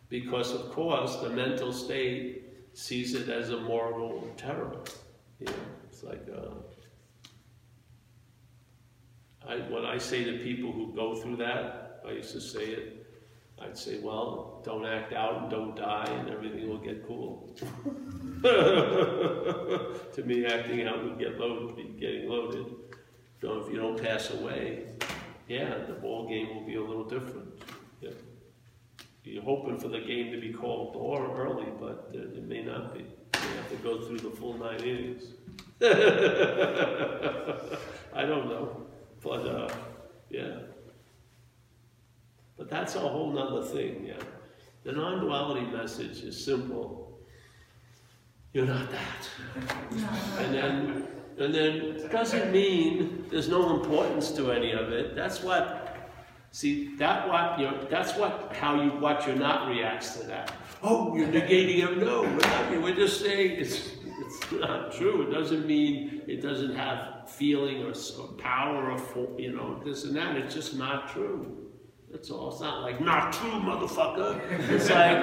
Because 0.08 0.52
of 0.52 0.70
course, 0.72 1.16
the 1.16 1.30
mental 1.30 1.72
state 1.72 2.44
sees 2.74 3.14
it 3.14 3.28
as 3.28 3.50
a 3.50 3.60
moral 3.60 4.28
terror. 4.36 4.78
You 5.38 5.46
know, 5.46 5.52
it's 5.88 6.02
like, 6.02 6.26
uh, 6.34 6.50
I, 9.48 9.94
I 9.94 9.98
say 9.98 10.24
to 10.24 10.38
people 10.38 10.72
who 10.72 10.92
go 10.94 11.14
through 11.14 11.36
that, 11.36 12.02
I 12.06 12.12
used 12.12 12.32
to 12.32 12.40
say 12.40 12.64
it, 12.64 13.06
I'd 13.60 13.78
say, 13.78 14.00
well, 14.00 14.60
don't 14.64 14.84
act 14.84 15.12
out 15.12 15.42
and 15.42 15.50
don't 15.50 15.76
die 15.76 16.08
and 16.08 16.30
everything 16.30 16.68
will 16.68 16.78
get 16.78 17.06
cool. 17.06 17.54
to 18.42 20.22
me, 20.24 20.46
acting 20.46 20.86
out 20.86 21.04
would 21.04 21.18
get 21.18 21.38
loaded, 21.38 22.00
getting 22.00 22.28
loaded. 22.28 22.66
So 23.42 23.58
if 23.58 23.72
you 23.72 23.76
don't 23.80 24.00
pass 24.00 24.30
away, 24.30 24.84
yeah, 25.48 25.78
the 25.88 25.94
ball 25.94 26.28
game 26.28 26.54
will 26.54 26.64
be 26.64 26.76
a 26.76 26.80
little 26.80 27.02
different. 27.02 27.48
Yeah. 28.00 28.10
You're 29.24 29.42
hoping 29.42 29.80
for 29.80 29.88
the 29.88 29.98
game 29.98 30.30
to 30.30 30.40
be 30.40 30.52
called 30.52 30.94
or 30.94 31.36
early, 31.36 31.66
but 31.80 32.12
it 32.14 32.44
may 32.44 32.62
not 32.62 32.94
be. 32.94 33.00
You 33.00 33.56
have 33.56 33.68
to 33.70 33.76
go 33.82 34.00
through 34.00 34.18
the 34.18 34.30
full 34.30 34.56
nine 34.58 34.78
innings. 34.80 35.24
I 38.14 38.24
don't 38.24 38.48
know, 38.48 38.86
but 39.20 39.44
uh, 39.44 39.68
yeah. 40.30 40.58
But 42.56 42.70
that's 42.70 42.94
a 42.94 43.00
whole 43.00 43.32
nother 43.32 43.66
thing, 43.66 44.06
yeah. 44.06 44.22
The 44.84 44.92
non-duality 44.92 45.66
message 45.66 46.22
is 46.22 46.44
simple. 46.44 47.18
You're 48.52 48.66
not 48.66 48.88
that. 48.92 49.28
and 50.38 50.54
then 50.54 51.08
and 51.38 51.54
then 51.54 52.08
doesn't 52.10 52.52
mean 52.52 53.26
there's 53.30 53.48
no 53.48 53.74
importance 53.76 54.30
to 54.32 54.52
any 54.52 54.72
of 54.72 54.92
it. 54.92 55.14
That's 55.14 55.42
what, 55.42 56.10
see, 56.50 56.94
that 56.96 57.28
what 57.28 57.58
you 57.58 57.66
know, 57.66 57.86
that's 57.90 58.16
what 58.16 58.54
how 58.54 58.80
you 58.80 58.90
what 58.90 59.26
you're 59.26 59.36
not 59.36 59.68
reacts 59.68 60.16
to 60.18 60.26
that. 60.26 60.52
Oh, 60.82 61.16
you're 61.16 61.28
negating 61.28 61.78
it. 61.78 61.98
No, 61.98 62.22
we're 62.22 62.36
not. 62.36 62.70
We're 62.82 62.94
just 62.94 63.20
saying 63.20 63.52
it's 63.60 63.92
it's 64.20 64.52
not 64.52 64.92
true. 64.92 65.22
It 65.22 65.32
doesn't 65.32 65.66
mean 65.66 66.22
it 66.26 66.42
doesn't 66.42 66.74
have 66.74 67.30
feeling 67.30 67.82
or, 67.82 67.92
or 68.20 68.28
power 68.38 68.92
or 68.92 69.40
you 69.40 69.52
know 69.52 69.80
this 69.84 70.04
and 70.04 70.14
that. 70.16 70.36
It's 70.36 70.54
just 70.54 70.76
not 70.76 71.08
true. 71.12 71.58
That's 72.10 72.30
all. 72.30 72.50
It's 72.50 72.60
not 72.60 72.82
like 72.82 73.00
not 73.00 73.32
true, 73.32 73.52
motherfucker. 73.52 74.38
It's 74.68 74.90
like 74.90 75.16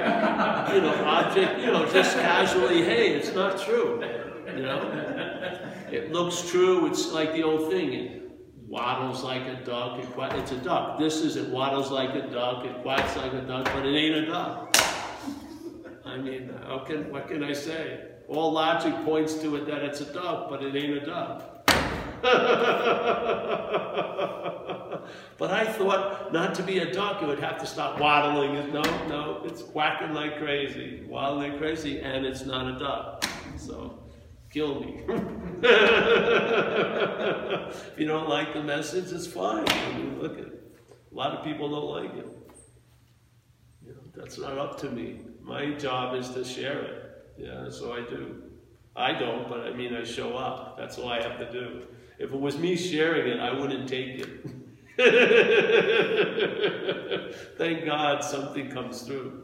you 0.73 0.81
know, 0.81 1.03
object. 1.05 1.59
You 1.59 1.67
know, 1.67 1.87
just 1.91 2.17
casually. 2.17 2.83
Hey, 2.83 3.13
it's 3.13 3.33
not 3.35 3.61
true. 3.61 4.03
You 4.47 4.63
know. 4.63 5.18
It 5.91 6.11
looks 6.11 6.49
true. 6.49 6.85
It's 6.87 7.11
like 7.11 7.33
the 7.33 7.43
old 7.43 7.71
thing. 7.71 7.93
It 7.93 8.31
waddles 8.67 9.23
like 9.23 9.43
a 9.47 9.63
duck. 9.65 9.99
It 9.99 10.07
it's 10.39 10.51
a 10.51 10.57
duck. 10.57 10.99
This 10.99 11.17
is 11.17 11.35
it 11.35 11.49
waddles 11.49 11.91
like 11.91 12.13
a 12.15 12.27
duck. 12.29 12.65
It 12.65 12.81
quacks 12.83 13.15
like 13.17 13.33
a 13.33 13.41
duck, 13.41 13.65
but 13.65 13.85
it 13.85 13.95
ain't 13.95 14.15
a 14.15 14.25
duck. 14.27 14.77
I 16.05 16.17
mean, 16.17 16.51
how 16.65 16.79
can, 16.79 17.11
what 17.11 17.27
can 17.27 17.43
I 17.43 17.53
say? 17.53 18.01
All 18.27 18.51
logic 18.51 18.93
points 19.05 19.35
to 19.35 19.55
it 19.55 19.65
that 19.67 19.83
it's 19.83 20.01
a 20.01 20.13
duck, 20.13 20.49
but 20.49 20.63
it 20.63 20.75
ain't 20.75 20.97
a 20.97 21.05
duck. 21.05 21.55
but 25.37 25.51
I 25.51 25.65
thought 25.65 26.33
not 26.33 26.53
to 26.55 26.63
be 26.63 26.79
a 26.79 26.91
duck, 26.91 27.21
it 27.21 27.27
would 27.27 27.39
have 27.39 27.59
to 27.59 27.65
stop 27.65 27.99
waddling. 27.99 28.71
No, 28.73 28.81
no, 29.07 29.41
it's 29.45 29.61
quacking 29.61 30.13
like 30.13 30.37
crazy, 30.37 31.03
waddling 31.07 31.57
crazy, 31.57 32.01
and 32.01 32.25
it's 32.25 32.45
not 32.45 32.75
a 32.75 32.77
duck. 32.77 33.25
So 33.57 33.99
kill 34.49 34.81
me. 34.81 35.01
if 37.61 37.93
you 37.97 38.07
don't 38.07 38.29
like 38.29 38.53
the 38.53 38.63
message, 38.63 39.11
it's 39.11 39.27
fine. 39.27 39.65
I 39.67 39.97
mean, 39.97 40.19
look 40.21 40.33
at 40.33 40.45
it. 40.45 40.63
A 41.11 41.15
lot 41.15 41.31
of 41.31 41.43
people 41.43 41.69
don't 41.69 42.03
like 42.03 42.17
it. 42.17 42.27
You 43.85 43.93
know, 43.93 44.01
that's 44.15 44.37
not 44.37 44.57
up 44.57 44.79
to 44.81 44.89
me. 44.89 45.21
My 45.41 45.73
job 45.73 46.15
is 46.15 46.29
to 46.31 46.43
share 46.43 46.81
it. 46.81 47.05
Yeah, 47.37 47.69
so 47.69 47.93
I 47.93 48.01
do. 48.01 48.43
I 48.95 49.13
don't, 49.13 49.47
but 49.47 49.61
I 49.61 49.73
mean, 49.73 49.95
I 49.95 50.03
show 50.03 50.35
up. 50.35 50.77
That's 50.77 50.97
all 50.97 51.09
I 51.09 51.21
have 51.21 51.37
to 51.39 51.51
do. 51.51 51.83
If 52.19 52.33
it 52.33 52.39
was 52.39 52.57
me 52.57 52.75
sharing 52.75 53.31
it, 53.31 53.39
I 53.39 53.57
wouldn't 53.57 53.87
take 53.87 54.19
it. 54.19 54.29
Thank 57.57 57.85
God 57.85 58.23
something 58.23 58.69
comes 58.69 59.03
through. 59.03 59.43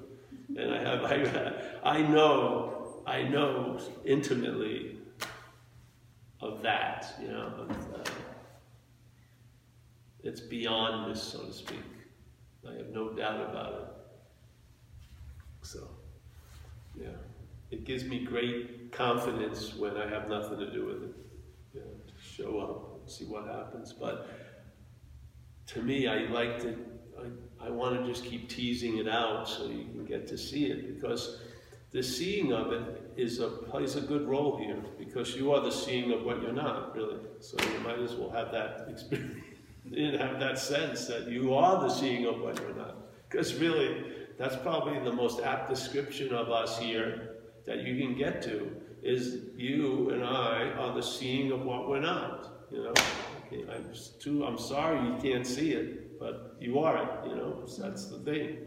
And 0.58 0.74
I 0.74 0.80
have, 0.80 1.06
I, 1.06 1.90
I 1.90 2.02
know, 2.02 2.75
I 3.06 3.24
know 3.24 3.80
intimately 4.04 4.98
of 6.42 6.62
that, 6.64 7.16
you 7.22 7.28
know, 7.28 7.54
of, 7.58 7.72
uh, 7.72 8.12
it's 10.24 10.42
beyond 10.42 11.12
this, 11.12 11.22
so 11.22 11.46
to 11.46 11.54
speak. 11.54 11.84
I 12.68 12.74
have 12.74 12.90
no 12.90 13.14
doubt 13.14 13.50
about 13.50 13.74
it. 13.74 13.88
So, 15.62 15.88
yeah, 17.00 17.10
it 17.70 17.84
gives 17.84 18.06
me 18.06 18.24
great 18.24 18.92
confidence 18.92 19.76
when 19.76 19.98
I 19.98 20.10
have 20.10 20.28
nothing 20.28 20.58
to 20.60 20.72
do 20.72 20.86
with 20.86 21.04
it. 21.04 21.16
You 21.76 21.82
know, 21.82 21.88
to 22.08 22.14
show 22.24 22.60
up 22.60 23.02
and 23.02 23.12
see 23.12 23.26
what 23.26 23.46
happens. 23.46 23.94
But 23.94 24.30
to 25.68 25.82
me, 25.82 26.08
I 26.08 26.22
like 26.32 26.60
to, 26.62 26.76
I, 27.20 27.68
I 27.68 27.70
want 27.70 28.00
to 28.00 28.12
just 28.12 28.26
keep 28.26 28.50
teasing 28.50 28.98
it 28.98 29.08
out 29.08 29.48
so 29.48 29.68
you 29.68 29.86
can 29.86 30.06
get 30.06 30.28
to 30.28 30.38
see 30.38 30.66
it 30.66 30.96
because 30.96 31.42
the 31.96 32.04
seeing 32.04 32.52
of 32.52 32.74
it 32.74 33.14
is 33.16 33.40
a, 33.40 33.48
plays 33.48 33.96
a 33.96 34.02
good 34.02 34.28
role 34.28 34.58
here 34.58 34.84
because 35.00 35.34
you 35.34 35.54
are 35.54 35.62
the 35.62 35.72
seeing 35.72 36.12
of 36.12 36.26
what 36.26 36.42
you're 36.42 36.52
not, 36.52 36.94
really. 36.94 37.16
So 37.40 37.56
you 37.72 37.80
might 37.80 38.00
as 38.00 38.16
well 38.16 38.30
have 38.32 38.52
that 38.52 38.88
experience, 38.90 39.40
have 40.20 40.38
that 40.42 40.60
sense 40.60 41.08
that 41.08 41.30
you 41.30 41.54
are 41.54 41.80
the 41.80 41.90
seeing 41.90 42.26
of 42.26 42.42
what 42.42 42.60
you're 42.60 42.76
not. 42.76 42.98
Because 43.30 43.56
really, 43.56 44.08
that's 44.38 44.58
probably 44.58 45.00
the 45.06 45.12
most 45.14 45.40
apt 45.40 45.70
description 45.70 46.34
of 46.34 46.52
us 46.52 46.78
here 46.78 47.38
that 47.66 47.86
you 47.86 47.98
can 47.98 48.14
get 48.14 48.42
to 48.42 48.76
is 49.02 49.46
you 49.56 50.10
and 50.10 50.22
I 50.22 50.72
are 50.78 50.94
the 50.94 51.02
seeing 51.02 51.54
of 51.54 51.64
what 51.64 51.88
we're 51.88 52.02
not. 52.02 52.68
You 52.72 52.84
know, 52.84 52.94
okay, 53.48 53.64
I'm 53.74 53.90
too. 54.20 54.44
I'm 54.44 54.58
sorry 54.58 55.00
you 55.00 55.16
can't 55.22 55.48
see 55.48 55.72
it, 55.72 56.20
but 56.20 56.58
you 56.60 56.78
are 56.80 56.98
it. 56.98 57.30
You 57.30 57.36
know, 57.38 57.66
that's 57.66 58.08
the 58.08 58.20
thing. 58.20 58.58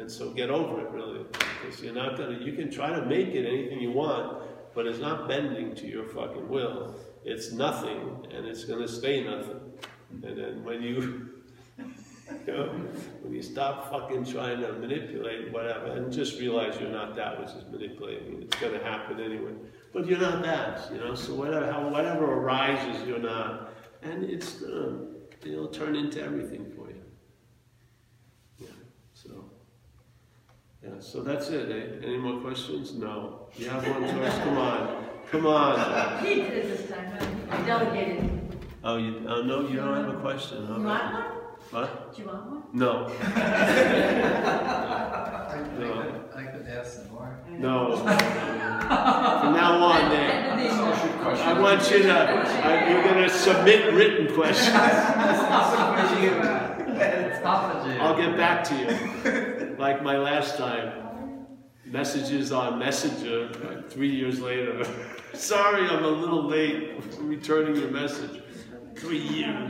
And 0.00 0.10
so 0.10 0.30
get 0.30 0.50
over 0.50 0.80
it, 0.80 0.90
really, 0.90 1.24
because 1.62 1.80
you're 1.82 1.94
not 1.94 2.16
gonna. 2.16 2.38
You 2.38 2.54
can 2.54 2.70
try 2.70 2.90
to 2.90 3.04
make 3.04 3.28
it 3.28 3.46
anything 3.46 3.80
you 3.80 3.92
want, 3.92 4.42
but 4.74 4.86
it's 4.86 4.98
not 4.98 5.28
bending 5.28 5.74
to 5.76 5.86
your 5.86 6.04
fucking 6.08 6.48
will. 6.48 6.94
It's 7.24 7.52
nothing, 7.52 8.26
and 8.30 8.46
it's 8.46 8.64
gonna 8.64 8.88
stay 8.88 9.22
nothing. 9.22 9.60
And 10.22 10.36
then 10.36 10.64
when 10.64 10.82
you 10.82 11.40
You 12.46 12.52
know, 12.52 12.66
when 13.22 13.34
you 13.34 13.42
stop 13.42 13.90
fucking 13.90 14.24
trying 14.24 14.60
to 14.60 14.72
manipulate 14.74 15.52
whatever, 15.52 15.86
and 15.86 16.12
just 16.12 16.38
realize 16.38 16.80
you're 16.80 16.90
not 16.90 17.16
that 17.16 17.40
which 17.40 17.50
is 17.50 17.64
manipulating, 17.70 18.42
it's 18.42 18.56
gonna 18.60 18.82
happen 18.82 19.20
anyway. 19.20 19.52
But 19.92 20.06
you're 20.06 20.18
not 20.18 20.42
that, 20.44 20.92
you 20.92 20.98
know, 20.98 21.14
so 21.14 21.34
whatever, 21.34 21.88
whatever 21.90 22.24
arises, 22.24 23.06
you're 23.06 23.18
not. 23.18 23.72
And 24.02 24.24
it's 24.24 24.54
gonna, 24.54 25.06
it'll 25.44 25.68
turn 25.68 25.96
into 25.96 26.22
everything 26.22 26.70
for 26.76 26.88
you. 26.88 27.02
Yeah, 28.58 28.66
so. 29.12 29.50
Yeah, 30.82 30.98
so 30.98 31.20
that's 31.22 31.48
it. 31.50 31.70
eh? 31.70 32.06
Any 32.06 32.16
more 32.18 32.40
questions? 32.40 32.94
No. 32.94 33.46
You 33.56 33.68
have 33.68 33.86
one, 33.86 34.02
Joyce? 34.02 34.38
Come 34.38 34.56
on. 34.58 35.04
Come 35.30 35.46
on. 35.46 36.24
He 36.24 36.34
did 36.36 36.52
it 36.54 36.68
this 36.78 36.88
time, 36.90 37.12
huh? 37.50 37.62
delegated. 37.66 38.30
Oh, 38.82 38.96
you, 38.96 39.22
oh, 39.28 39.42
no, 39.42 39.68
you 39.68 39.76
don't 39.76 39.94
have 39.94 40.08
a 40.14 40.18
question. 40.20 40.62
You 40.66 40.82
want 40.82 41.12
one? 41.12 41.24
What? 41.70 42.14
Do 42.16 42.22
you 42.22 42.28
want 42.28 42.46
one? 42.50 42.62
No. 42.72 43.06
I, 43.06 43.12
I, 45.52 45.54
No. 45.78 46.02
could, 46.02 46.14
I 46.34 46.44
could 46.44 46.66
ask 46.66 46.92
some 47.02 47.10
more. 47.12 47.38
No. 47.50 47.96
From 47.98 48.06
now 49.52 49.84
on, 49.84 50.10
then. 50.10 50.60
I 51.20 51.60
want 51.60 51.90
you 51.90 51.98
to, 52.04 52.12
I, 52.14 52.88
you're 52.90 53.04
gonna 53.04 53.28
submit 53.28 53.92
written 53.92 54.34
questions. 54.34 54.74
Stop 57.38 57.86
it, 57.86 58.00
I'll 58.00 58.16
get 58.16 58.36
back 58.36 58.64
to 58.64 58.74
you. 58.74 59.56
Like 59.80 60.02
my 60.02 60.18
last 60.18 60.58
time. 60.58 60.92
Messages 61.86 62.52
on 62.52 62.78
Messenger, 62.78 63.86
three 63.88 64.14
years 64.14 64.38
later. 64.38 64.84
Sorry, 65.32 65.88
I'm 65.88 66.04
a 66.04 66.08
little 66.08 66.44
late 66.44 67.02
returning 67.18 67.76
your 67.76 67.90
message. 67.90 68.42
Three 68.94 69.18
years. 69.18 69.68